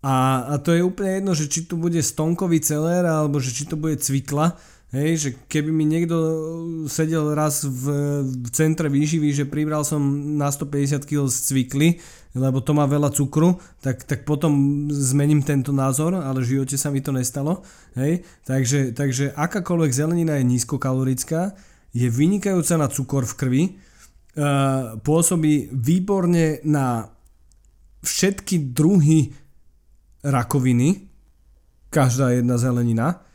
a, 0.00 0.48
a 0.48 0.54
to 0.56 0.72
je 0.72 0.80
úplne 0.80 1.20
jedno, 1.20 1.36
že 1.36 1.44
či 1.52 1.68
to 1.68 1.76
bude 1.76 2.00
stonkový 2.00 2.64
celer, 2.64 3.04
alebo 3.04 3.44
že 3.44 3.52
či 3.52 3.68
to 3.68 3.76
bude 3.76 4.00
cvikla. 4.00 4.56
Hej, 4.94 5.10
že 5.18 5.30
keby 5.50 5.74
mi 5.74 5.82
niekto 5.90 6.14
sedel 6.86 7.34
raz 7.34 7.66
v, 7.66 7.90
v 8.22 8.48
centre 8.54 8.86
výživy, 8.86 9.34
že 9.34 9.50
pribral 9.50 9.82
som 9.82 9.98
na 10.38 10.46
150 10.46 11.02
kg 11.02 11.26
z 11.26 11.38
cvikly, 11.50 11.88
lebo 12.38 12.62
to 12.62 12.78
má 12.78 12.86
veľa 12.86 13.10
cukru, 13.10 13.58
tak, 13.82 14.06
tak 14.06 14.22
potom 14.22 14.86
zmením 14.94 15.42
tento 15.42 15.74
názor, 15.74 16.14
ale 16.14 16.46
v 16.46 16.54
živote 16.54 16.78
sa 16.78 16.94
mi 16.94 17.02
to 17.02 17.10
nestalo. 17.10 17.66
Hej, 17.98 18.22
takže, 18.46 18.94
takže 18.94 19.34
akákoľvek 19.34 19.90
zelenina 19.90 20.38
je 20.38 20.46
nízkokalorická, 20.54 21.58
je 21.90 22.06
vynikajúca 22.06 22.78
na 22.78 22.86
cukor 22.86 23.26
v 23.26 23.34
krvi, 23.34 23.62
uh, 23.74 24.94
pôsobí 25.02 25.74
výborne 25.74 26.62
na 26.62 27.10
všetky 28.06 28.70
druhy 28.70 29.34
rakoviny, 30.22 31.10
každá 31.90 32.30
jedna 32.30 32.62
zelenina 32.62 33.26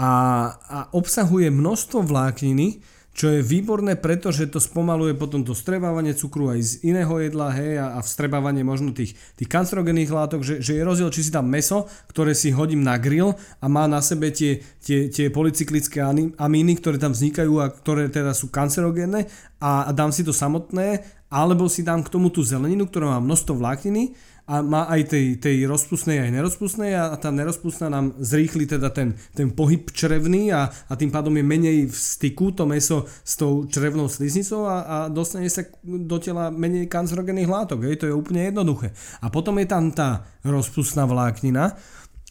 a, 0.00 0.12
a 0.56 0.78
obsahuje 0.96 1.52
množstvo 1.52 2.04
vlákniny, 2.04 2.80
čo 3.12 3.28
je 3.28 3.44
výborné, 3.44 4.00
pretože 4.00 4.48
to 4.48 4.56
spomaluje 4.56 5.12
potom 5.12 5.44
to 5.44 5.52
strebávanie 5.52 6.16
cukru 6.16 6.48
aj 6.48 6.60
z 6.64 6.72
iného 6.80 7.12
jedla, 7.20 7.52
hej, 7.52 7.76
a, 7.76 7.86
a 7.96 7.98
vstrebávanie 8.00 8.64
možno 8.64 8.96
tých, 8.96 9.12
tých 9.36 9.52
kancerogených 9.52 10.08
látok, 10.08 10.40
že, 10.40 10.64
že 10.64 10.80
je 10.80 10.82
rozdiel, 10.82 11.12
či 11.12 11.28
si 11.28 11.30
tam 11.30 11.44
meso, 11.44 11.84
ktoré 12.08 12.32
si 12.32 12.48
hodím 12.56 12.80
na 12.80 12.96
grill 12.96 13.36
a 13.60 13.68
má 13.68 13.84
na 13.84 14.00
sebe 14.00 14.32
tie, 14.32 14.64
tie, 14.80 15.12
tie 15.12 15.28
polycyklické 15.28 16.00
amíny, 16.40 16.72
ktoré 16.80 16.96
tam 16.96 17.12
vznikajú 17.12 17.52
a 17.60 17.68
ktoré 17.68 18.08
teda 18.08 18.32
sú 18.32 18.48
kancerogénne 18.48 19.28
a, 19.60 19.86
a 19.86 19.90
dám 19.92 20.08
si 20.08 20.24
to 20.24 20.32
samotné, 20.32 21.04
alebo 21.28 21.68
si 21.68 21.84
dám 21.84 22.00
k 22.00 22.12
tomu 22.12 22.32
tú 22.32 22.40
zeleninu, 22.40 22.88
ktorá 22.88 23.16
má 23.16 23.20
množstvo 23.20 23.60
vlákniny 23.60 24.16
a 24.52 24.60
má 24.60 24.84
aj 24.92 25.16
tej, 25.16 25.26
tej 25.40 25.64
rozpustnej 25.64 26.28
aj 26.28 26.30
nerozpustnej 26.36 26.92
a 26.92 27.16
tá 27.16 27.32
nerozpustná 27.32 27.88
nám 27.88 28.12
zrýchli 28.20 28.68
teda 28.68 28.92
ten, 28.92 29.16
ten 29.32 29.48
pohyb 29.48 29.88
črevný 29.88 30.52
a, 30.52 30.68
a 30.68 30.92
tým 30.92 31.08
pádom 31.08 31.32
je 31.32 31.40
menej 31.40 31.78
v 31.88 31.96
styku 31.96 32.52
to 32.52 32.68
meso 32.68 33.08
s 33.24 33.40
tou 33.40 33.64
črevnou 33.64 34.12
sliznicou 34.12 34.68
a, 34.68 34.76
a 34.84 34.96
dostane 35.08 35.48
sa 35.48 35.64
do 35.80 36.20
tela 36.20 36.52
menej 36.52 36.84
kancerogénnych 36.84 37.48
látok. 37.48 37.88
Hej, 37.88 38.04
to 38.04 38.08
je 38.12 38.12
úplne 38.12 38.44
jednoduché. 38.52 38.92
A 39.24 39.32
potom 39.32 39.56
je 39.56 39.64
tam 39.64 39.88
tá 39.88 40.28
rozpustná 40.44 41.08
vláknina, 41.08 41.72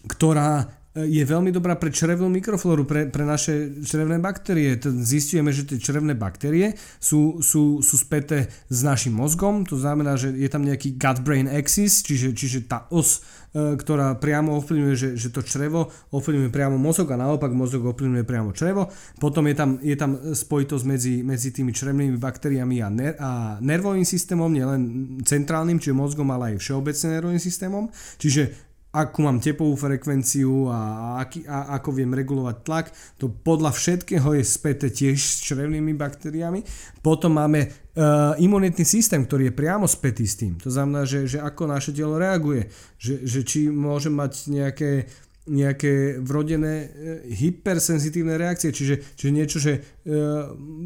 ktorá 0.06 0.81
je 0.92 1.24
veľmi 1.24 1.56
dobrá 1.56 1.80
pre 1.80 1.88
črevnú 1.88 2.28
mikroflóru, 2.28 2.84
pre, 2.84 3.08
pre 3.08 3.24
naše 3.24 3.80
črevné 3.80 4.20
baktérie. 4.20 4.76
Zistujeme, 4.76 5.56
že 5.56 5.64
tie 5.64 5.80
črevné 5.80 6.20
baktérie 6.20 6.76
sú, 7.00 7.40
sú, 7.40 7.80
sú 7.80 7.96
späté 7.96 8.52
s 8.68 8.84
našim 8.84 9.16
mozgom, 9.16 9.64
to 9.64 9.80
znamená, 9.80 10.20
že 10.20 10.36
je 10.36 10.52
tam 10.52 10.68
nejaký 10.68 11.00
gut-brain 11.00 11.48
axis, 11.48 12.04
čiže, 12.04 12.36
čiže 12.36 12.68
tá 12.68 12.92
os, 12.92 13.24
e, 13.56 13.80
ktorá 13.80 14.20
priamo 14.20 14.60
ovplyvňuje, 14.60 14.96
že, 15.00 15.10
že 15.16 15.32
to 15.32 15.40
črevo 15.40 15.88
ovplyvňuje 16.12 16.52
priamo 16.52 16.76
mozog 16.76 17.08
a 17.16 17.20
naopak 17.24 17.56
mozog 17.56 17.88
ovplyvňuje 17.88 18.28
priamo 18.28 18.52
črevo. 18.52 18.92
Potom 19.16 19.48
je 19.48 19.56
tam, 19.56 19.80
je 19.80 19.96
tam 19.96 20.20
spojitosť 20.36 20.84
medzi, 20.84 21.24
medzi 21.24 21.56
tými 21.56 21.72
črevnými 21.72 22.20
baktériami 22.20 22.84
a, 22.84 22.92
ner, 22.92 23.16
a 23.16 23.30
nervovým 23.64 24.04
systémom, 24.04 24.52
nielen 24.52 24.82
centrálnym, 25.24 25.80
čiže 25.80 25.96
mozgom, 25.96 26.28
ale 26.36 26.52
aj 26.52 26.68
všeobecne 26.68 27.16
nervovým 27.16 27.40
systémom. 27.40 27.88
Čiže 28.20 28.71
akú 28.92 29.24
mám 29.24 29.40
tepovú 29.40 29.74
frekvenciu 29.80 30.68
a, 30.68 30.80
aký, 31.24 31.48
a 31.48 31.80
ako 31.80 31.90
viem 31.96 32.12
regulovať 32.12 32.58
tlak. 32.68 32.86
To 33.24 33.32
podľa 33.32 33.72
všetkého 33.72 34.36
je 34.36 34.44
späté 34.44 34.92
tiež 34.92 35.16
s 35.16 35.48
črevnými 35.48 35.96
baktériami. 35.96 36.60
Potom 37.00 37.40
máme 37.40 37.72
uh, 37.72 38.36
imunitný 38.36 38.84
systém, 38.84 39.24
ktorý 39.24 39.50
je 39.50 39.58
priamo 39.58 39.88
spätý 39.88 40.28
s 40.28 40.36
tým. 40.36 40.60
To 40.60 40.68
znamená, 40.68 41.08
že, 41.08 41.24
že 41.24 41.40
ako 41.40 41.72
naše 41.72 41.96
telo 41.96 42.20
reaguje. 42.20 42.68
Že, 43.00 43.16
že 43.24 43.40
či 43.48 43.60
môže 43.72 44.12
mať 44.12 44.52
nejaké 44.52 45.08
nejaké 45.50 46.22
vrodené 46.22 46.86
e, 46.86 46.88
hypersenzitívne 47.34 48.38
reakcie, 48.38 48.70
čiže, 48.70 49.02
čiže 49.18 49.32
niečo, 49.34 49.58
že 49.58 49.74
e, 49.74 50.14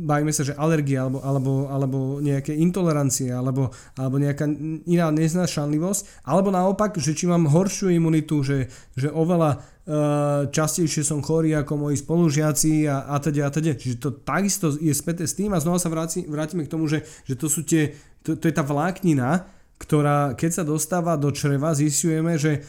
bajme 0.07 0.31
sa, 0.31 0.47
že 0.47 0.55
alergia 0.55 1.03
alebo, 1.03 1.19
alebo, 1.19 1.53
alebo 1.67 1.99
nejaké 2.23 2.55
intolerancie 2.55 3.35
alebo, 3.35 3.75
alebo 3.99 4.15
nejaká 4.15 4.47
iná 4.87 5.11
neznášanlivosť, 5.11 6.23
alebo 6.23 6.55
naopak, 6.55 6.95
že 6.95 7.11
či 7.11 7.27
mám 7.27 7.51
horšiu 7.51 7.91
imunitu, 7.91 8.47
že, 8.47 8.71
že 8.95 9.11
oveľa 9.11 9.51
e, 9.51 9.57
častejšie 10.47 11.03
som 11.03 11.19
chorý 11.19 11.51
ako 11.59 11.91
moji 11.91 11.99
spolužiaci 11.99 12.87
a, 12.87 13.11
a 13.11 13.19
teda 13.19 13.47
a 13.47 13.51
teda. 13.51 13.75
Čiže 13.75 13.99
to 13.99 14.09
takisto 14.23 14.71
je 14.71 14.95
späté 14.95 15.27
s 15.27 15.35
tým 15.35 15.51
a 15.51 15.59
znova 15.59 15.83
sa 15.83 15.91
vráti, 15.91 16.23
vrátime 16.23 16.63
k 16.63 16.71
tomu, 16.71 16.87
že, 16.87 17.03
že 17.27 17.35
to 17.35 17.51
sú 17.51 17.67
tie, 17.67 17.91
to, 18.23 18.39
to 18.39 18.47
je 18.47 18.55
tá 18.55 18.63
vláknina, 18.63 19.51
ktorá 19.75 20.39
keď 20.39 20.51
sa 20.51 20.63
dostáva 20.63 21.19
do 21.19 21.27
čreva, 21.35 21.75
zistujeme, 21.75 22.39
že 22.39 22.63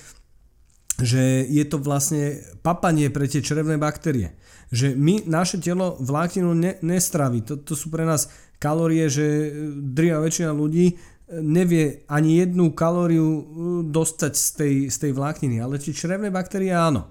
že 0.96 1.44
je 1.44 1.64
to 1.68 1.76
vlastne 1.76 2.40
papanie 2.64 3.12
pre 3.12 3.28
tie 3.28 3.44
črevné 3.44 3.76
baktérie. 3.76 4.32
Že 4.72 4.96
my, 4.96 5.28
naše 5.28 5.60
telo 5.60 6.00
vlákninu 6.00 6.56
ne, 6.56 6.72
nestraví. 6.80 7.44
To, 7.44 7.60
to 7.60 7.76
sú 7.76 7.92
pre 7.92 8.08
nás 8.08 8.32
kalórie, 8.56 9.06
že 9.12 9.52
drvia 9.76 10.18
väčšina 10.18 10.56
ľudí 10.56 10.96
nevie 11.26 12.06
ani 12.06 12.38
jednu 12.38 12.70
kalóriu 12.72 13.26
uh, 13.26 13.42
dostať 13.82 14.32
z 14.32 14.46
tej, 14.54 14.74
z 14.88 14.96
tej 14.96 15.12
vlákniny, 15.12 15.58
ale 15.58 15.82
tie 15.82 15.92
črevné 15.92 16.30
baktérie 16.30 16.70
áno. 16.70 17.10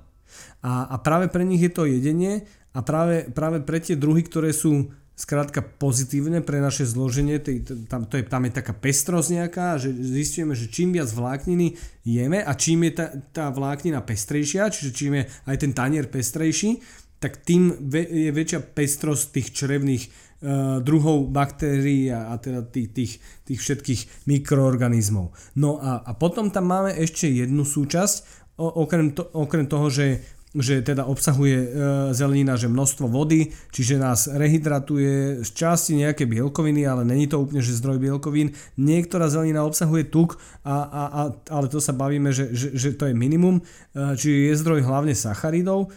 A, 0.63 0.89
a 0.89 0.95
práve 0.97 1.29
pre 1.29 1.45
nich 1.45 1.61
je 1.61 1.71
to 1.71 1.86
jedenie 1.86 2.47
a 2.73 2.79
práve, 2.81 3.29
práve 3.31 3.61
pre 3.61 3.79
tie 3.79 3.95
druhy, 3.95 4.25
ktoré 4.25 4.51
sú 4.51 4.89
skrátka 5.16 5.63
pozitívne 5.63 6.43
pre 6.43 6.59
naše 6.59 6.84
zloženie, 6.84 7.39
tam, 7.88 8.03
to 8.03 8.20
je, 8.20 8.24
tam 8.28 8.43
je 8.43 8.51
taká 8.51 8.76
pestrosť 8.76 9.30
nejaká, 9.32 9.80
že 9.80 9.95
zistujeme, 9.95 10.53
že 10.53 10.68
čím 10.68 10.91
viac 10.91 11.07
vlákniny 11.07 11.80
jeme 12.03 12.43
a 12.43 12.51
čím 12.53 12.91
je 12.91 12.91
tá, 12.99 13.07
tá 13.32 13.45
vláknina 13.47 14.03
pestrejšia, 14.03 14.68
čiže 14.68 14.91
čím 14.91 15.11
je 15.20 15.24
aj 15.47 15.55
ten 15.55 15.72
tanier 15.72 16.11
pestrejší, 16.11 16.84
tak 17.24 17.41
tým 17.47 17.89
je 17.95 18.30
väčšia 18.36 18.59
pestrosť 18.76 19.24
tých 19.32 19.47
črevných 19.55 20.03
uh, 20.03 20.84
druhov 20.84 21.32
baktérií 21.32 22.11
a, 22.11 22.36
a 22.36 22.38
teda 22.38 22.68
tých, 22.68 22.91
tých, 22.91 23.11
tých 23.47 23.59
všetkých 23.63 24.01
mikroorganizmov. 24.28 25.32
No 25.55 25.80
a, 25.80 26.03
a 26.03 26.11
potom 26.11 26.51
tam 26.51 26.68
máme 26.68 26.91
ešte 26.91 27.32
jednu 27.32 27.63
súčasť, 27.63 28.45
o, 28.59 28.68
okrem, 28.84 29.16
to, 29.16 29.24
okrem 29.32 29.68
toho, 29.68 29.88
že 29.88 30.34
že 30.55 30.79
teda 30.81 31.03
obsahuje 31.03 31.57
e, 31.59 31.67
zelenina, 32.15 32.55
že 32.55 32.71
množstvo 32.71 33.11
vody, 33.11 33.51
čiže 33.75 33.99
nás 33.99 34.31
rehydratuje 34.31 35.43
z 35.43 35.49
časti 35.51 35.99
nejaké 35.99 36.23
bielkoviny, 36.23 36.87
ale 36.87 37.03
není 37.03 37.27
to 37.27 37.43
úplne, 37.43 37.59
že 37.59 37.75
zdroj 37.75 37.99
bielkovín. 37.99 38.55
Niektorá 38.79 39.27
zelenina 39.27 39.67
obsahuje 39.67 40.07
tuk, 40.07 40.39
a, 40.63 40.75
a, 40.87 41.03
a, 41.05 41.21
ale 41.51 41.67
to 41.67 41.83
sa 41.83 41.91
bavíme, 41.91 42.31
že, 42.31 42.55
že, 42.55 42.71
že 42.73 42.95
to 42.95 43.11
je 43.11 43.15
minimum, 43.15 43.59
e, 43.59 44.15
čiže 44.15 44.51
je 44.51 44.61
zdroj 44.63 44.81
hlavne 44.87 45.11
sacharidov. 45.11 45.91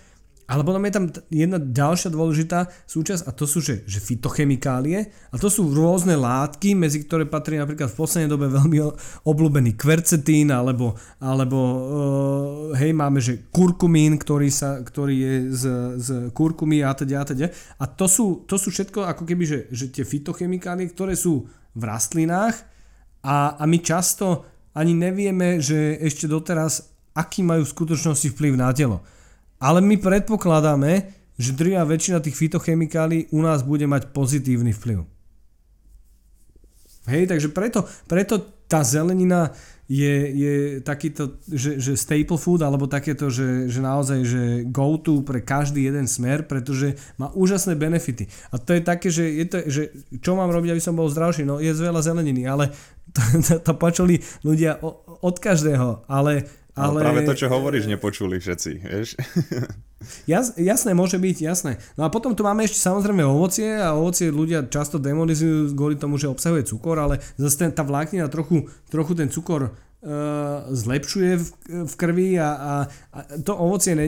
Ale 0.48 0.64
potom 0.64 0.80
je 0.88 0.96
tam 0.96 1.06
jedna 1.28 1.60
ďalšia 1.60 2.08
dôležitá 2.08 2.72
súčasť 2.88 3.28
a 3.28 3.36
to 3.36 3.44
sú 3.44 3.60
že, 3.60 3.84
že 3.84 4.00
fitochemikálie 4.00 5.12
a 5.28 5.36
to 5.36 5.52
sú 5.52 5.68
rôzne 5.76 6.16
látky, 6.16 6.72
medzi 6.72 7.04
ktoré 7.04 7.28
patrí 7.28 7.60
napríklad 7.60 7.92
v 7.92 7.98
poslednej 8.00 8.32
dobe 8.32 8.48
veľmi 8.48 8.80
obľúbený 9.28 9.76
kvercetín 9.76 10.48
alebo, 10.48 10.96
alebo 11.20 11.58
uh, 11.60 12.80
hej 12.80 12.96
máme 12.96 13.20
že 13.20 13.52
kurkumín, 13.52 14.16
ktorý, 14.16 14.48
sa, 14.48 14.80
ktorý 14.80 15.14
je 15.20 15.34
z, 15.52 15.64
z 16.00 16.08
kurkumy 16.32 16.80
a 16.80 16.96
teda 16.96 17.20
a 17.20 17.24
teda. 17.28 17.52
A 17.76 17.84
to 17.84 18.08
sú, 18.08 18.48
to 18.48 18.56
sú 18.56 18.72
všetko 18.72 19.04
ako 19.04 19.28
keby, 19.28 19.44
že, 19.44 19.58
že 19.68 19.92
tie 19.92 20.08
fitochemikálie, 20.08 20.88
ktoré 20.88 21.12
sú 21.12 21.44
v 21.76 21.82
rastlinách 21.84 22.56
a, 23.20 23.60
a 23.60 23.64
my 23.68 23.84
často 23.84 24.48
ani 24.72 24.96
nevieme, 24.96 25.60
že 25.60 26.00
ešte 26.00 26.24
doteraz 26.24 26.88
aký 27.12 27.44
majú 27.44 27.66
v 27.66 27.74
skutočnosti 27.74 28.32
vplyv 28.32 28.54
na 28.56 28.72
telo. 28.72 29.02
Ale 29.58 29.82
my 29.82 29.98
predpokladáme, 29.98 31.18
že 31.38 31.54
drvia 31.54 31.86
väčšina 31.86 32.18
tých 32.18 32.34
fitochemikálií 32.34 33.30
u 33.30 33.42
nás 33.42 33.62
bude 33.62 33.86
mať 33.86 34.10
pozitívny 34.10 34.74
vplyv. 34.74 35.06
Hej, 37.08 37.30
takže 37.30 37.48
preto, 37.54 37.88
preto 38.04 38.42
tá 38.68 38.84
zelenina 38.84 39.54
je, 39.88 40.14
je 40.36 40.54
takýto, 40.84 41.40
že, 41.48 41.80
že 41.80 41.96
staple 41.96 42.36
food, 42.36 42.60
alebo 42.60 42.84
takéto, 42.84 43.32
že, 43.32 43.72
že 43.72 43.80
naozaj, 43.80 44.20
že 44.20 44.42
go 44.68 45.00
to 45.00 45.24
pre 45.24 45.40
každý 45.40 45.88
jeden 45.88 46.04
smer, 46.04 46.44
pretože 46.44 47.00
má 47.16 47.32
úžasné 47.32 47.72
benefity. 47.72 48.28
A 48.52 48.60
to 48.60 48.76
je 48.76 48.84
také, 48.84 49.08
že, 49.08 49.24
je 49.24 49.46
to, 49.48 49.58
že 49.64 49.82
čo 50.20 50.36
mám 50.36 50.52
robiť, 50.52 50.76
aby 50.76 50.82
som 50.84 50.92
bol 50.92 51.08
zdravší? 51.08 51.48
No 51.48 51.56
je 51.56 51.72
veľa 51.72 52.04
zeleniny, 52.04 52.44
ale 52.44 52.68
to, 53.16 53.20
to, 53.40 53.54
to 53.64 53.72
počuli 53.80 54.20
ľudia 54.44 54.76
od 55.24 55.36
každého, 55.40 56.04
ale 56.04 56.44
ale... 56.78 57.02
práve 57.02 57.22
to, 57.26 57.34
čo 57.34 57.50
hovoríš, 57.50 57.90
nepočuli 57.90 58.38
všetci, 58.38 58.70
vieš? 58.86 59.18
Jas, 60.30 60.54
jasné, 60.54 60.94
môže 60.94 61.18
byť, 61.18 61.36
jasné. 61.42 61.82
No 61.98 62.06
a 62.06 62.08
potom 62.08 62.30
tu 62.30 62.46
máme 62.46 62.62
ešte 62.62 62.78
samozrejme 62.78 63.26
ovocie 63.26 63.74
a 63.74 63.98
ovocie 63.98 64.30
ľudia 64.30 64.70
často 64.70 65.02
demonizujú 65.02 65.74
kvôli 65.74 65.98
tomu, 65.98 66.22
že 66.22 66.30
obsahuje 66.30 66.70
cukor, 66.70 67.02
ale 67.02 67.18
zase 67.34 67.66
ten, 67.66 67.70
tá 67.74 67.82
vláknina 67.82 68.30
trochu, 68.30 68.70
trochu 68.86 69.18
ten 69.18 69.26
cukor 69.26 69.74
uh, 69.74 70.70
zlepšuje 70.70 71.32
v, 71.34 71.46
v 71.90 71.94
krvi 71.98 72.38
a, 72.38 72.50
a, 72.54 72.72
a 73.10 73.18
to 73.42 73.58
ovocie 73.58 73.98
ne, 73.98 74.06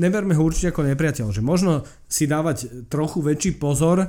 neverme 0.00 0.32
ho 0.32 0.42
určite 0.42 0.72
ako 0.72 0.88
nepriateľ, 0.88 1.28
že 1.28 1.44
možno 1.44 1.84
si 2.08 2.24
dávať 2.24 2.88
trochu 2.88 3.20
väčší 3.20 3.60
pozor 3.60 4.08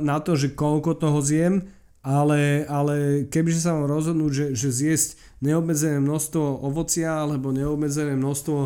na 0.00 0.24
to, 0.24 0.40
že 0.40 0.56
koľko 0.56 0.96
toho 0.96 1.20
zjem, 1.20 1.68
ale, 2.00 2.64
ale 2.64 3.26
kebyže 3.28 3.60
sa 3.60 3.76
mám 3.76 3.90
rozhodnúť, 3.90 4.32
že, 4.32 4.46
že 4.56 4.68
zjesť 4.72 5.08
neobmedzené 5.44 6.02
množstvo 6.02 6.66
ovocia 6.66 7.22
alebo 7.22 7.54
neobmedzené 7.54 8.18
množstvo 8.18 8.56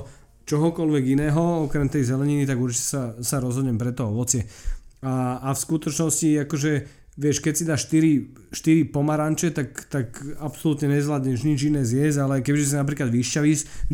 čohokoľvek 0.42 1.04
iného, 1.14 1.66
okrem 1.66 1.86
tej 1.86 2.08
zeleniny, 2.08 2.48
tak 2.48 2.58
určite 2.58 2.86
sa, 2.86 3.02
sa 3.22 3.38
rozhodnem 3.38 3.78
pre 3.78 3.94
to 3.94 4.08
ovocie. 4.10 4.48
A, 5.02 5.38
a 5.38 5.48
v 5.54 5.58
skutočnosti, 5.58 6.46
akože, 6.46 6.72
vieš, 7.18 7.42
keď 7.42 7.52
si 7.54 7.64
dáš 7.66 7.86
4, 7.90 8.50
4 8.54 8.94
pomaranče, 8.94 9.54
tak, 9.54 9.86
tak 9.86 10.18
absolútne 10.38 10.90
nezvládneš 10.90 11.46
nič 11.46 11.60
iné 11.70 11.82
zjesť, 11.86 12.18
ale 12.26 12.42
kebyže 12.42 12.74
si 12.74 12.76
napríklad 12.78 13.10
vyšťavíš 13.10 13.90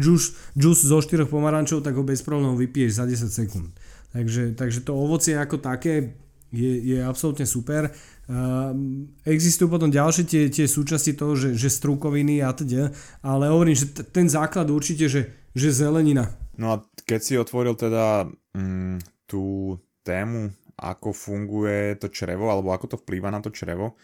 džus 0.56 0.78
zo 0.84 0.98
4 1.00 1.28
pomarančov, 1.28 1.84
tak 1.84 1.96
ho 1.96 2.04
bez 2.04 2.24
problémov 2.24 2.60
vypiješ 2.60 3.00
za 3.00 3.04
10 3.04 3.28
sekúnd. 3.28 3.68
Takže, 4.12 4.56
takže 4.56 4.80
to 4.88 4.96
ovocie 4.96 5.36
ako 5.36 5.60
také 5.60 6.16
je, 6.52 6.96
je 6.96 6.98
absolútne 7.04 7.44
super. 7.44 7.92
Uh, 8.28 8.76
existujú 9.24 9.72
potom 9.72 9.88
ďalšie 9.88 10.24
tie, 10.28 10.42
tie 10.52 10.66
súčasti 10.68 11.16
toho, 11.16 11.32
že, 11.32 11.56
že 11.56 11.72
strukoviny 11.72 12.44
a 12.44 12.52
teda, 12.52 12.92
ale 13.24 13.48
hovorím, 13.48 13.76
že 13.76 13.88
t- 13.88 14.04
ten 14.04 14.28
základ 14.28 14.68
určite, 14.68 15.08
že, 15.08 15.32
že 15.56 15.72
zelenina. 15.72 16.28
No 16.60 16.76
a 16.76 16.76
keď 17.08 17.20
si 17.24 17.34
otvoril 17.40 17.72
teda 17.72 18.28
mm, 18.52 19.24
tú 19.24 19.76
tému 20.04 20.52
ako 20.78 21.10
funguje 21.10 21.96
to 21.98 22.12
črevo, 22.12 22.52
alebo 22.52 22.70
ako 22.70 22.94
to 22.94 23.00
vplýva 23.00 23.32
na 23.32 23.40
to 23.40 23.48
črevo, 23.48 23.96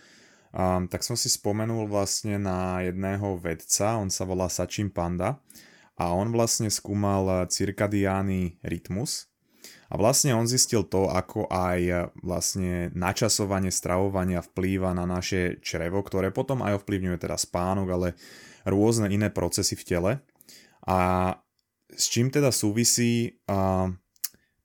um, 0.56 0.88
tak 0.88 1.04
som 1.04 1.14
si 1.14 1.28
spomenul 1.28 1.86
vlastne 1.86 2.40
na 2.40 2.80
jedného 2.80 3.36
vedca, 3.38 4.00
on 4.00 4.08
sa 4.08 4.24
volá 4.24 4.48
Sachin 4.48 4.88
Panda 4.88 5.36
a 5.94 6.10
on 6.16 6.32
vlastne 6.34 6.72
skúmal 6.72 7.46
cirkadiány 7.46 8.58
rytmus 8.64 9.30
a 9.94 9.98
vlastne 10.00 10.34
on 10.34 10.50
zistil 10.50 10.82
to, 10.82 11.06
ako 11.06 11.46
aj 11.46 12.10
vlastne 12.18 12.90
načasovanie 12.98 13.70
stravovania 13.70 14.42
vplýva 14.42 14.90
na 14.90 15.06
naše 15.06 15.62
črevo, 15.62 16.02
ktoré 16.02 16.34
potom 16.34 16.66
aj 16.66 16.82
ovplyvňuje 16.82 17.14
teda 17.14 17.38
spánok, 17.38 17.86
ale 17.94 18.08
rôzne 18.66 19.06
iné 19.14 19.30
procesy 19.30 19.78
v 19.78 19.86
tele. 19.86 20.12
A 20.82 20.98
s 21.94 22.10
čím 22.10 22.34
teda 22.34 22.50
súvisí 22.50 23.38
uh, 23.46 23.86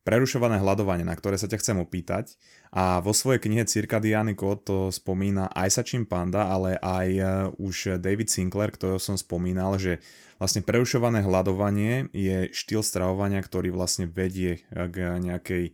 prerušované 0.02 0.58
hľadovanie, 0.58 1.06
na 1.06 1.14
ktoré 1.14 1.38
sa 1.38 1.46
ťa 1.46 1.62
chcem 1.62 1.78
opýtať. 1.78 2.34
A 2.70 3.02
vo 3.02 3.18
svojej 3.18 3.42
knihe 3.42 3.66
Cirkadiány 3.66 4.38
kód 4.38 4.62
to 4.62 4.78
spomína 4.94 5.50
aj 5.50 5.82
Sačin 5.82 6.06
Panda, 6.06 6.54
ale 6.54 6.78
aj 6.78 7.08
uh, 7.18 7.30
už 7.58 7.98
David 7.98 8.30
Sinclair, 8.30 8.70
ktorého 8.70 9.02
som 9.02 9.18
spomínal, 9.18 9.82
že 9.82 9.98
vlastne 10.38 10.62
prerušované 10.62 11.26
hľadovanie 11.26 12.14
je 12.14 12.54
štýl 12.54 12.86
stravovania, 12.86 13.42
ktorý 13.42 13.74
vlastne 13.74 14.06
vedie 14.06 14.62
k 14.70 14.96
nejakej 15.18 15.74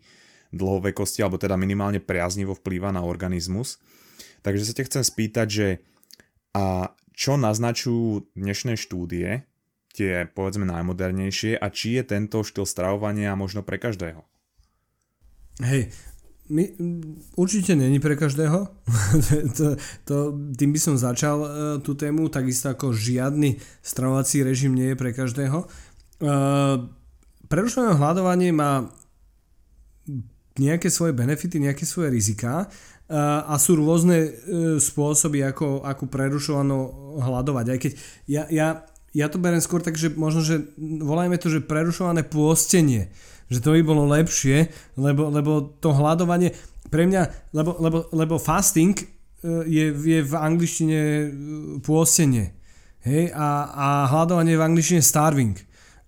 dlhovekosti, 0.55 1.19
alebo 1.19 1.35
teda 1.35 1.59
minimálne 1.59 1.99
priaznivo 1.99 2.55
vplýva 2.55 2.95
na 2.95 3.03
organizmus. 3.03 3.77
Takže 4.41 4.63
sa 4.63 4.73
ťa 4.73 4.87
chcem 4.87 5.03
spýtať, 5.03 5.47
že 5.51 5.67
a 6.55 6.95
čo 7.11 7.35
naznačujú 7.35 8.31
dnešné 8.39 8.79
štúdie, 8.79 9.43
tie 9.91 10.27
povedzme 10.31 10.63
najmodernejšie 10.63 11.59
a 11.59 11.67
či 11.67 11.99
je 11.99 12.03
tento 12.07 12.39
štýl 12.43 12.63
stravovania 12.63 13.35
možno 13.35 13.63
pre 13.63 13.75
každého? 13.75 14.23
Hej, 15.59 15.91
my, 16.49 16.63
určite 17.35 17.75
není 17.75 17.99
pre 17.99 18.15
každého. 18.15 18.69
to, 19.57 19.75
to, 20.05 20.15
tým 20.53 20.69
by 20.73 20.79
som 20.79 20.95
začal 20.97 21.37
uh, 21.41 21.49
tú 21.81 21.97
tému, 21.97 22.29
takisto 22.29 22.69
ako 22.69 22.93
žiadny 22.93 23.57
stravovací 23.81 24.45
režim 24.45 24.77
nie 24.77 24.93
je 24.93 24.97
pre 24.99 25.09
každého. 25.09 25.65
Uh, 26.21 26.85
prerušované 27.49 27.97
hľadovanie 27.97 28.53
má 28.53 28.89
nejaké 30.55 30.87
svoje 30.87 31.11
benefity, 31.11 31.59
nejaké 31.59 31.83
svoje 31.83 32.13
riziká 32.13 32.69
uh, 32.69 33.49
a 33.49 33.57
sú 33.57 33.81
rôzne 33.81 34.29
uh, 34.29 34.31
spôsoby, 34.77 35.41
ako, 35.43 35.81
ako 35.81 36.03
prerušovano 36.05 36.77
hľadovať. 37.25 37.65
Aj 37.73 37.79
keď 37.81 37.91
ja, 38.29 38.43
ja 38.53 38.67
ja 39.15 39.31
to 39.31 39.39
beriem 39.39 39.63
skôr 39.63 39.79
tak, 39.79 39.95
že 39.95 40.11
možno, 40.11 40.43
že 40.43 40.75
volajme 40.75 41.39
to, 41.39 41.47
že 41.47 41.63
prerušované 41.63 42.27
pôstenie. 42.27 43.15
Že 43.51 43.59
to 43.61 43.69
by 43.77 43.81
bolo 43.85 44.03
lepšie, 44.09 44.69
lebo, 44.97 45.29
lebo 45.29 45.77
to 45.77 45.93
hľadovanie, 45.93 46.55
pre 46.89 47.05
mňa, 47.09 47.51
lebo, 47.53 47.71
lebo, 47.81 47.97
lebo 48.13 48.35
fasting 48.37 48.95
e, 48.95 49.05
je, 49.67 49.85
je 49.91 50.19
v 50.21 50.33
angličtine 50.33 50.99
e, 51.01 51.25
pôstenie. 51.81 52.53
Hej? 53.05 53.33
A, 53.33 53.47
a 53.69 53.87
hľadovanie 54.09 54.55
je 54.55 54.61
v 54.61 54.67
angličtine 54.67 55.01
starving. 55.01 55.57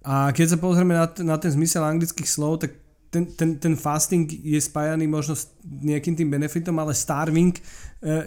A 0.08 0.32
keď 0.32 0.56
sa 0.56 0.58
pozrieme 0.58 0.96
na, 0.96 1.06
na 1.26 1.36
ten 1.36 1.52
zmysel 1.52 1.84
anglických 1.84 2.30
slov, 2.30 2.64
tak 2.64 2.74
ten, 3.18 3.26
ten, 3.34 3.50
ten 3.58 3.74
fasting 3.74 4.30
je 4.30 4.62
spájaný 4.62 5.10
možno 5.10 5.34
s 5.34 5.50
nejakým 5.66 6.14
tým 6.14 6.30
benefitom, 6.30 6.78
ale 6.78 6.94
starving 6.94 7.58
e, 7.58 7.62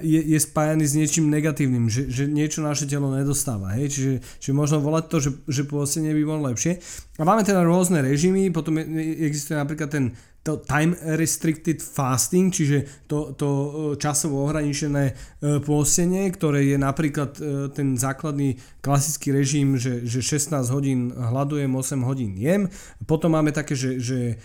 je, 0.02 0.20
je 0.34 0.38
spájaný 0.40 0.84
s 0.84 0.96
niečím 0.98 1.30
negatívnym, 1.30 1.86
že, 1.86 2.10
že 2.10 2.26
niečo 2.26 2.60
naše 2.60 2.90
telo 2.90 3.14
nedostáva. 3.14 3.78
Hej? 3.78 3.94
Čiže, 3.94 4.12
čiže 4.42 4.52
možno 4.52 4.82
volať 4.82 5.04
to, 5.06 5.16
že, 5.22 5.30
že 5.46 5.62
pôstenie 5.64 6.10
by 6.10 6.22
bolo 6.26 6.50
lepšie. 6.50 6.82
A 7.16 7.22
máme 7.22 7.46
teda 7.46 7.62
rôzne 7.62 8.02
režimy, 8.02 8.50
potom 8.50 8.80
existuje 9.22 9.54
napríklad 9.54 9.90
ten 9.92 10.04
to 10.40 10.56
time 10.64 10.96
restricted 11.20 11.84
fasting, 11.84 12.48
čiže 12.48 13.04
to, 13.04 13.36
to 13.36 13.48
e, 13.48 13.68
časovo 14.00 14.48
ohraničené 14.48 15.04
e, 15.04 15.14
pôstenie, 15.60 16.32
ktoré 16.32 16.64
je 16.64 16.80
napríklad 16.80 17.36
ten 17.76 17.96
základný 18.00 18.56
klasický 18.80 19.36
režim, 19.36 19.76
že, 19.76 20.08
že 20.08 20.24
16 20.24 20.64
hodín 20.72 21.12
hľadujem, 21.12 21.68
8 21.68 22.08
hodín 22.08 22.40
jem. 22.40 22.72
Potom 23.04 23.36
máme 23.36 23.52
také, 23.52 23.76
že, 23.76 24.00
že 24.00 24.40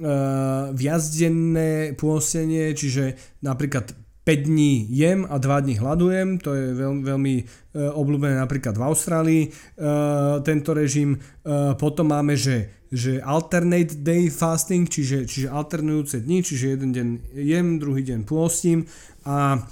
uh, 0.00 0.72
viacdenné 0.72 1.94
pôstenie, 1.94 2.72
čiže 2.72 3.14
napríklad 3.44 3.92
5 4.24 4.48
dní 4.48 4.88
jem 4.90 5.24
a 5.28 5.36
2 5.36 5.64
dní 5.64 5.74
hľadujem, 5.80 6.28
to 6.40 6.56
je 6.56 6.66
veľ, 6.76 6.92
veľmi 7.04 7.34
uh, 7.40 7.92
obľúbené 7.94 8.36
napríklad 8.40 8.76
v 8.76 8.84
Austrálii 8.84 9.42
uh, 9.48 10.40
tento 10.44 10.72
režim. 10.72 11.16
Uh, 11.44 11.76
potom 11.76 12.08
máme, 12.12 12.36
že, 12.36 12.88
že 12.88 13.20
alternate 13.20 14.00
day 14.00 14.32
fasting, 14.32 14.88
čiže, 14.88 15.28
čiže 15.28 15.52
alternujúce 15.52 16.24
dni, 16.24 16.40
čiže 16.40 16.76
jeden 16.76 16.90
deň 16.92 17.08
jem, 17.36 17.66
druhý 17.76 18.02
deň 18.04 18.24
pôstím 18.24 18.88
a 19.24 19.62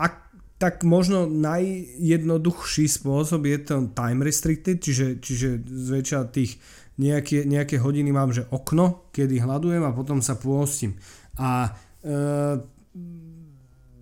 ak 0.00 0.28
tak 0.58 0.82
možno 0.82 1.30
najjednoduchší 1.30 2.90
spôsob 2.90 3.46
je 3.46 3.58
ten 3.62 3.82
time 3.94 4.26
restricted, 4.26 4.82
čiže, 4.82 5.22
čiže 5.22 5.62
zväčša 5.62 6.20
tých 6.34 6.58
nejaké, 6.98 7.46
nejaké 7.46 7.78
hodiny 7.78 8.10
mám, 8.10 8.34
že 8.34 8.44
okno, 8.50 9.08
kedy 9.14 9.38
hľadujem 9.38 9.86
a 9.86 9.94
potom 9.94 10.18
sa 10.18 10.34
pôstim. 10.34 10.98
A 11.38 11.70
e, 12.02 12.18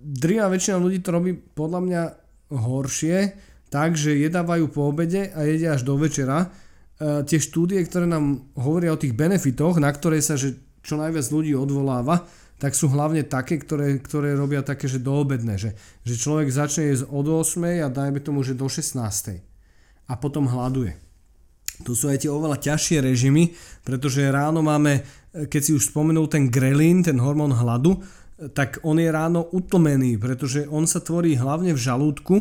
drvá 0.01 0.49
väčšina 0.49 0.81
ľudí 0.81 0.99
to 1.05 1.13
robí 1.13 1.37
podľa 1.37 1.79
mňa 1.85 2.01
horšie, 2.57 3.17
takže 3.69 4.17
jedávajú 4.17 4.73
po 4.73 4.89
obede 4.89 5.29
a 5.37 5.45
jedia 5.45 5.77
až 5.77 5.85
do 5.85 5.93
večera. 6.01 6.49
E, 6.97 7.21
tie 7.23 7.37
štúdie, 7.37 7.77
ktoré 7.85 8.09
nám 8.09 8.49
hovoria 8.57 8.97
o 8.97 9.01
tých 9.01 9.13
benefitoch, 9.13 9.77
na 9.77 9.93
ktoré 9.93 10.17
sa 10.17 10.33
že 10.33 10.57
čo 10.81 10.97
najviac 10.97 11.27
ľudí 11.29 11.53
odvoláva, 11.53 12.25
tak 12.57 12.73
sú 12.73 12.89
hlavne 12.89 13.21
také, 13.21 13.61
ktoré, 13.61 14.01
ktoré 14.01 14.33
robia 14.33 14.65
také, 14.65 14.89
že 14.89 14.97
doobedné, 14.97 15.61
že, 15.61 15.77
že 16.01 16.17
človek 16.17 16.49
začne 16.49 16.89
jesť 16.89 17.05
od 17.13 17.29
8 17.29 17.85
a 17.85 17.87
dajme 17.93 18.17
tomu, 18.17 18.41
že 18.41 18.57
do 18.57 18.65
16 18.65 18.97
a 20.09 20.13
potom 20.17 20.49
hľaduje. 20.49 21.06
Tu 21.85 21.91
sú 21.93 22.09
aj 22.09 22.25
tie 22.25 22.31
oveľa 22.33 22.57
ťažšie 22.57 23.05
režimy, 23.05 23.53
pretože 23.85 24.25
ráno 24.33 24.65
máme, 24.65 25.05
keď 25.29 25.61
si 25.61 25.71
už 25.77 25.93
spomenul 25.93 26.25
ten 26.25 26.49
grelín, 26.49 27.05
ten 27.05 27.21
hormón 27.21 27.53
hladu, 27.53 28.01
tak 28.53 28.81
on 28.85 29.01
je 29.01 29.09
ráno 29.09 29.49
utlmený, 29.49 30.21
pretože 30.21 30.69
on 30.69 30.85
sa 30.85 31.01
tvorí 31.01 31.33
hlavne 31.33 31.73
v 31.73 31.79
žalúdku 31.81 32.35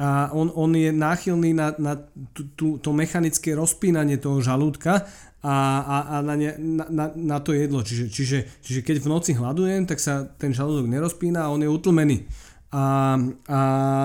a 0.00 0.32
on, 0.32 0.52
on 0.56 0.72
je 0.72 0.92
náchylný 0.92 1.52
na, 1.56 1.76
na 1.76 1.92
tú, 2.32 2.42
tú, 2.56 2.66
to 2.80 2.92
mechanické 2.92 3.56
rozpínanie 3.56 4.16
toho 4.16 4.40
žalúdka 4.40 5.04
a, 5.40 5.56
a, 5.80 5.96
a 6.08 6.14
na, 6.20 6.34
ne, 6.36 6.52
na, 6.56 6.84
na, 6.88 7.04
na 7.16 7.38
to 7.40 7.56
jedlo. 7.56 7.80
Čiže, 7.80 8.12
čiže, 8.12 8.38
čiže 8.60 8.80
keď 8.84 8.96
v 9.00 9.10
noci 9.12 9.32
hľadujem, 9.32 9.88
tak 9.88 10.00
sa 10.00 10.24
ten 10.24 10.52
žalúdok 10.52 10.88
nerozpína 10.88 11.48
a 11.48 11.52
on 11.52 11.64
je 11.64 11.68
utlmený. 11.72 12.28
A, 12.72 13.16
a 13.48 13.60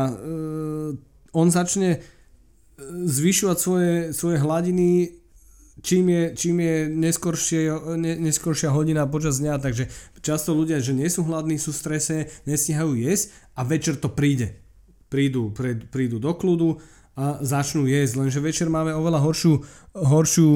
e, 0.07 0.11
on 1.35 1.47
začne 1.51 1.99
zvyšovať 3.07 3.57
svoje, 3.57 3.93
svoje 4.11 4.37
hladiny 4.39 5.15
čím 5.81 6.09
je, 6.09 6.23
čím 6.35 6.59
je 6.59 6.75
neskoršie, 6.89 7.61
ne, 7.99 8.13
neskoršia 8.19 8.71
hodina 8.71 9.03
počas 9.09 9.43
dňa, 9.43 9.59
takže 9.59 9.91
často 10.23 10.55
ľudia, 10.55 10.79
že 10.79 10.95
nie 10.95 11.07
sú 11.11 11.27
hladní, 11.27 11.59
sú 11.59 11.75
v 11.75 11.81
strese, 11.81 12.15
nestíhajú 12.47 12.95
jesť 12.95 13.35
a 13.55 13.61
večer 13.67 13.99
to 13.99 14.07
príde. 14.07 14.55
Prídu, 15.11 15.51
pred, 15.51 15.85
prídu 15.91 16.17
do 16.19 16.31
kľudu 16.33 16.79
a 17.15 17.39
začnú 17.39 17.87
jesť, 17.87 18.19
lenže 18.19 18.43
večer 18.43 18.67
máme 18.67 18.91
oveľa 18.91 19.23
horšiu, 19.23 19.53
horšiu, 19.95 20.49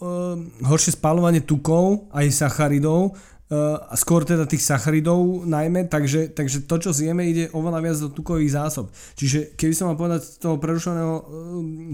uh, 0.00 0.36
horšie 0.64 0.96
spalovanie 0.96 1.44
tukov 1.44 2.08
aj 2.12 2.32
sacharidov 2.32 3.16
a 3.50 3.98
skôr 3.98 4.22
teda 4.22 4.46
tých 4.46 4.62
sacharidov 4.62 5.42
najmä, 5.42 5.90
takže, 5.90 6.30
takže 6.30 6.70
to, 6.70 6.76
čo 6.86 6.94
zjeme, 6.94 7.26
ide 7.26 7.50
oveľa 7.50 7.82
viac 7.82 7.98
do 7.98 8.06
tukových 8.06 8.54
zásob. 8.54 8.94
Čiže 9.18 9.58
keby 9.58 9.74
som 9.74 9.90
mal 9.90 9.98
povedať 9.98 10.38
toho 10.38 10.54
prerušeného 10.54 11.14
uh, 11.18 11.22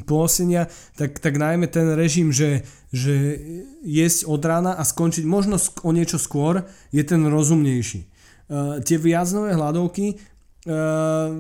pôsenia, 0.04 0.68
tak, 1.00 1.16
tak 1.16 1.40
najmä 1.40 1.64
ten 1.72 1.96
režim, 1.96 2.28
že, 2.28 2.61
že 2.92 3.40
jesť 3.80 4.28
od 4.28 4.42
rána 4.44 4.76
a 4.76 4.84
skončiť 4.84 5.24
možno 5.24 5.57
o 5.57 5.90
niečo 5.96 6.20
skôr, 6.20 6.68
je 6.92 7.00
ten 7.00 7.24
rozumnejší. 7.24 8.04
Uh, 8.52 8.84
tie 8.84 9.00
viacnové 9.00 9.57
hľadovky 9.57 10.12
uh, 10.12 11.32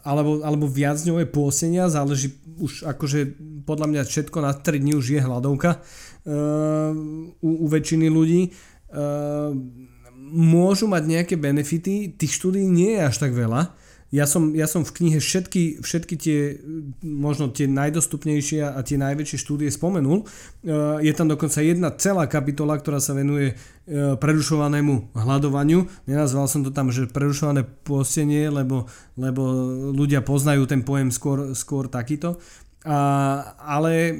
alebo, 0.00 0.40
alebo 0.40 0.72
viacňové 0.72 1.28
pôsenia, 1.28 1.92
záleží 1.92 2.32
už 2.56 2.88
akože 2.96 3.36
podľa 3.68 3.86
mňa 3.92 4.02
všetko 4.08 4.38
na 4.40 4.56
3 4.56 4.80
dní 4.80 4.96
už 4.96 5.06
je 5.12 5.20
hľadovka 5.20 5.84
uh, 5.84 6.96
u, 7.44 7.50
u 7.60 7.66
väčšiny 7.68 8.08
ľudí 8.08 8.48
Ehm, 8.48 8.69
môžu 10.30 10.86
mať 10.86 11.02
nejaké 11.06 11.34
benefity, 11.34 12.14
tých 12.14 12.32
štúdí 12.38 12.62
nie 12.62 12.98
je 12.98 13.02
až 13.06 13.16
tak 13.18 13.34
veľa. 13.34 13.74
Ja 14.10 14.26
som, 14.26 14.58
ja 14.58 14.66
som 14.66 14.82
v 14.82 14.90
knihe 14.90 15.22
všetky, 15.22 15.86
všetky 15.86 16.14
tie, 16.18 16.58
možno 16.98 17.46
tie 17.46 17.70
najdostupnejšie 17.70 18.66
a 18.66 18.82
tie 18.82 18.98
najväčšie 18.98 19.38
štúdie 19.38 19.70
spomenul. 19.70 20.26
Ehm, 20.66 20.98
je 20.98 21.12
tam 21.14 21.30
dokonca 21.30 21.62
jedna 21.62 21.94
celá 21.94 22.26
kapitola, 22.26 22.74
ktorá 22.74 22.98
sa 22.98 23.14
venuje 23.14 23.54
ehm, 23.54 24.18
prerušovanému 24.18 25.14
hľadovaniu. 25.14 25.86
Nenazval 26.10 26.50
som 26.50 26.66
to 26.66 26.74
tam, 26.74 26.90
že 26.90 27.06
prerušované 27.06 27.62
postenie, 27.62 28.50
lebo, 28.50 28.90
lebo 29.14 29.46
ľudia 29.94 30.26
poznajú 30.26 30.66
ten 30.66 30.82
pojem 30.82 31.14
skôr, 31.14 31.54
skôr 31.54 31.86
takýto. 31.86 32.42
A, 32.80 32.98
ale 33.60 33.92
e, 33.92 34.14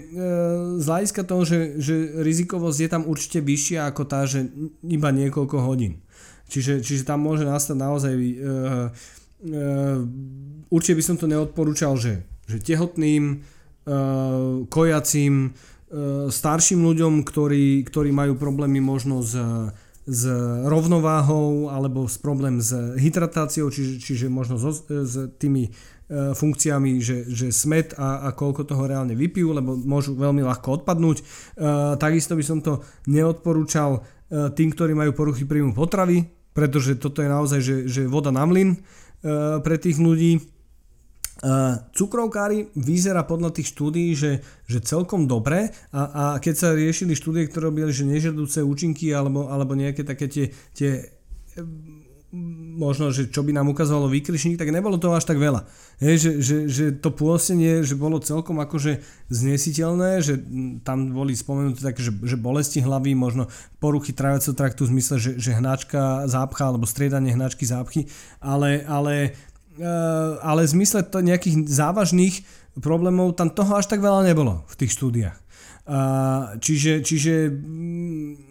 z 0.76 0.84
hľadiska 0.84 1.24
toho, 1.24 1.48
že, 1.48 1.80
že 1.80 2.20
rizikovosť 2.20 2.78
je 2.84 2.88
tam 2.92 3.02
určite 3.08 3.40
vyššia 3.40 3.88
ako 3.88 4.02
tá, 4.04 4.28
že 4.28 4.52
iba 4.84 5.08
niekoľko 5.08 5.64
hodín. 5.64 6.04
Čiže, 6.52 6.84
čiže 6.84 7.08
tam 7.08 7.24
môže 7.24 7.48
nastať 7.48 7.76
naozaj... 7.76 8.12
E, 8.12 8.20
e, 8.20 8.32
určite 10.68 10.96
by 10.98 11.04
som 11.04 11.16
to 11.16 11.24
neodporúčal, 11.24 11.96
že, 11.96 12.20
že 12.44 12.60
tehotným, 12.60 13.24
e, 13.32 13.36
kojacím, 14.68 15.34
e, 15.46 15.48
starším 16.28 16.84
ľuďom, 16.84 17.24
ktorí, 17.24 17.80
ktorí 17.88 18.12
majú 18.12 18.36
problémy 18.36 18.84
možno 18.84 19.24
s 19.24 19.32
s 20.10 20.26
rovnováhou 20.66 21.70
alebo 21.70 22.10
s 22.10 22.18
problém 22.18 22.58
s 22.58 22.74
hydratáciou, 22.98 23.70
čiže, 23.70 24.02
čiže 24.02 24.26
možno 24.26 24.58
so, 24.58 24.74
s 24.82 25.30
tými 25.38 25.70
funkciami, 26.10 26.98
že, 26.98 27.30
že 27.30 27.54
smet 27.54 27.94
a, 27.94 28.26
a 28.26 28.28
koľko 28.34 28.66
toho 28.66 28.82
reálne 28.90 29.14
vypijú, 29.14 29.54
lebo 29.54 29.78
môžu 29.78 30.18
veľmi 30.18 30.42
ľahko 30.42 30.82
odpadnúť. 30.82 31.22
E, 31.22 31.24
takisto 32.02 32.34
by 32.34 32.44
som 32.44 32.58
to 32.58 32.82
neodporúčal 33.06 34.02
e, 34.02 34.50
tým, 34.50 34.74
ktorí 34.74 34.92
majú 34.98 35.14
poruchy 35.14 35.46
príjmu 35.46 35.70
potravy, 35.70 36.26
pretože 36.50 36.98
toto 36.98 37.22
je 37.22 37.30
naozaj 37.30 37.60
že, 37.62 37.76
že 37.86 38.10
voda 38.10 38.34
na 38.34 38.42
mlyn 38.42 38.74
e, 38.74 38.78
pre 39.62 39.78
tých 39.78 40.02
ľudí. 40.02 40.42
Cukrovkári 41.96 42.68
vyzerá 42.76 43.24
podľa 43.24 43.56
tých 43.56 43.72
štúdií, 43.72 44.12
že, 44.12 44.44
že 44.68 44.84
celkom 44.84 45.24
dobre 45.24 45.72
a, 45.88 46.02
a 46.12 46.24
keď 46.36 46.52
sa 46.52 46.76
riešili 46.76 47.16
štúdie, 47.16 47.48
ktoré 47.48 47.72
robili, 47.72 47.88
že 47.96 48.04
nežiaduce 48.04 48.60
účinky 48.60 49.08
alebo, 49.16 49.48
alebo 49.48 49.72
nejaké 49.72 50.04
také 50.04 50.28
tie, 50.28 50.52
tie 50.76 51.08
možno, 52.78 53.10
že 53.10 53.26
čo 53.26 53.42
by 53.42 53.50
nám 53.50 53.74
ukázalo 53.74 54.06
výkričník, 54.06 54.54
tak 54.54 54.70
nebolo 54.70 54.96
to 55.02 55.10
až 55.10 55.26
tak 55.26 55.42
veľa. 55.42 55.66
Je, 55.98 56.14
že, 56.14 56.32
že, 56.38 56.56
že 56.70 56.84
to 56.94 57.10
pôsenie, 57.10 57.82
že 57.82 57.98
bolo 57.98 58.22
celkom 58.22 58.62
akože 58.62 59.02
znesiteľné, 59.34 60.22
že 60.22 60.38
tam 60.86 61.10
boli 61.10 61.34
spomenuté 61.34 61.82
také, 61.82 62.06
že, 62.06 62.14
že 62.22 62.38
bolesti 62.38 62.78
hlavy, 62.78 63.18
možno 63.18 63.50
poruchy 63.82 64.14
tráviaceho 64.14 64.54
traktu 64.54 64.86
v 64.86 64.92
zmysle, 64.94 65.16
že, 65.18 65.32
že 65.42 65.58
hnačka 65.58 66.30
zápcha 66.30 66.70
alebo 66.70 66.86
striedanie 66.86 67.34
hnačky 67.34 67.66
zápchy, 67.66 68.06
ale, 68.38 68.86
ale 68.86 69.34
Eh, 69.80 70.32
ale 70.44 70.68
v 70.68 70.72
zmysle 70.76 71.06
to 71.08 71.24
nejakých 71.24 71.64
závažných 71.64 72.44
problémov 72.84 73.32
tam 73.32 73.48
toho 73.48 73.80
až 73.80 73.88
tak 73.88 74.04
veľa 74.04 74.28
nebolo 74.28 74.66
v 74.68 74.74
tých 74.76 74.92
štúdiách. 74.92 75.38
Čiže, 76.60 77.02
čiže 77.02 77.50
mm, 77.50 78.49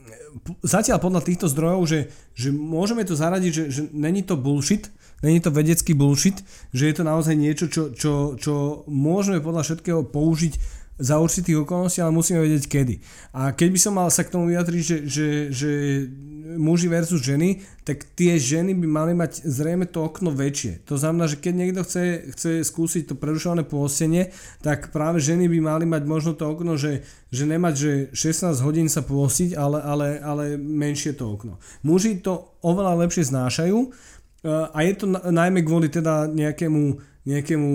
zatiaľ 0.64 0.98
podľa 1.02 1.22
týchto 1.26 1.48
zdrojov, 1.52 1.82
že, 1.86 2.00
že 2.34 2.50
môžeme 2.54 3.06
to 3.06 3.18
zaradiť, 3.18 3.52
že, 3.52 3.64
že 3.70 3.82
není 3.94 4.24
to 4.24 4.40
bullshit, 4.40 4.90
není 5.22 5.40
to 5.44 5.52
vedecký 5.52 5.94
bullshit, 5.94 6.40
že 6.72 6.88
je 6.88 6.96
to 6.96 7.04
naozaj 7.04 7.36
niečo, 7.36 7.68
čo, 7.68 7.92
čo, 7.92 8.40
čo 8.40 8.84
môžeme 8.88 9.44
podľa 9.44 9.64
všetkého 9.68 10.02
použiť 10.08 10.79
za 11.00 11.16
určitých 11.16 11.64
okolností, 11.64 12.04
ale 12.04 12.12
musíme 12.12 12.44
vedieť 12.44 12.68
kedy. 12.68 12.96
A 13.32 13.56
keď 13.56 13.70
by 13.72 13.80
som 13.80 13.94
mal 13.96 14.12
sa 14.12 14.28
k 14.28 14.36
tomu 14.36 14.52
vyjadriť, 14.52 14.84
že, 14.84 14.98
že, 15.08 15.28
že 15.48 15.72
muži 16.60 16.92
versus 16.92 17.24
ženy, 17.24 17.64
tak 17.88 18.04
tie 18.20 18.36
ženy 18.36 18.76
by 18.76 18.88
mali 18.88 19.14
mať 19.16 19.48
zrejme 19.48 19.88
to 19.88 20.04
okno 20.04 20.36
väčšie. 20.36 20.84
To 20.92 21.00
znamená, 21.00 21.32
že 21.32 21.40
keď 21.40 21.54
niekto 21.56 21.82
chce, 21.88 22.36
chce 22.36 22.52
skúsiť 22.68 23.10
to 23.10 23.16
prerušované 23.16 23.64
pôstenie, 23.64 24.36
tak 24.60 24.92
práve 24.92 25.24
ženy 25.24 25.48
by 25.48 25.60
mali 25.64 25.86
mať 25.88 26.04
možno 26.04 26.36
to 26.36 26.52
okno, 26.52 26.76
že, 26.76 27.08
že 27.32 27.48
nemať, 27.48 27.74
že 27.74 27.92
16 28.12 28.60
hodín 28.60 28.92
sa 28.92 29.00
pôstiť, 29.00 29.56
ale, 29.56 29.80
ale, 29.80 30.08
ale 30.20 30.44
menšie 30.60 31.16
to 31.16 31.32
okno. 31.32 31.58
Muži 31.88 32.20
to 32.20 32.60
oveľa 32.60 33.08
lepšie 33.08 33.24
znášajú 33.32 33.78
e, 33.80 33.88
a 34.52 34.78
je 34.84 34.94
to 35.00 35.06
najmä 35.32 35.64
kvôli 35.64 35.88
teda 35.88 36.28
nejakému 36.28 37.10
nejakému 37.30 37.70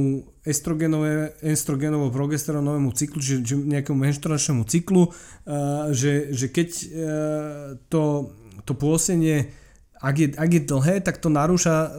estrogenovo 0.44 2.06
progesterónovému 2.10 2.90
cyklu, 2.90 3.18
že, 3.22 3.46
že 3.46 3.54
nejakému 3.54 3.94
menštruačnému 3.94 4.66
cyklu, 4.66 5.08
uh, 5.08 5.94
že, 5.94 6.34
že 6.34 6.50
keď 6.50 6.68
uh, 6.74 6.86
to, 7.86 8.34
to 8.66 8.72
pôsenie, 8.74 9.54
ak 10.02 10.14
je, 10.18 10.28
ak 10.34 10.50
je 10.50 10.62
dlhé, 10.66 10.94
tak 11.06 11.22
to 11.22 11.30
narúša, 11.30 11.76
uh, 11.86 11.90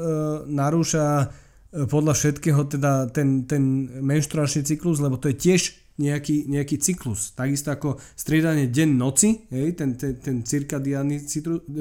narúša 0.46 1.32
podľa 1.76 2.14
všetkého 2.16 2.72
teda 2.72 3.12
ten, 3.12 3.44
ten 3.44 3.92
menštruačný 4.00 4.64
cyklus, 4.64 5.04
lebo 5.04 5.20
to 5.20 5.28
je 5.28 5.36
tiež 5.36 5.62
nejaký, 6.00 6.48
nejaký 6.48 6.80
cyklus. 6.80 7.32
Takisto 7.36 7.72
ako 7.72 8.00
striedanie 8.16 8.68
deň-noci, 8.68 9.52
ten, 9.76 9.96
ten, 9.96 10.20
ten 10.20 10.44
cirkadiálny 10.44 11.24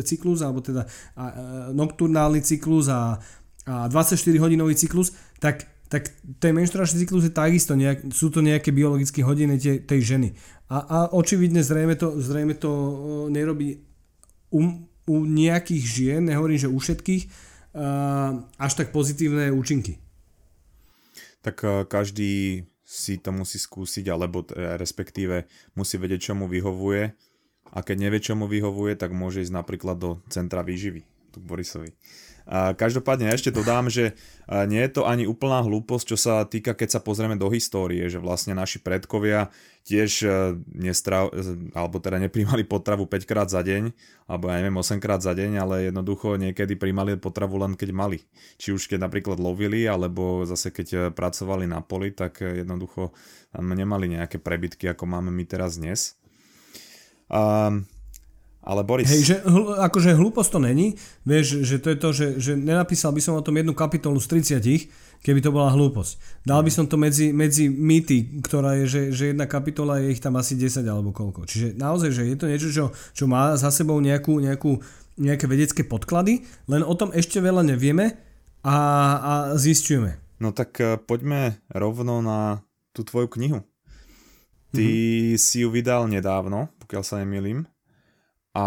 cyklus, 0.03 0.39
alebo 0.43 0.63
teda 0.63 0.87
a, 1.19 1.25
a, 1.71 2.43
cyklus 2.43 2.87
a 2.91 3.19
24-hodinový 3.65 4.77
cyklus, 4.77 5.17
tak, 5.41 5.65
tak 5.89 6.13
ten 6.37 6.53
menštruačný 6.53 7.05
cyklus 7.05 7.25
je 7.29 7.33
takisto, 7.33 7.73
nejak, 7.77 8.13
sú 8.13 8.29
to 8.29 8.45
nejaké 8.45 8.71
biologické 8.71 9.25
hodiny 9.25 9.57
tej, 9.57 9.85
tej 9.85 10.01
ženy. 10.05 10.29
A, 10.69 10.77
a 10.81 10.99
očividne 11.13 11.65
zrejme 11.65 11.97
to, 11.97 12.21
zrejme 12.21 12.57
to 12.57 12.71
nerobí 13.33 13.81
u, 14.53 14.61
u 15.09 15.17
nejakých 15.25 15.85
žien, 15.85 16.23
nehovorím, 16.29 16.61
že 16.61 16.73
u 16.73 16.77
všetkých, 16.77 17.23
uh, 17.27 18.41
až 18.61 18.73
tak 18.77 18.93
pozitívne 18.93 19.53
účinky. 19.53 20.01
Tak 21.45 21.57
uh, 21.65 21.71
každý 21.85 22.65
si 22.85 23.19
to 23.19 23.35
musí 23.35 23.59
skúsiť, 23.59 24.07
alebo 24.13 24.47
respektíve 24.55 25.51
musí 25.75 25.99
vedieť, 25.99 26.31
čo 26.31 26.33
mu 26.39 26.47
vyhovuje. 26.47 27.17
A 27.75 27.83
keď 27.83 27.97
nevie, 28.07 28.21
čo 28.23 28.39
mu 28.39 28.47
vyhovuje, 28.47 28.95
tak 28.95 29.11
môže 29.11 29.43
ísť 29.43 29.51
napríklad 29.51 29.99
do 29.99 30.23
centra 30.31 30.63
výživy, 30.63 31.03
tu 31.35 31.43
Borisovi. 31.43 31.91
A 32.45 32.77
každopádne 32.77 33.33
ešte 33.33 33.49
dodám, 33.49 33.89
že 33.89 34.13
nie 34.69 34.85
je 34.85 35.01
to 35.01 35.09
ani 35.09 35.25
úplná 35.25 35.65
hlúposť, 35.65 36.05
čo 36.13 36.19
sa 36.21 36.45
týka, 36.45 36.77
keď 36.77 36.99
sa 36.99 37.01
pozrieme 37.01 37.41
do 37.41 37.49
histórie, 37.49 38.05
že 38.13 38.21
vlastne 38.21 38.53
naši 38.53 38.85
predkovia 38.85 39.49
tiež 39.85 40.11
e, 40.25 40.29
nestrav, 40.73 41.29
alebo 41.77 42.01
teda 42.01 42.17
nepríjmali 42.17 42.65
potravu 42.65 43.05
5 43.05 43.29
krát 43.29 43.49
za 43.53 43.61
deň, 43.61 43.93
alebo 44.25 44.49
ja 44.49 44.61
neviem 44.61 44.81
8 44.81 44.97
krát 44.97 45.21
za 45.21 45.37
deň, 45.37 45.61
ale 45.61 45.93
jednoducho 45.93 46.41
niekedy 46.41 46.77
príjmali 46.77 47.21
potravu 47.21 47.61
len 47.61 47.77
keď 47.77 47.93
mali. 47.93 48.25
Či 48.57 48.73
už 48.73 48.89
keď 48.89 49.05
napríklad 49.05 49.37
lovili, 49.37 49.85
alebo 49.85 50.49
zase 50.49 50.73
keď 50.73 50.89
e, 50.89 50.99
pracovali 51.13 51.69
na 51.69 51.85
poli, 51.85 52.17
tak 52.17 52.41
e, 52.41 52.65
jednoducho 52.65 53.13
tam 53.53 53.69
nemali 53.69 54.17
nejaké 54.17 54.41
prebytky, 54.41 54.89
ako 54.89 55.05
máme 55.05 55.29
my 55.29 55.45
teraz 55.45 55.77
dnes. 55.77 56.17
Um, 57.29 57.89
ale 58.65 58.81
Boris... 58.81 59.07
Hej, 59.13 59.23
že 59.23 59.37
hl- 59.45 59.77
akože 59.77 60.17
hlúposť 60.17 60.51
to 60.57 60.59
není, 60.65 60.97
vieš, 61.29 61.61
že 61.69 61.77
to 61.77 61.93
je 61.93 61.99
to, 62.01 62.09
že, 62.17 62.27
že 62.41 62.53
nenapísal 62.57 63.13
by 63.13 63.21
som 63.21 63.37
o 63.37 63.45
tom 63.45 63.61
jednu 63.61 63.77
kapitolu 63.77 64.17
z 64.17 64.27
30, 64.57 65.21
keby 65.21 65.45
to 65.45 65.53
bola 65.53 65.69
hlúposť. 65.77 66.43
Dal 66.49 66.65
by 66.65 66.73
som 66.73 66.89
to 66.89 66.97
medzi, 66.97 67.37
medzi 67.37 67.69
mýty, 67.69 68.41
ktorá 68.41 68.81
je, 68.81 68.85
že, 68.89 69.03
že 69.13 69.25
jedna 69.37 69.45
kapitola 69.45 70.01
je 70.01 70.17
ich 70.17 70.21
tam 70.25 70.41
asi 70.41 70.57
10 70.57 70.81
alebo 70.89 71.13
koľko. 71.13 71.45
Čiže 71.45 71.77
naozaj, 71.77 72.11
že 72.17 72.23
je 72.25 72.37
to 72.41 72.49
niečo, 72.49 72.69
čo, 72.73 72.85
čo 73.13 73.25
má 73.29 73.53
za 73.61 73.69
sebou 73.69 74.01
nejakú, 74.01 74.41
nejakú, 74.41 74.81
nejaké 75.21 75.45
vedecké 75.45 75.85
podklady, 75.85 76.49
len 76.65 76.81
o 76.81 76.95
tom 76.97 77.13
ešte 77.13 77.45
veľa 77.45 77.69
nevieme 77.69 78.17
a, 78.65 78.77
a 79.21 79.33
zistujeme. 79.61 80.17
No 80.41 80.57
tak 80.57 80.81
uh, 80.81 80.97
poďme 80.97 81.61
rovno 81.69 82.25
na 82.25 82.65
tú 82.97 83.05
tvoju 83.05 83.29
knihu. 83.37 83.61
Ty 84.75 84.83
mm-hmm. 84.83 85.39
si 85.39 85.63
ju 85.63 85.69
vydal 85.71 86.11
nedávno, 86.11 86.73
pokiaľ 86.83 87.03
sa 87.07 87.23
nemýlim. 87.23 87.69
A 88.55 88.65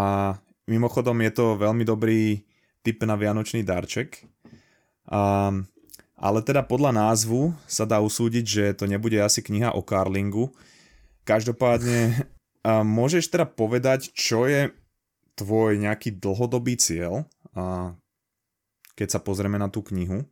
mimochodom 0.67 1.15
je 1.23 1.31
to 1.31 1.55
veľmi 1.55 1.87
dobrý 1.87 2.43
typ 2.83 2.99
na 3.07 3.15
vianočný 3.15 3.63
darček. 3.63 4.27
A, 5.07 5.51
ale 6.19 6.39
teda 6.43 6.63
podľa 6.67 6.91
názvu 6.91 7.55
sa 7.63 7.87
dá 7.87 8.03
usúdiť, 8.03 8.45
že 8.45 8.65
to 8.75 8.85
nebude 8.85 9.15
asi 9.19 9.39
kniha 9.39 9.71
o 9.71 9.81
Carlingu. 9.81 10.51
Každopádne 11.23 12.27
a 12.67 12.83
môžeš 12.83 13.31
teda 13.31 13.47
povedať, 13.47 14.11
čo 14.11 14.43
je 14.43 14.75
tvoj 15.39 15.79
nejaký 15.79 16.19
dlhodobý 16.19 16.75
cieľ, 16.75 17.23
a 17.55 17.95
keď 18.97 19.07
sa 19.15 19.19
pozrieme 19.23 19.55
na 19.55 19.71
tú 19.71 19.79
knihu. 19.87 20.27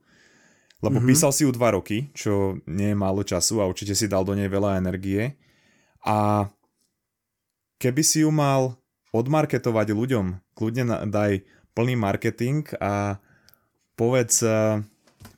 Lebo 0.84 1.00
mm-hmm. 1.00 1.10
písal 1.16 1.32
si 1.32 1.48
ju 1.48 1.56
dva 1.56 1.72
roky, 1.72 2.12
čo 2.12 2.60
nie 2.68 2.92
je 2.92 2.98
málo 2.98 3.24
času 3.24 3.64
a 3.64 3.70
určite 3.70 3.96
si 3.96 4.12
dal 4.12 4.28
do 4.28 4.36
nej 4.36 4.52
veľa 4.52 4.76
energie. 4.76 5.40
A 6.04 6.50
keby 7.80 8.04
si 8.04 8.28
ju 8.28 8.30
mal 8.36 8.76
odmarketovať 9.16 9.88
ľuďom. 9.96 10.26
Kľudne 10.54 11.08
daj 11.08 11.48
plný 11.76 11.96
marketing 11.96 12.68
a 12.80 13.20
povedz, 13.96 14.44
e, 14.44 14.84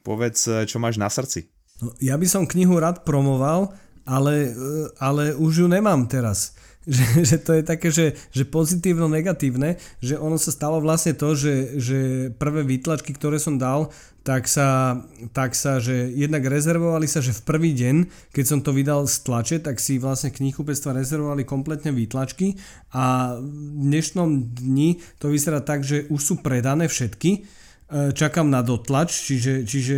povedz, 0.01 0.49
e, 0.49 0.65
čo 0.65 0.77
máš 0.81 0.97
na 0.97 1.09
srdci. 1.09 1.49
No, 1.81 1.93
ja 2.01 2.17
by 2.17 2.25
som 2.25 2.49
knihu 2.49 2.81
rád 2.81 3.05
promoval, 3.05 3.73
ale, 4.05 4.49
e, 4.49 4.89
ale 4.97 5.37
už 5.37 5.65
ju 5.65 5.67
nemám 5.69 6.09
teraz. 6.09 6.57
Že, 6.87 7.05
že 7.19 7.37
to 7.43 7.51
je 7.51 7.63
také, 7.67 7.91
že, 7.91 8.15
že 8.31 8.47
pozitívno-negatívne, 8.47 9.75
že 9.99 10.15
ono 10.15 10.39
sa 10.39 10.55
stalo 10.55 10.79
vlastne 10.79 11.11
to, 11.11 11.35
že, 11.35 11.75
že 11.75 11.99
prvé 12.39 12.63
výtlačky, 12.63 13.11
ktoré 13.11 13.43
som 13.43 13.59
dal, 13.59 13.91
tak 14.23 14.47
sa, 14.47 14.95
tak 15.35 15.51
sa, 15.51 15.83
že 15.83 16.07
jednak 16.15 16.47
rezervovali 16.47 17.03
sa, 17.03 17.19
že 17.19 17.35
v 17.35 17.43
prvý 17.43 17.75
deň, 17.75 17.95
keď 18.31 18.45
som 18.47 18.59
to 18.63 18.71
vydal 18.71 19.03
z 19.03 19.19
tlače, 19.19 19.57
tak 19.67 19.83
si 19.83 19.99
vlastne 19.99 20.31
knihkupectva 20.31 20.95
rezervovali 20.95 21.43
kompletne 21.43 21.91
výtlačky 21.91 22.55
a 22.95 23.35
v 23.35 23.83
dnešnom 23.83 24.55
dni 24.55 25.03
to 25.19 25.27
vyzerá 25.27 25.59
tak, 25.59 25.83
že 25.83 26.07
už 26.07 26.21
sú 26.23 26.33
predané 26.39 26.87
všetky 26.87 27.43
čakám 27.91 28.51
na 28.51 28.59
dotlač, 28.59 29.15
čiže, 29.31 29.63
čiže 29.63 29.95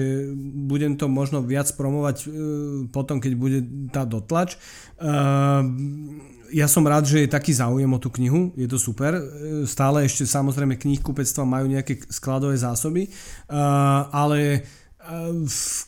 budem 0.70 0.94
to 0.94 1.10
možno 1.10 1.42
viac 1.42 1.74
promovať 1.74 2.30
potom, 2.94 3.18
keď 3.18 3.32
bude 3.34 3.60
tá 3.90 4.06
dotlač. 4.06 4.62
Ja 6.50 6.66
som 6.66 6.86
rád, 6.86 7.06
že 7.06 7.26
je 7.26 7.30
taký 7.30 7.54
záujem 7.54 7.90
o 7.90 8.02
tú 8.02 8.10
knihu, 8.14 8.54
je 8.58 8.66
to 8.66 8.82
super. 8.82 9.18
Stále 9.70 10.06
ešte 10.06 10.26
samozrejme 10.26 10.82
knihkupectva 10.82 11.46
majú 11.46 11.70
nejaké 11.70 12.10
skladové 12.10 12.58
zásoby, 12.58 13.10
ale 14.10 14.66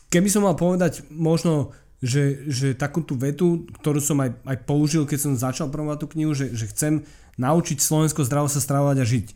keby 0.08 0.28
som 0.30 0.46
mal 0.46 0.54
povedať 0.54 1.06
možno 1.10 1.74
že, 2.02 2.50
že 2.50 2.74
takú 2.74 3.06
tú 3.06 3.14
vetu, 3.14 3.62
ktorú 3.78 4.02
som 4.02 4.18
aj, 4.18 4.34
aj 4.42 4.58
použil, 4.66 5.06
keď 5.06 5.18
som 5.22 5.38
začal 5.38 5.70
promovať 5.70 6.02
tú 6.02 6.06
knihu, 6.18 6.34
že, 6.34 6.50
že 6.50 6.66
chcem 6.74 7.06
naučiť 7.38 7.78
Slovensko 7.78 8.26
zdravo 8.26 8.50
sa 8.50 8.58
stravovať 8.58 8.96
a 8.98 9.06
žiť. 9.06 9.26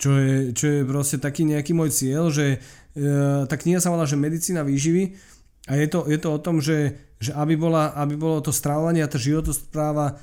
Čo 0.00 0.10
je, 0.16 0.36
čo 0.56 0.64
je 0.64 0.88
proste 0.88 1.20
taký 1.20 1.44
nejaký 1.44 1.76
môj 1.76 1.92
cieľ, 1.92 2.32
že 2.32 2.56
e, 2.56 2.58
tá 3.44 3.52
kniha 3.52 3.84
sa 3.84 3.92
volá, 3.92 4.08
že 4.08 4.16
medicína 4.16 4.64
výživy 4.64 5.12
a 5.68 5.76
je 5.76 5.86
to, 5.92 6.08
je 6.08 6.16
to 6.16 6.28
o 6.32 6.40
tom, 6.40 6.64
že, 6.64 6.96
že 7.20 7.36
aby, 7.36 7.52
bola, 7.60 7.92
aby 7.92 8.16
bolo 8.16 8.40
to 8.40 8.48
stravovanie 8.48 9.04
a 9.04 9.12
tá 9.12 9.20
životospráva 9.20 10.06
e, 10.08 10.14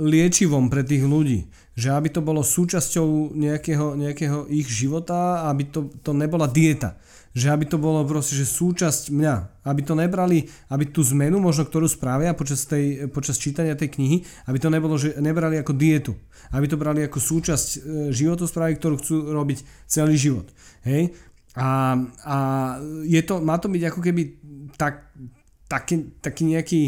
liečivom 0.00 0.72
pre 0.72 0.82
tých 0.82 1.04
ľudí. 1.06 1.50
Že 1.74 1.88
aby 1.98 2.08
to 2.10 2.20
bolo 2.22 2.42
súčasťou 2.46 3.34
nejakého, 3.34 3.98
nejakého 3.98 4.46
ich 4.50 4.70
života, 4.70 5.46
aby 5.50 5.66
to, 5.68 5.90
to 6.02 6.14
nebola 6.14 6.46
dieta 6.46 6.98
že 7.34 7.50
aby 7.50 7.66
to 7.66 7.82
bolo 7.82 8.06
proste, 8.06 8.38
že 8.38 8.46
súčasť 8.46 9.10
mňa, 9.10 9.66
aby 9.66 9.80
to 9.82 9.98
nebrali, 9.98 10.46
aby 10.70 10.86
tú 10.86 11.02
zmenu 11.02 11.42
možno, 11.42 11.66
ktorú 11.66 11.90
spravia 11.90 12.30
počas, 12.30 12.62
tej, 12.62 13.10
počas 13.10 13.42
čítania 13.42 13.74
tej 13.74 13.90
knihy, 13.90 14.22
aby 14.46 14.58
to 14.62 14.70
nebolo, 14.70 14.94
že 14.94 15.18
nebrali 15.18 15.58
ako 15.58 15.74
dietu, 15.74 16.14
aby 16.54 16.70
to 16.70 16.78
brali 16.78 17.02
ako 17.02 17.18
súčasť 17.18 17.68
e, 17.74 17.78
životosprávy, 18.14 18.78
ktorú 18.78 19.02
chcú 19.02 19.34
robiť 19.34 19.66
celý 19.90 20.14
život. 20.14 20.46
Hej? 20.86 21.10
A, 21.58 21.98
a 22.22 22.36
je 23.02 23.22
to, 23.26 23.42
má 23.42 23.58
to 23.58 23.66
byť 23.66 23.82
ako 23.90 23.98
keby 23.98 24.22
tak, 24.78 25.10
taký, 25.66 26.14
taký 26.22 26.42
nejaký, 26.54 26.82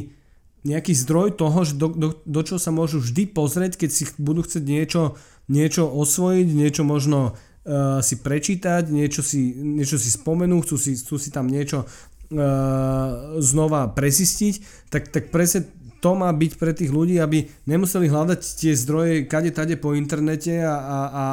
nejaký 0.67 0.93
zdroj 0.93 1.39
toho, 1.39 1.63
do, 1.79 1.89
do, 1.95 2.09
do 2.27 2.41
čo 2.43 2.59
sa 2.59 2.75
môžu 2.75 2.99
vždy 2.99 3.31
pozrieť, 3.31 3.79
keď 3.79 3.91
si 3.95 4.05
budú 4.19 4.43
chcieť 4.43 4.65
niečo, 4.67 5.15
niečo 5.47 5.87
osvojiť, 5.87 6.49
niečo 6.51 6.83
možno 6.83 7.33
uh, 7.33 8.03
si 8.03 8.19
prečítať, 8.19 8.91
niečo 8.91 9.23
si, 9.23 9.55
niečo 9.55 9.97
si 9.97 10.11
spomenú, 10.11 10.67
chcú 10.67 10.75
si, 10.75 10.99
chcú 10.99 11.17
si 11.23 11.31
tam 11.31 11.47
niečo 11.47 11.87
uh, 11.87 13.39
znova 13.39 13.95
presistiť, 13.95 14.89
tak, 14.91 15.15
tak 15.15 15.31
presne 15.31 15.71
to 16.03 16.13
má 16.13 16.29
byť 16.35 16.53
pre 16.61 16.77
tých 16.77 16.93
ľudí, 16.93 17.17
aby 17.23 17.47
nemuseli 17.65 18.11
hľadať 18.11 18.41
tie 18.43 18.77
zdroje 18.77 19.25
kade 19.27 19.51
tade 19.55 19.81
po 19.81 19.97
internete 19.97 20.61
a, 20.61 20.77
a, 20.77 20.99
a 21.09 21.25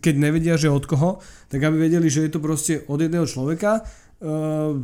keď 0.00 0.14
nevedia, 0.16 0.54
že 0.56 0.72
od 0.72 0.86
koho, 0.88 1.20
tak 1.52 1.60
aby 1.60 1.90
vedeli, 1.90 2.08
že 2.08 2.26
je 2.26 2.32
to 2.32 2.40
proste 2.40 2.86
od 2.86 2.98
jedného 3.02 3.26
človeka. 3.26 3.84
Uh, 4.22 4.80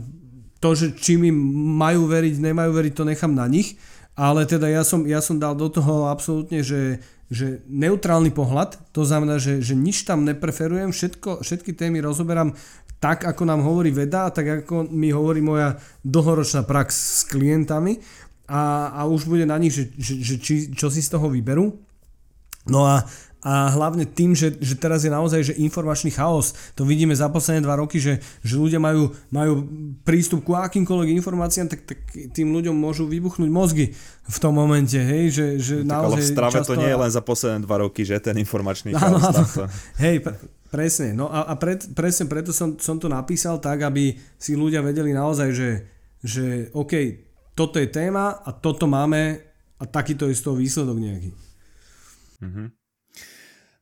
to, 0.63 0.79
že 0.79 0.95
či 0.95 1.19
mi 1.19 1.35
majú 1.75 2.07
veriť, 2.07 2.39
nemajú 2.39 2.71
veriť, 2.71 2.93
to 2.95 3.03
nechám 3.03 3.35
na 3.35 3.51
nich, 3.51 3.75
ale 4.13 4.45
teda 4.45 4.69
ja 4.69 4.85
som, 4.85 5.05
ja 5.09 5.25
som 5.25 5.41
dal 5.41 5.57
do 5.57 5.73
toho 5.73 6.09
absolútne, 6.09 6.61
že 6.61 7.01
že 7.33 7.65
neutrálny 7.65 8.29
pohľad, 8.29 8.93
to 8.93 9.09
znamená, 9.09 9.41
že, 9.41 9.65
že 9.65 9.73
nič 9.73 10.05
tam 10.05 10.29
nepreferujem, 10.29 10.93
všetko, 10.93 11.41
všetky 11.41 11.73
témy 11.73 12.05
rozoberám 12.05 12.53
tak, 13.01 13.25
ako 13.25 13.49
nám 13.49 13.65
hovorí 13.65 13.89
veda, 13.89 14.29
tak 14.29 14.63
ako 14.63 14.87
mi 14.93 15.09
hovorí 15.11 15.41
moja 15.41 15.81
dlhoročná 16.05 16.63
prax 16.69 16.89
s 16.93 17.21
klientami 17.33 17.99
a, 18.53 18.93
a 18.93 19.01
už 19.09 19.25
bude 19.25 19.49
na 19.49 19.57
nich, 19.57 19.73
že, 19.73 19.89
že, 19.97 20.15
že 20.21 20.35
či, 20.39 20.55
čo 20.77 20.93
si 20.93 21.01
z 21.01 21.09
toho 21.09 21.33
vyberú. 21.33 21.73
No 22.69 22.85
a 22.85 23.03
a 23.43 23.75
hlavne 23.75 24.07
tým, 24.07 24.39
že, 24.39 24.55
že 24.63 24.79
teraz 24.79 25.03
je 25.03 25.11
naozaj 25.11 25.51
že 25.51 25.55
informačný 25.59 26.15
chaos. 26.15 26.55
To 26.79 26.87
vidíme 26.87 27.11
za 27.11 27.27
posledné 27.27 27.67
dva 27.67 27.75
roky, 27.75 27.99
že, 27.99 28.23
že 28.47 28.55
ľudia 28.55 28.79
majú, 28.79 29.11
majú 29.35 29.67
prístup 30.07 30.47
ku 30.47 30.55
akýmkoľvek 30.55 31.11
informáciám, 31.19 31.67
tak, 31.67 31.83
tak 31.83 31.99
tým 32.31 32.55
ľuďom 32.55 32.71
môžu 32.71 33.11
vybuchnúť 33.11 33.51
mozgy 33.51 33.87
v 34.31 34.39
tom 34.39 34.55
momente. 34.55 34.95
Hej, 34.95 35.25
že, 35.35 35.47
že 35.59 35.75
no, 35.83 35.91
naozaj 35.91 36.07
ale 36.07 36.23
v 36.23 36.31
strave 36.31 36.55
často... 36.55 36.71
to 36.71 36.79
nie 36.79 36.91
je 36.95 36.99
len 37.03 37.11
za 37.11 37.19
posledné 37.19 37.59
dva 37.67 37.77
roky, 37.83 38.07
že 38.07 38.23
ten 38.23 38.39
informačný 38.39 38.95
chaos. 38.95 39.19
Áno, 39.19 39.43
áno. 39.43 39.67
Hej, 39.99 40.23
pre, 40.23 40.35
presne. 40.71 41.11
No 41.11 41.27
a, 41.27 41.43
a 41.43 41.59
pred, 41.59 41.83
presne 41.99 42.31
preto 42.31 42.55
som, 42.55 42.79
som 42.79 42.95
to 42.95 43.11
napísal 43.11 43.59
tak, 43.59 43.83
aby 43.83 44.15
si 44.39 44.55
ľudia 44.55 44.87
vedeli 44.87 45.11
naozaj, 45.11 45.51
že, 45.51 45.71
že 46.23 46.71
OK, 46.79 46.95
toto 47.59 47.83
je 47.83 47.91
téma 47.91 48.39
a 48.39 48.55
toto 48.55 48.87
máme 48.87 49.43
a 49.83 49.85
takýto 49.91 50.31
je 50.31 50.39
z 50.39 50.47
toho 50.47 50.55
výsledok 50.55 50.95
nejaký. 50.95 51.31
Mm-hmm. 52.39 52.82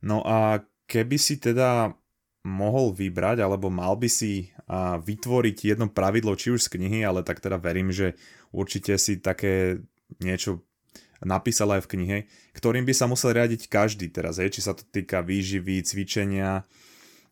No 0.01 0.25
a 0.25 0.65
keby 0.89 1.17
si 1.21 1.37
teda 1.37 1.95
mohol 2.41 2.97
vybrať, 2.97 3.45
alebo 3.45 3.69
mal 3.69 4.01
by 4.01 4.09
si 4.09 4.49
vytvoriť 5.05 5.77
jedno 5.77 5.93
pravidlo, 5.93 6.33
či 6.35 6.57
už 6.57 6.67
z 6.67 6.73
knihy, 6.79 7.05
ale 7.05 7.21
tak 7.21 7.45
teda 7.45 7.61
verím, 7.61 7.93
že 7.93 8.17
určite 8.49 8.97
si 8.97 9.21
také 9.21 9.85
niečo 10.25 10.65
napísal 11.21 11.77
aj 11.77 11.85
v 11.85 11.91
knihe, 11.97 12.19
ktorým 12.57 12.89
by 12.89 12.95
sa 12.97 13.05
musel 13.05 13.37
riadiť 13.37 13.69
každý 13.69 14.09
teraz, 14.09 14.41
hej, 14.41 14.57
či 14.57 14.65
sa 14.65 14.73
to 14.73 14.89
týka 14.89 15.21
výživy, 15.21 15.85
cvičenia 15.85 16.65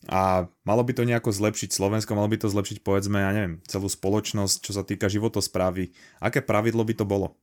a 0.07 0.47
malo 0.62 0.83
by 0.87 0.93
to 0.95 1.09
nejako 1.09 1.35
zlepšiť 1.35 1.75
Slovensko, 1.75 2.14
malo 2.14 2.31
by 2.31 2.39
to 2.39 2.53
zlepšiť 2.53 2.87
povedzme, 2.87 3.19
ja 3.19 3.35
neviem, 3.35 3.59
celú 3.66 3.91
spoločnosť, 3.91 4.57
čo 4.62 4.73
sa 4.77 4.87
týka 4.87 5.11
životosprávy. 5.11 5.91
Aké 6.23 6.39
pravidlo 6.39 6.87
by 6.87 6.95
to 6.95 7.09
bolo? 7.09 7.35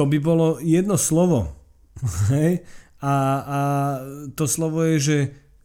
To 0.00 0.08
by 0.08 0.16
bolo 0.22 0.56
jedno 0.64 0.96
slovo. 0.96 1.52
Hej? 2.32 2.64
A, 3.04 3.14
a 3.44 3.58
to 4.32 4.48
slovo 4.48 4.80
je, 4.88 4.96
že 4.96 5.18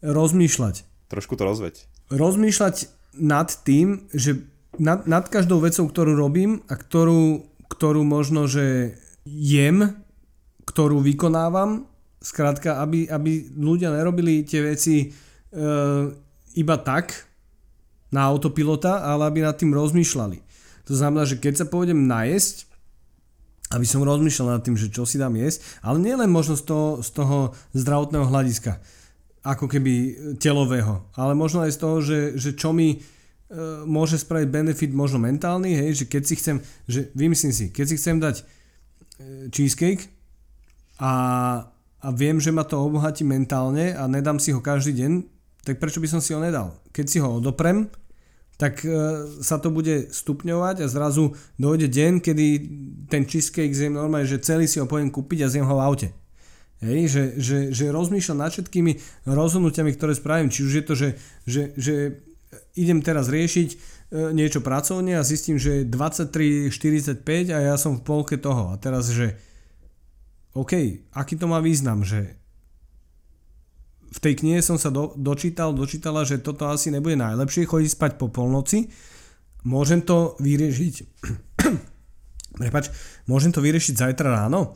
rozmýšľať. 0.04 0.84
Trošku 1.08 1.40
to 1.40 1.48
rozveď. 1.48 1.74
Rozmýšľať 2.12 2.76
nad 3.16 3.48
tým, 3.64 4.04
že 4.12 4.44
nad, 4.76 5.08
nad 5.08 5.24
každou 5.26 5.64
vecou, 5.64 5.88
ktorú 5.88 6.12
robím 6.14 6.60
a 6.68 6.76
ktorú, 6.76 7.48
ktorú 7.72 8.04
možno, 8.04 8.44
že 8.44 8.96
jem, 9.24 10.04
ktorú 10.68 11.00
vykonávam, 11.00 11.88
skrátka, 12.20 12.84
aby, 12.84 13.08
aby 13.08 13.50
ľudia 13.56 13.90
nerobili 13.90 14.44
tie 14.44 14.60
veci 14.60 14.96
e, 15.00 15.06
iba 16.54 16.76
tak 16.78 17.26
na 18.12 18.28
autopilota, 18.28 19.00
ale 19.00 19.26
aby 19.26 19.38
nad 19.42 19.56
tým 19.56 19.72
rozmýšľali. 19.72 20.38
To 20.86 20.92
znamená, 20.92 21.24
že 21.24 21.40
keď 21.40 21.64
sa 21.64 21.66
pôjdem 21.66 22.06
najesť, 22.06 22.69
aby 23.70 23.86
som 23.86 24.02
rozmýšľal 24.02 24.58
nad 24.58 24.62
tým, 24.66 24.74
že 24.74 24.90
čo 24.90 25.06
si 25.06 25.14
dám 25.14 25.38
jesť, 25.38 25.62
ale 25.86 26.02
nie 26.02 26.14
len 26.18 26.26
možno 26.26 26.58
z 26.58 26.66
toho, 26.66 26.88
z 27.06 27.10
toho 27.14 27.38
zdravotného 27.70 28.26
hľadiska, 28.26 28.82
ako 29.46 29.70
keby 29.70 29.92
telového, 30.42 31.06
ale 31.14 31.38
možno 31.38 31.62
aj 31.62 31.72
z 31.72 31.78
toho, 31.78 31.96
že, 32.02 32.18
že 32.34 32.50
čo 32.58 32.74
mi 32.74 32.98
e, 32.98 32.98
môže 33.86 34.18
spraviť 34.18 34.48
benefit 34.50 34.90
možno 34.90 35.22
mentálny, 35.22 35.70
hej, 35.78 36.02
že 36.02 36.04
keď 36.10 36.22
si 36.26 36.34
chcem, 36.36 36.56
že 36.90 37.14
vymyslím 37.14 37.54
si, 37.54 37.66
keď 37.70 37.84
si 37.86 37.94
chcem 37.96 38.16
dať 38.18 38.36
e, 38.36 38.44
cheesecake 39.54 40.10
a, 40.98 41.14
a 42.02 42.08
viem, 42.10 42.42
že 42.42 42.50
ma 42.50 42.66
to 42.66 42.74
obohatí 42.74 43.22
mentálne 43.22 43.94
a 43.94 44.04
nedám 44.10 44.42
si 44.42 44.50
ho 44.50 44.58
každý 44.58 44.98
deň, 44.98 45.12
tak 45.62 45.78
prečo 45.78 46.02
by 46.02 46.08
som 46.10 46.20
si 46.20 46.34
ho 46.34 46.42
nedal? 46.42 46.74
Keď 46.90 47.06
si 47.06 47.18
ho 47.22 47.38
odoprem, 47.38 47.86
tak 48.60 48.84
e, 48.84 48.92
sa 49.40 49.56
to 49.56 49.72
bude 49.72 50.12
stupňovať 50.12 50.84
a 50.84 50.92
zrazu 50.92 51.32
dojde 51.56 51.88
deň, 51.88 52.12
kedy 52.20 52.46
ten 53.08 53.24
cheesecake 53.24 53.72
zjem 53.72 53.96
normálne, 53.96 54.28
že 54.28 54.44
celý 54.44 54.68
si 54.68 54.76
ho 54.76 54.84
poviem 54.84 55.08
kúpiť 55.08 55.48
a 55.48 55.48
zjem 55.48 55.64
ho 55.64 55.80
v 55.80 55.84
aute. 55.88 56.08
Hej, 56.84 57.00
že, 57.08 57.24
že, 57.40 57.58
že 57.72 57.92
rozmýšľam 57.92 58.44
nad 58.44 58.52
všetkými 58.52 59.24
rozhodnutiami, 59.28 59.96
ktoré 59.96 60.12
spravím. 60.12 60.52
Či 60.52 60.60
už 60.64 60.72
je 60.76 60.84
to, 60.84 60.94
že, 60.96 61.08
že, 61.44 61.62
že 61.76 61.94
idem 62.76 63.00
teraz 63.00 63.32
riešiť 63.32 63.68
e, 63.72 63.76
niečo 64.36 64.60
pracovne 64.60 65.16
a 65.16 65.24
zistím, 65.24 65.56
že 65.56 65.84
je 65.84 65.88
23.45 65.88 67.52
a 67.52 67.58
ja 67.64 67.76
som 67.80 67.96
v 67.96 68.04
polke 68.04 68.36
toho. 68.36 68.72
A 68.72 68.80
teraz, 68.80 69.08
že 69.08 69.40
OK, 70.52 71.04
aký 71.16 71.36
to 71.36 71.48
má 71.48 71.64
význam, 71.64 72.04
že 72.04 72.39
v 74.10 74.18
tej 74.18 74.42
knihe 74.42 74.58
som 74.58 74.74
sa 74.74 74.90
do, 74.90 75.14
dočítal, 75.14 75.70
dočítala, 75.70 76.26
že 76.26 76.42
toto 76.42 76.66
asi 76.66 76.90
nebude 76.90 77.14
najlepšie, 77.14 77.70
chodiť 77.70 77.90
spať 77.94 78.12
po 78.18 78.26
polnoci. 78.26 78.90
Môžem 79.62 80.02
to 80.02 80.34
vyriešiť... 80.42 80.94
Prepač, 82.60 82.90
môžem 83.30 83.54
to 83.54 83.62
vyriešiť 83.62 83.94
zajtra 83.94 84.34
ráno? 84.34 84.74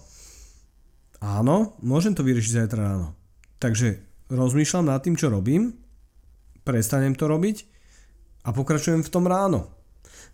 Áno, 1.18 1.74
môžem 1.82 2.14
to 2.14 2.22
vyriešiť 2.22 2.62
zajtra 2.62 2.80
ráno. 2.80 3.18
Takže 3.58 3.98
rozmýšľam 4.30 4.86
nad 4.86 5.02
tým, 5.02 5.18
čo 5.18 5.32
robím, 5.32 5.74
prestanem 6.62 7.18
to 7.18 7.26
robiť 7.26 7.66
a 8.46 8.54
pokračujem 8.54 9.02
v 9.02 9.12
tom 9.12 9.26
ráno. 9.26 9.72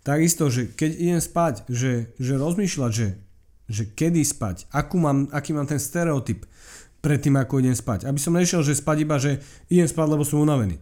Takisto, 0.05 0.49
že 0.49 0.69
keď 0.69 0.91
idem 0.97 1.21
spať, 1.21 1.65
že, 1.69 2.13
že 2.17 2.33
rozmýšľať, 2.37 2.91
že, 2.91 3.07
že 3.69 3.83
kedy 3.87 4.21
spať, 4.25 4.69
akú 4.73 4.97
mám, 4.97 5.29
aký 5.29 5.53
mám 5.53 5.69
ten 5.69 5.77
stereotyp, 5.77 6.45
predtým, 7.01 7.35
ako 7.37 7.59
idem 7.59 7.75
spať. 7.75 8.05
Aby 8.07 8.19
som 8.21 8.37
nešiel, 8.37 8.61
že 8.61 8.77
spať 8.77 8.97
iba, 9.03 9.17
že 9.17 9.41
idem 9.67 9.89
spať, 9.89 10.07
lebo 10.07 10.23
som 10.23 10.41
unavený. 10.41 10.77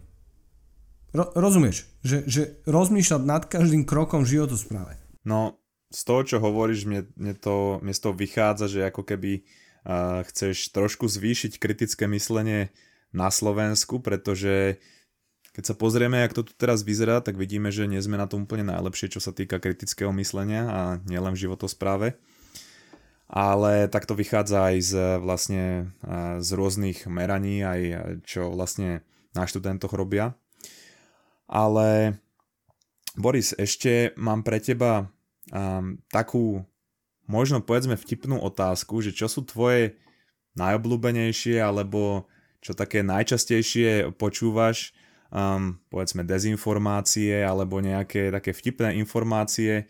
Ro- 1.16 1.32
rozumieš? 1.34 1.90
Že, 2.06 2.18
že 2.28 2.42
rozmýšľať 2.68 3.22
nad 3.24 3.42
každým 3.48 3.82
krokom 3.82 4.22
v 4.22 4.38
životospráve. 4.38 4.94
No, 5.26 5.58
z 5.90 6.00
toho, 6.06 6.22
čo 6.22 6.36
hovoríš, 6.38 6.86
mne, 6.86 7.10
mne, 7.18 7.34
to, 7.34 7.82
mne 7.82 7.90
z 7.90 8.00
toho 8.00 8.14
vychádza, 8.14 8.70
že 8.70 8.86
ako 8.86 9.02
keby 9.02 9.42
uh, 9.42 10.22
chceš 10.30 10.70
trošku 10.70 11.10
zvýšiť 11.10 11.58
kritické 11.58 12.06
myslenie 12.06 12.70
na 13.10 13.26
Slovensku, 13.26 13.98
pretože 13.98 14.78
keď 15.50 15.64
sa 15.66 15.74
pozrieme, 15.74 16.22
jak 16.22 16.30
to 16.30 16.46
tu 16.46 16.54
teraz 16.54 16.86
vyzerá, 16.86 17.18
tak 17.18 17.34
vidíme, 17.34 17.74
že 17.74 17.90
nie 17.90 17.98
sme 17.98 18.14
na 18.14 18.30
tom 18.30 18.46
úplne 18.46 18.70
najlepšie, 18.70 19.10
čo 19.10 19.18
sa 19.18 19.34
týka 19.34 19.58
kritického 19.58 20.14
myslenia 20.14 20.62
a 20.70 20.80
nielen 21.10 21.34
v 21.34 21.42
životospráve. 21.42 22.14
Ale 23.30 23.86
takto 23.86 24.18
vychádza 24.18 24.74
aj 24.74 24.76
z, 24.82 24.92
vlastne, 25.22 25.94
z 26.42 26.50
rôznych 26.50 27.06
meraní, 27.06 27.62
aj 27.62 27.80
čo 28.26 28.50
vlastne 28.50 29.06
na 29.30 29.46
študentoch 29.46 29.94
robia. 29.94 30.34
Ale 31.46 32.18
Boris, 33.14 33.54
ešte 33.54 34.14
mám 34.18 34.42
pre 34.42 34.58
teba 34.58 35.10
um, 35.54 35.98
takú 36.10 36.62
možno 37.30 37.62
povedzme 37.62 37.94
vtipnú 37.94 38.42
otázku, 38.42 39.02
že 39.02 39.14
čo 39.14 39.30
sú 39.30 39.46
tvoje 39.46 39.98
najobľúbenejšie 40.58 41.62
alebo 41.62 42.26
čo 42.58 42.74
také 42.74 43.06
najčastejšie 43.06 44.14
počúvaš, 44.18 44.90
um, 45.30 45.78
povedzme 45.90 46.26
dezinformácie 46.26 47.42
alebo 47.42 47.78
nejaké 47.78 48.34
také 48.34 48.50
vtipné 48.50 48.98
informácie 48.98 49.86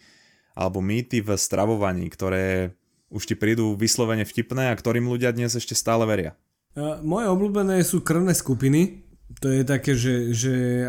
alebo 0.52 0.84
mýty 0.84 1.24
v 1.24 1.36
stravovaní, 1.36 2.08
ktoré 2.12 2.76
už 3.10 3.26
ti 3.26 3.34
prídu 3.34 3.74
vyslovene 3.74 4.22
vtipné 4.22 4.70
a 4.70 4.78
ktorým 4.78 5.10
ľudia 5.10 5.34
dnes 5.34 5.52
ešte 5.58 5.74
stále 5.74 6.06
veria. 6.06 6.38
Moje 7.02 7.26
obľúbené 7.26 7.82
sú 7.82 8.06
krvné 8.06 8.30
skupiny. 8.32 9.02
To 9.42 9.50
je 9.50 9.62
také, 9.62 9.94
že, 9.94 10.34
že 10.34 10.86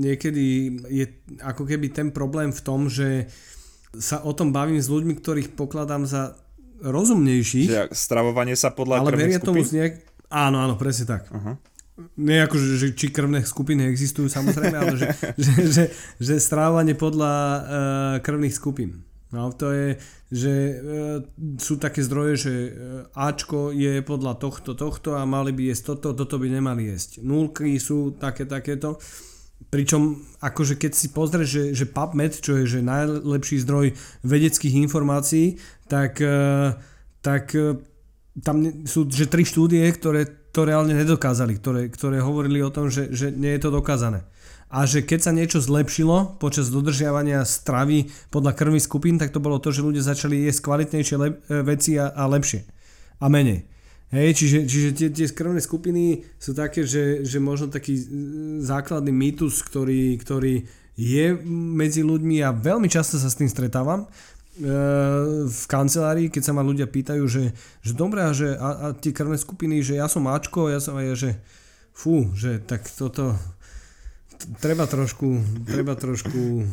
niekedy 0.00 0.44
je 0.88 1.04
ako 1.40 1.64
keby 1.64 1.92
ten 1.92 2.08
problém 2.12 2.52
v 2.52 2.60
tom, 2.60 2.88
že 2.88 3.28
sa 3.96 4.20
o 4.24 4.32
tom 4.36 4.52
bavím 4.52 4.80
s 4.80 4.92
ľuďmi, 4.92 5.16
ktorých 5.16 5.56
pokladám 5.56 6.04
za 6.04 6.36
rozumnejších. 6.84 7.68
Že 7.68 7.82
stravovanie 7.92 8.56
sa 8.56 8.72
podľa 8.72 9.04
ale 9.04 9.16
veria 9.16 9.40
tomu 9.40 9.64
z 9.64 9.80
nejak... 9.80 9.92
Áno, 10.28 10.60
áno, 10.60 10.76
presne 10.76 11.08
tak. 11.08 11.28
Uh-huh. 11.32 11.56
Nie 12.20 12.44
ako, 12.44 12.60
že, 12.60 12.72
že 12.76 12.88
či 12.92 13.08
krvné 13.08 13.40
skupiny 13.48 13.88
existujú 13.88 14.28
samozrejme, 14.28 14.76
ale 14.76 14.94
že, 15.00 15.08
že, 15.44 15.52
že, 15.72 15.84
že 16.20 16.34
stravovanie 16.36 16.92
podľa 16.92 17.32
uh, 17.32 17.60
krvných 18.20 18.52
skupín. 18.52 19.00
No 19.34 19.50
to 19.50 19.74
je, 19.74 19.88
že 20.30 20.52
uh, 20.54 21.18
sú 21.58 21.82
také 21.82 21.98
zdroje, 22.06 22.34
že 22.38 22.54
uh, 22.54 22.70
Ačko 23.10 23.74
je 23.74 23.98
podľa 24.06 24.38
tohto, 24.38 24.78
tohto 24.78 25.18
a 25.18 25.26
mali 25.26 25.50
by 25.50 25.74
jesť 25.74 25.98
toto, 25.98 26.14
toto 26.14 26.38
by 26.38 26.46
nemali 26.46 26.94
jesť. 26.94 27.26
Nulky 27.26 27.74
sú 27.82 28.14
také, 28.14 28.46
takéto. 28.46 29.02
Pričom, 29.66 30.22
akože 30.38 30.78
keď 30.78 30.92
si 30.94 31.10
pozrieš, 31.10 31.48
že, 31.48 31.64
že 31.74 31.86
PubMed, 31.90 32.38
čo 32.38 32.62
je 32.62 32.78
že 32.78 32.86
najlepší 32.86 33.66
zdroj 33.66 33.98
vedeckých 34.22 34.78
informácií, 34.86 35.58
tak, 35.90 36.22
uh, 36.22 36.78
tak 37.18 37.50
uh, 37.58 37.74
tam 38.46 38.86
sú 38.86 39.10
že 39.10 39.26
tri 39.26 39.42
štúdie, 39.42 39.82
ktoré 39.90 40.28
to 40.54 40.64
reálne 40.64 40.96
nedokázali, 40.96 41.60
ktoré, 41.60 41.82
ktoré 41.92 42.22
hovorili 42.22 42.64
o 42.64 42.72
tom, 42.72 42.88
že, 42.88 43.12
že 43.12 43.28
nie 43.28 43.52
je 43.56 43.68
to 43.68 43.70
dokázané. 43.74 44.24
A 44.66 44.82
že 44.82 45.06
keď 45.06 45.20
sa 45.22 45.32
niečo 45.32 45.62
zlepšilo 45.62 46.42
počas 46.42 46.74
dodržiavania 46.74 47.46
stravy 47.46 48.10
podľa 48.34 48.52
krvných 48.58 48.82
skupín, 48.82 49.14
tak 49.14 49.30
to 49.30 49.38
bolo 49.38 49.62
to, 49.62 49.70
že 49.70 49.86
ľudia 49.86 50.02
začali 50.02 50.42
jesť 50.42 50.66
kvalitnejšie 50.66 51.16
lep- 51.16 51.38
e, 51.46 51.62
veci 51.62 51.94
a, 51.94 52.10
a 52.10 52.26
lepšie. 52.26 52.66
A 53.22 53.30
menej. 53.30 53.70
Hej, 54.10 54.38
čiže, 54.38 54.58
čiže 54.66 54.88
tie, 54.94 55.08
tie 55.14 55.26
krvné 55.30 55.62
skupiny 55.62 56.26
sú 56.38 56.54
také, 56.54 56.82
že, 56.82 57.22
že 57.22 57.38
možno 57.38 57.70
taký 57.70 57.94
e, 57.94 58.04
základný 58.62 59.14
mýtus, 59.14 59.62
ktorý, 59.62 60.18
ktorý 60.18 60.66
je 60.98 61.26
medzi 61.76 62.02
ľuďmi 62.02 62.42
a 62.42 62.50
veľmi 62.50 62.90
často 62.90 63.20
sa 63.22 63.30
s 63.30 63.38
tým 63.38 63.50
stretávam 63.52 64.10
v 64.56 65.64
kancelárii, 65.68 66.32
keď 66.32 66.42
sa 66.48 66.56
ma 66.56 66.64
ľudia 66.64 66.88
pýtajú, 66.88 67.28
že, 67.28 67.52
že 67.84 67.92
dobré, 67.92 68.24
a, 68.24 68.32
že, 68.32 68.56
a, 68.56 68.68
a 68.72 68.86
tie 68.96 69.12
krvné 69.12 69.36
skupiny, 69.36 69.84
že 69.84 70.00
ja 70.00 70.08
som 70.08 70.24
Ačko, 70.24 70.72
ja 70.72 70.80
som 70.80 70.96
aj, 70.96 71.12
že 71.12 71.30
fú, 71.92 72.32
že 72.32 72.64
tak 72.64 72.88
toto 72.88 73.36
treba 74.60 74.86
trošku, 74.86 75.40
treba 75.66 75.94
trošku 75.94 76.64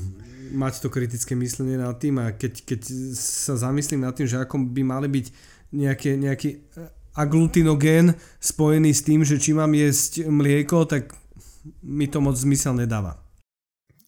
mať 0.54 0.74
to 0.86 0.88
kritické 0.94 1.34
myslenie 1.34 1.82
nad 1.82 1.98
tým 1.98 2.22
a 2.22 2.32
keď, 2.32 2.62
keď 2.64 2.82
sa 3.18 3.58
zamyslím 3.58 4.06
nad 4.06 4.14
tým, 4.14 4.30
že 4.30 4.38
ako 4.38 4.70
by 4.70 4.82
mali 4.86 5.08
byť 5.10 5.26
nejaké, 5.74 6.16
nejaký 6.16 6.50
aglutinogén 7.18 8.14
spojený 8.38 8.92
s 8.94 9.02
tým, 9.02 9.22
že 9.26 9.42
či 9.42 9.58
mám 9.58 9.74
jesť 9.74 10.30
mlieko, 10.30 10.86
tak 10.86 11.14
mi 11.82 12.06
to 12.06 12.22
moc 12.22 12.38
zmysel 12.38 12.78
nedáva. 12.78 13.18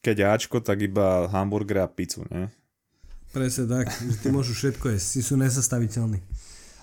Keď 0.05 0.37
Ačko, 0.37 0.61
tak 0.61 0.85
iba 0.85 1.25
hamburger 1.33 1.81
a 1.81 1.89
pizzu, 1.89 2.21
ne? 2.29 2.53
Presne 3.33 3.65
tak, 3.65 3.89
že 3.89 4.15
ty 4.21 4.29
môžu 4.29 4.53
všetko 4.53 4.95
jesť, 4.95 5.07
si 5.17 5.21
sú 5.25 5.33
nezastaviteľní. 5.35 6.21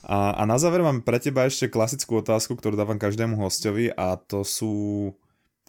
A, 0.03 0.35
a 0.35 0.43
na 0.43 0.59
záver 0.59 0.83
mám 0.83 0.99
pre 0.99 1.23
teba 1.23 1.47
ešte 1.47 1.71
klasickú 1.71 2.19
otázku, 2.19 2.59
ktorú 2.59 2.75
dávam 2.75 2.99
každému 2.99 3.39
hostovi 3.39 3.95
a 3.95 4.19
to 4.19 4.43
sú 4.43 5.15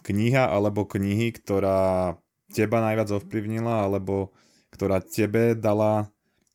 kniha 0.04 0.52
alebo 0.52 0.84
knihy, 0.84 1.32
ktorá 1.32 2.14
teba 2.52 2.84
najviac 2.84 3.08
ovplyvnila 3.08 3.88
alebo 3.88 4.36
ktorá 4.70 5.00
tebe 5.00 5.56
dala 5.56 6.12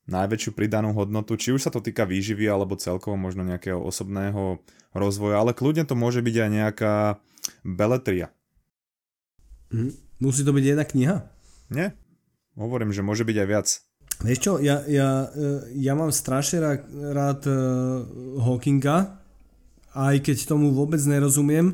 najväčšiu 0.09 0.51
pridanú 0.57 0.93
hodnotu, 0.97 1.37
či 1.37 1.53
už 1.53 1.69
sa 1.69 1.71
to 1.73 1.81
týka 1.81 2.05
výživy 2.05 2.49
alebo 2.49 2.77
celkovo 2.77 3.17
možno 3.17 3.45
nejakého 3.45 3.77
osobného 3.77 4.61
rozvoja, 4.91 5.41
ale 5.41 5.53
kľudne 5.53 5.85
to 5.85 5.93
môže 5.93 6.25
byť 6.25 6.35
aj 6.35 6.49
nejaká 6.49 6.93
beletria. 7.61 8.33
Hm, 9.69 9.93
musí 10.17 10.41
to 10.41 10.49
byť 10.49 10.65
jedna 10.65 10.85
kniha? 10.85 11.15
Nie, 11.69 11.93
hovorím, 12.57 12.89
že 12.89 13.05
môže 13.05 13.21
byť 13.21 13.37
aj 13.37 13.47
viac. 13.47 13.67
Vieš 14.19 14.39
čo, 14.41 14.53
ja, 14.59 14.83
ja, 14.89 15.31
e, 15.31 15.79
ja 15.79 15.93
mám 15.95 16.11
strašne 16.11 16.59
rád, 16.59 16.81
rád 16.91 17.41
uh, 17.47 17.55
Hawkinga, 18.43 19.18
aj 19.95 20.21
keď 20.21 20.37
tomu 20.45 20.69
vôbec 20.73 21.01
nerozumiem, 21.01 21.73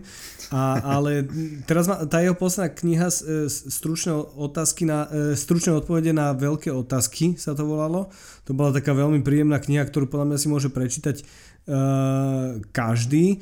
a, 0.53 0.79
ale 0.99 1.25
teraz 1.65 1.89
ma, 1.89 2.05
tá 2.05 2.21
jeho 2.21 2.37
posledná 2.37 2.69
kniha 2.71 3.07
e, 3.09 3.49
stručné 3.49 4.13
otázky 4.37 4.85
na, 4.85 5.09
stručné 5.33 5.73
odpovede 5.73 6.13
na 6.13 6.31
veľké 6.37 6.69
otázky 6.69 7.35
sa 7.35 7.57
to 7.57 7.65
volalo. 7.65 8.13
To 8.45 8.53
bola 8.53 8.69
taká 8.71 8.93
veľmi 8.93 9.25
príjemná 9.25 9.57
kniha, 9.57 9.83
ktorú 9.89 10.05
podľa 10.05 10.33
mňa 10.33 10.37
si 10.37 10.47
môže 10.47 10.69
prečítať 10.69 11.25
uh, 11.65 12.61
každý. 12.69 13.41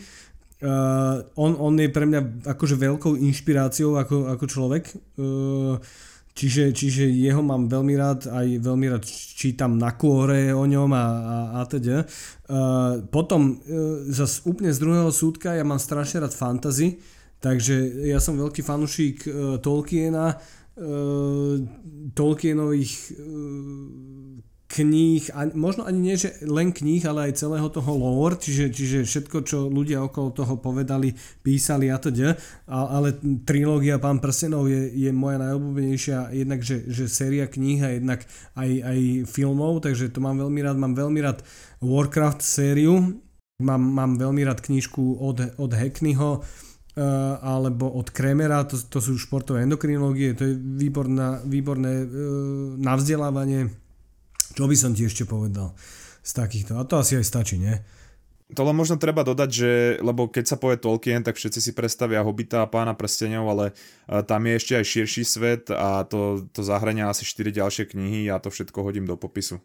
Uh, 0.63 1.27
on, 1.35 1.59
on 1.59 1.75
je 1.75 1.91
pre 1.91 2.07
mňa 2.07 2.47
akože 2.47 2.79
veľkou 2.79 3.19
inšpiráciou 3.19 3.99
ako, 3.99 4.31
ako 4.31 4.45
človek. 4.47 4.83
Uh, 5.19 5.75
Čiže, 6.33 6.73
čiže 6.73 7.05
jeho 7.13 7.45
mám 7.45 7.69
veľmi 7.69 7.93
rád, 7.93 8.25
aj 8.25 8.57
veľmi 8.57 8.89
rád 8.89 9.05
čítam 9.05 9.77
na 9.77 9.93
kôre 9.93 10.49
o 10.49 10.65
ňom 10.65 10.89
a, 10.89 11.05
a, 11.05 11.37
a 11.57 11.69
teda. 11.69 12.09
Uh, 12.49 13.05
potom 13.05 13.61
uh, 13.61 14.01
zase 14.09 14.41
úplne 14.49 14.73
z 14.73 14.81
druhého 14.81 15.13
súdka 15.13 15.53
ja 15.53 15.61
mám 15.61 15.77
strašne 15.77 16.25
rád 16.25 16.33
fantasy, 16.33 16.97
takže 17.37 18.09
ja 18.09 18.17
som 18.17 18.33
veľký 18.33 18.65
fanúšik 18.65 19.29
uh, 19.29 19.61
Tolkiena, 19.61 20.33
uh, 20.33 21.61
Tolkienových 22.17 22.93
uh, 23.13 24.32
kníh, 24.73 25.29
a 25.37 25.53
možno 25.53 25.85
ani 25.85 25.99
nie, 26.01 26.15
že 26.17 26.33
len 26.49 26.73
kníh, 26.73 27.05
ale 27.05 27.29
aj 27.29 27.45
celého 27.45 27.69
toho 27.69 27.93
lore, 27.93 28.41
čiže, 28.41 28.73
čiže 28.73 28.99
všetko, 29.05 29.37
čo 29.45 29.69
ľudia 29.69 30.01
okolo 30.01 30.33
toho 30.33 30.57
povedali, 30.57 31.13
písali 31.45 31.93
a 31.93 32.01
teda, 32.01 32.33
ale 32.65 33.13
trilógia 33.45 34.01
Pán 34.01 34.17
prstenov 34.17 34.65
je, 34.65 34.89
je 34.89 35.13
moja 35.13 35.37
najobľúbenejšia 35.37 36.33
jednak, 36.33 36.65
že, 36.65 36.89
že 36.89 37.05
séria 37.05 37.45
kníh 37.45 37.85
a 37.85 37.93
jednak 37.93 38.25
aj, 38.57 38.71
aj 38.81 38.99
filmov, 39.29 39.85
takže 39.85 40.09
to 40.09 40.17
mám 40.25 40.41
veľmi 40.41 40.59
rád, 40.65 40.81
mám 40.81 40.97
veľmi 40.97 41.21
rád 41.21 41.45
Warcraft 41.77 42.41
sériu, 42.41 43.21
mám, 43.61 43.81
mám 43.85 44.17
veľmi 44.17 44.41
rád 44.41 44.65
knižku 44.65 45.21
od, 45.21 45.53
od 45.61 45.71
Hackneyho, 45.71 46.41
Uh, 46.93 47.41
alebo 47.41 47.89
od 47.89 48.13
Kremera, 48.13 48.69
to, 48.69 48.77
to 48.77 49.01
sú 49.01 49.17
športové 49.17 49.65
endokrinológie, 49.65 50.37
to 50.37 50.45
je 50.45 50.53
výborná, 50.53 51.41
výborné 51.41 52.05
uh, 52.05 52.77
na 52.77 52.93
vzdelávanie 52.93 53.65
čo 54.53 54.69
by 54.69 54.75
som 54.77 54.93
ti 54.93 55.03
ešte 55.09 55.25
povedal 55.25 55.73
z 56.21 56.31
takýchto? 56.37 56.77
A 56.77 56.85
to 56.85 57.01
asi 57.01 57.17
aj 57.17 57.25
stačí, 57.25 57.57
nie? 57.57 57.75
To 58.53 58.61
len 58.61 58.77
možno 58.77 59.01
treba 59.01 59.25
dodať, 59.25 59.49
že, 59.49 59.71
lebo 60.03 60.29
keď 60.29 60.45
sa 60.45 60.57
povie 60.61 60.77
Tolkien, 60.77 61.25
tak 61.25 61.41
všetci 61.41 61.59
si 61.59 61.71
predstavia 61.73 62.21
Hobita 62.21 62.61
a 62.61 62.69
Pána 62.69 62.93
prstenov, 62.93 63.49
ale 63.49 63.65
e, 64.05 64.21
tam 64.21 64.45
je 64.45 64.53
ešte 64.53 64.73
aj 64.77 64.85
širší 64.85 65.23
svet 65.25 65.63
a 65.73 66.05
to, 66.05 66.45
to 66.53 66.61
zahrania 66.61 67.09
asi 67.09 67.25
4 67.25 67.49
ďalšie 67.49 67.89
knihy 67.89 68.29
a 68.29 68.37
to 68.37 68.53
všetko 68.53 68.85
hodím 68.85 69.09
do 69.09 69.17
popisu. 69.17 69.57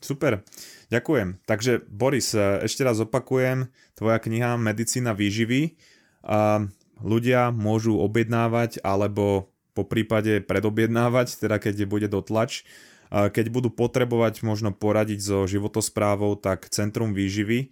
Super, 0.00 0.44
ďakujem. 0.88 1.44
Takže 1.44 1.84
Boris, 1.92 2.32
e, 2.32 2.64
ešte 2.64 2.88
raz 2.88 2.96
opakujem, 3.02 3.68
tvoja 3.92 4.16
kniha 4.16 4.56
Medicína 4.56 5.12
výživy. 5.12 5.76
A 6.24 6.64
ľudia 7.04 7.52
môžu 7.52 8.00
objednávať 8.00 8.80
alebo 8.80 9.52
po 9.76 9.84
prípade 9.84 10.40
predobjednávať, 10.40 11.36
teda 11.36 11.60
keď 11.60 11.84
bude 11.84 12.08
dotlač 12.08 12.64
keď 13.10 13.46
budú 13.48 13.70
potrebovať 13.70 14.42
možno 14.42 14.74
poradiť 14.74 15.20
so 15.22 15.38
životosprávou, 15.46 16.34
tak 16.36 16.66
Centrum 16.70 17.14
výživy. 17.14 17.70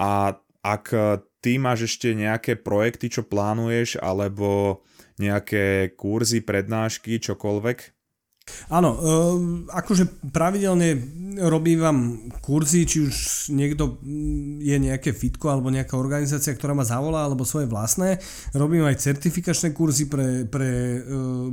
A 0.00 0.40
ak 0.60 0.84
ty 1.40 1.56
máš 1.56 1.88
ešte 1.88 2.12
nejaké 2.12 2.56
projekty, 2.56 3.08
čo 3.12 3.24
plánuješ, 3.24 4.00
alebo 4.00 4.80
nejaké 5.20 5.92
kurzy, 5.96 6.40
prednášky, 6.40 7.20
čokoľvek? 7.20 7.99
Áno, 8.70 8.90
e, 8.94 9.00
akože 9.70 10.30
pravidelne 10.30 10.96
robím 11.38 11.82
kurzy, 12.42 12.84
či 12.84 13.06
už 13.06 13.14
niekto 13.54 14.02
je 14.60 14.76
nejaké 14.76 15.14
fitko 15.14 15.48
alebo 15.52 15.70
nejaká 15.70 15.94
organizácia, 15.94 16.52
ktorá 16.52 16.74
ma 16.74 16.82
zavolá, 16.82 17.24
alebo 17.24 17.46
svoje 17.46 17.70
vlastné. 17.70 18.18
Robím 18.52 18.84
aj 18.84 19.00
certifikačné 19.00 19.70
kurzy 19.72 20.10
pre, 20.10 20.44
pre 20.50 20.68
e, 20.68 20.98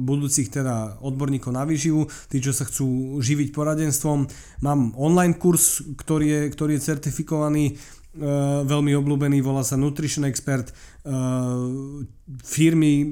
budúcich 0.01 0.49
teda 0.49 1.01
odborníkov 1.03 1.53
na 1.53 1.63
výživu, 1.63 2.09
tí, 2.29 2.41
čo 2.41 2.51
sa 2.51 2.65
chcú 2.65 3.19
živiť 3.21 3.53
poradenstvom. 3.53 4.27
Mám 4.65 4.97
online 4.97 5.37
kurz, 5.37 5.85
ktorý 5.95 6.25
je, 6.25 6.41
ktorý 6.51 6.71
je 6.77 6.85
certifikovaný 6.87 7.65
veľmi 8.65 8.91
obľúbený, 8.97 9.39
volá 9.45 9.61
sa 9.61 9.78
Nutrition 9.78 10.26
Expert. 10.26 10.74
Uh, 11.07 12.03
firmy 12.43 13.07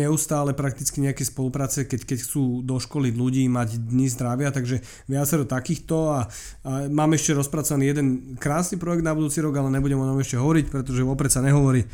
neustále 0.00 0.56
prakticky 0.56 1.04
nejaké 1.04 1.26
spolupráce, 1.26 1.84
keď, 1.84 2.08
keď 2.08 2.18
chcú 2.24 2.64
doškoliť 2.64 3.14
ľudí, 3.18 3.44
mať 3.52 3.76
dni 3.76 4.08
zdravia, 4.08 4.48
takže 4.54 4.80
viacero 5.04 5.44
takýchto 5.44 5.96
a, 6.16 6.20
a 6.64 6.88
mám 6.88 7.12
ešte 7.12 7.36
rozpracovaný 7.36 7.92
jeden 7.92 8.06
krásny 8.40 8.80
projekt 8.80 9.04
na 9.04 9.12
budúci 9.12 9.44
rok, 9.44 9.60
ale 9.60 9.68
nebudem 9.68 10.00
o 10.00 10.08
ňom 10.08 10.22
ešte 10.22 10.40
hovoriť, 10.40 10.66
pretože 10.72 11.04
vopred 11.04 11.28
sa 11.28 11.44
nehovorí. 11.44 11.84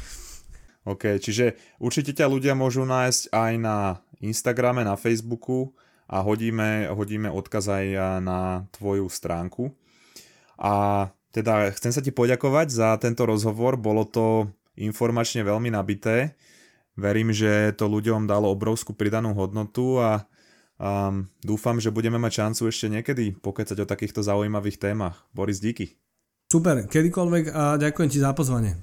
OK, 0.86 1.18
čiže 1.18 1.58
určite 1.82 2.14
ťa 2.14 2.30
ľudia 2.30 2.54
môžu 2.54 2.86
nájsť 2.86 3.34
aj 3.34 3.52
na 3.58 3.98
Instagrame, 4.22 4.86
na 4.86 4.94
Facebooku 4.94 5.74
a 6.06 6.22
hodíme, 6.22 6.86
hodíme 6.94 7.26
odkaz 7.26 7.66
aj 7.66 7.86
na 8.22 8.70
tvoju 8.70 9.10
stránku. 9.10 9.74
A 10.56 11.10
teda 11.36 11.68
chcem 11.76 11.92
sa 11.92 12.00
ti 12.00 12.08
poďakovať 12.08 12.72
za 12.72 12.88
tento 12.96 13.28
rozhovor, 13.28 13.76
bolo 13.76 14.08
to 14.08 14.48
informačne 14.80 15.44
veľmi 15.44 15.68
nabité. 15.68 16.32
Verím, 16.96 17.28
že 17.28 17.76
to 17.76 17.92
ľuďom 17.92 18.24
dalo 18.24 18.48
obrovskú 18.48 18.96
pridanú 18.96 19.36
hodnotu 19.36 20.00
a 20.00 20.24
um, 20.80 21.28
dúfam, 21.44 21.76
že 21.76 21.92
budeme 21.92 22.16
mať 22.16 22.40
šancu 22.40 22.72
ešte 22.72 22.88
niekedy 22.88 23.36
pokecať 23.36 23.84
o 23.84 23.86
takýchto 23.86 24.24
zaujímavých 24.24 24.80
témach. 24.80 25.28
Boris, 25.36 25.60
díky. 25.60 26.00
Super, 26.48 26.88
kedykoľvek 26.88 27.52
a 27.52 27.76
ďakujem 27.76 28.08
ti 28.08 28.16
za 28.16 28.32
pozvanie. 28.32 28.80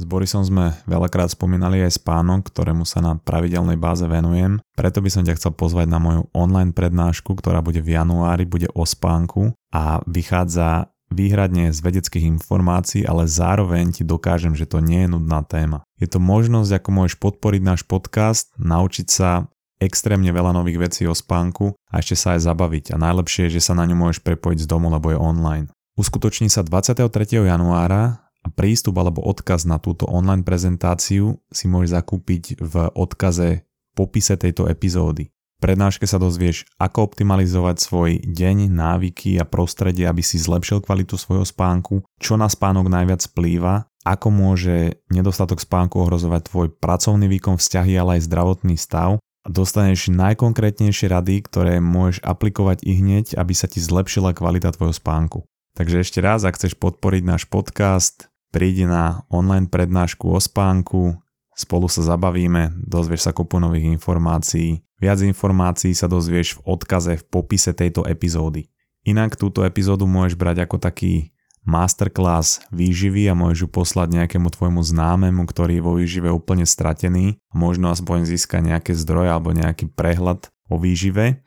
S 0.00 0.08
Borisom 0.08 0.40
sme 0.40 0.72
veľakrát 0.88 1.32
spomínali 1.32 1.80
aj 1.84 2.00
spánok, 2.00 2.48
ktorému 2.48 2.88
sa 2.88 3.04
na 3.04 3.20
pravidelnej 3.20 3.76
báze 3.76 4.04
venujem. 4.08 4.60
Preto 4.72 5.04
by 5.04 5.12
som 5.12 5.24
ťa 5.28 5.36
chcel 5.36 5.52
pozvať 5.52 5.92
na 5.92 6.00
moju 6.00 6.24
online 6.32 6.72
prednášku, 6.72 7.36
ktorá 7.36 7.60
bude 7.60 7.84
v 7.84 8.00
januári, 8.00 8.48
bude 8.48 8.68
o 8.72 8.84
spánku 8.88 9.52
a 9.68 10.00
vychádza 10.08 10.88
výhradne 11.10 11.74
z 11.74 11.78
vedeckých 11.82 12.24
informácií, 12.38 13.02
ale 13.02 13.26
zároveň 13.26 14.00
ti 14.00 14.02
dokážem, 14.06 14.54
že 14.54 14.64
to 14.64 14.78
nie 14.78 15.04
je 15.04 15.12
nudná 15.12 15.42
téma. 15.42 15.82
Je 15.98 16.06
to 16.06 16.22
možnosť, 16.22 16.80
ako 16.80 16.88
môžeš 16.94 17.16
podporiť 17.18 17.62
náš 17.62 17.82
podcast, 17.84 18.48
naučiť 18.56 19.06
sa 19.10 19.50
extrémne 19.82 20.30
veľa 20.30 20.54
nových 20.54 20.90
vecí 20.90 21.02
o 21.08 21.16
spánku 21.16 21.74
a 21.90 21.98
ešte 21.98 22.14
sa 22.14 22.38
aj 22.38 22.46
zabaviť 22.46 22.84
a 22.94 22.96
najlepšie 23.00 23.48
je, 23.48 23.58
že 23.58 23.64
sa 23.64 23.72
na 23.74 23.88
ňu 23.88 23.96
môžeš 23.96 24.20
prepojiť 24.22 24.64
z 24.64 24.70
domu, 24.70 24.92
lebo 24.92 25.10
je 25.10 25.18
online. 25.18 25.66
Uskutoční 25.98 26.52
sa 26.52 26.62
23. 26.62 27.10
januára 27.42 28.22
a 28.40 28.48
prístup 28.48 28.96
alebo 29.00 29.20
odkaz 29.24 29.68
na 29.68 29.76
túto 29.76 30.08
online 30.08 30.44
prezentáciu 30.44 31.40
si 31.52 31.64
môžeš 31.68 31.96
zakúpiť 31.96 32.60
v 32.60 32.74
odkaze 32.96 33.64
popise 33.96 34.36
tejto 34.36 34.68
epizódy 34.68 35.28
prednáške 35.60 36.08
sa 36.08 36.16
dozvieš, 36.16 36.64
ako 36.80 37.12
optimalizovať 37.12 37.76
svoj 37.78 38.10
deň, 38.24 38.72
návyky 38.72 39.36
a 39.36 39.44
prostredie, 39.44 40.08
aby 40.08 40.24
si 40.24 40.40
zlepšil 40.40 40.80
kvalitu 40.80 41.20
svojho 41.20 41.44
spánku, 41.44 42.02
čo 42.16 42.40
na 42.40 42.48
spánok 42.48 42.88
najviac 42.88 43.20
vplýva, 43.30 43.86
ako 44.02 44.32
môže 44.32 44.96
nedostatok 45.12 45.60
spánku 45.60 46.00
ohrozovať 46.00 46.48
tvoj 46.48 46.68
pracovný 46.80 47.28
výkon, 47.28 47.60
vzťahy, 47.60 47.92
ale 48.00 48.16
aj 48.18 48.26
zdravotný 48.26 48.80
stav 48.80 49.20
a 49.20 49.48
dostaneš 49.48 50.12
najkonkrétnejšie 50.12 51.12
rady, 51.12 51.44
ktoré 51.44 51.80
môžeš 51.80 52.24
aplikovať 52.24 52.84
i 52.84 52.96
hneď, 52.96 53.36
aby 53.36 53.52
sa 53.52 53.68
ti 53.68 53.80
zlepšila 53.80 54.32
kvalita 54.36 54.72
tvojho 54.72 54.96
spánku. 54.96 55.44
Takže 55.76 56.02
ešte 56.02 56.20
raz, 56.20 56.44
ak 56.44 56.56
chceš 56.56 56.76
podporiť 56.76 57.22
náš 57.24 57.42
podcast, 57.48 58.28
prídi 58.52 58.84
na 58.84 59.24
online 59.32 59.70
prednášku 59.70 60.28
o 60.28 60.40
spánku, 60.40 61.16
spolu 61.56 61.86
sa 61.88 62.04
zabavíme, 62.04 62.74
dozvieš 62.84 63.30
sa 63.30 63.32
kopu 63.32 63.60
nových 63.60 63.88
informácií 63.92 64.84
Viac 65.00 65.24
informácií 65.24 65.96
sa 65.96 66.06
dozvieš 66.06 66.60
v 66.60 66.76
odkaze 66.76 67.16
v 67.16 67.24
popise 67.24 67.72
tejto 67.72 68.04
epizódy. 68.04 68.68
Inak 69.08 69.40
túto 69.40 69.64
epizódu 69.64 70.04
môžeš 70.04 70.36
brať 70.36 70.68
ako 70.68 70.76
taký 70.76 71.32
masterclass 71.64 72.60
výživy 72.72 73.28
a 73.28 73.36
môžeš 73.36 73.64
ju 73.64 73.68
poslať 73.68 74.08
nejakému 74.16 74.48
tvojmu 74.52 74.80
známemu, 74.84 75.42
ktorý 75.48 75.80
je 75.80 75.84
vo 75.84 75.92
výžive 75.96 76.28
úplne 76.28 76.68
stratený. 76.68 77.40
Možno 77.52 77.88
aspoň 77.92 78.28
získa 78.28 78.60
nejaké 78.60 78.92
zdroje 78.92 79.32
alebo 79.32 79.56
nejaký 79.56 79.88
prehľad 79.92 80.52
o 80.68 80.76
výžive. 80.76 81.40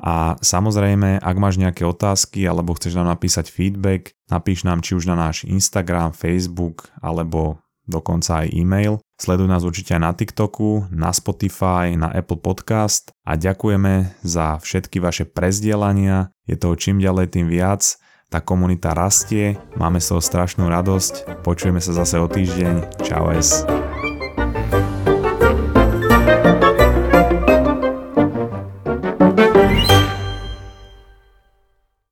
A 0.00 0.40
samozrejme, 0.40 1.20
ak 1.20 1.36
máš 1.36 1.60
nejaké 1.60 1.84
otázky 1.84 2.48
alebo 2.48 2.72
chceš 2.72 2.96
nám 2.96 3.12
napísať 3.12 3.52
feedback, 3.52 4.16
napíš 4.32 4.64
nám 4.64 4.80
či 4.80 4.96
už 4.96 5.04
na 5.04 5.18
náš 5.18 5.44
Instagram, 5.44 6.16
Facebook 6.16 6.88
alebo 7.04 7.60
dokonca 7.90 8.46
aj 8.46 8.54
e-mail. 8.54 9.02
Sleduj 9.20 9.50
nás 9.50 9.66
určite 9.66 9.98
aj 9.98 10.00
na 10.00 10.12
TikToku, 10.14 10.88
na 10.94 11.10
Spotify, 11.10 11.98
na 11.98 12.08
Apple 12.14 12.40
Podcast 12.40 13.12
a 13.26 13.36
ďakujeme 13.36 14.22
za 14.22 14.62
všetky 14.62 15.02
vaše 15.02 15.26
prezdielania. 15.26 16.30
Je 16.46 16.54
toho 16.54 16.78
čím 16.78 17.02
ďalej 17.02 17.36
tým 17.36 17.50
viac. 17.50 17.98
Tá 18.30 18.38
komunita 18.38 18.94
rastie, 18.94 19.58
máme 19.74 19.98
z 19.98 20.14
toho 20.14 20.22
strašnú 20.22 20.70
radosť. 20.70 21.42
Počujeme 21.42 21.82
sa 21.82 21.90
zase 21.90 22.14
o 22.22 22.30
týždeň. 22.30 23.02
Čau 23.02 23.34
es. 23.34 23.66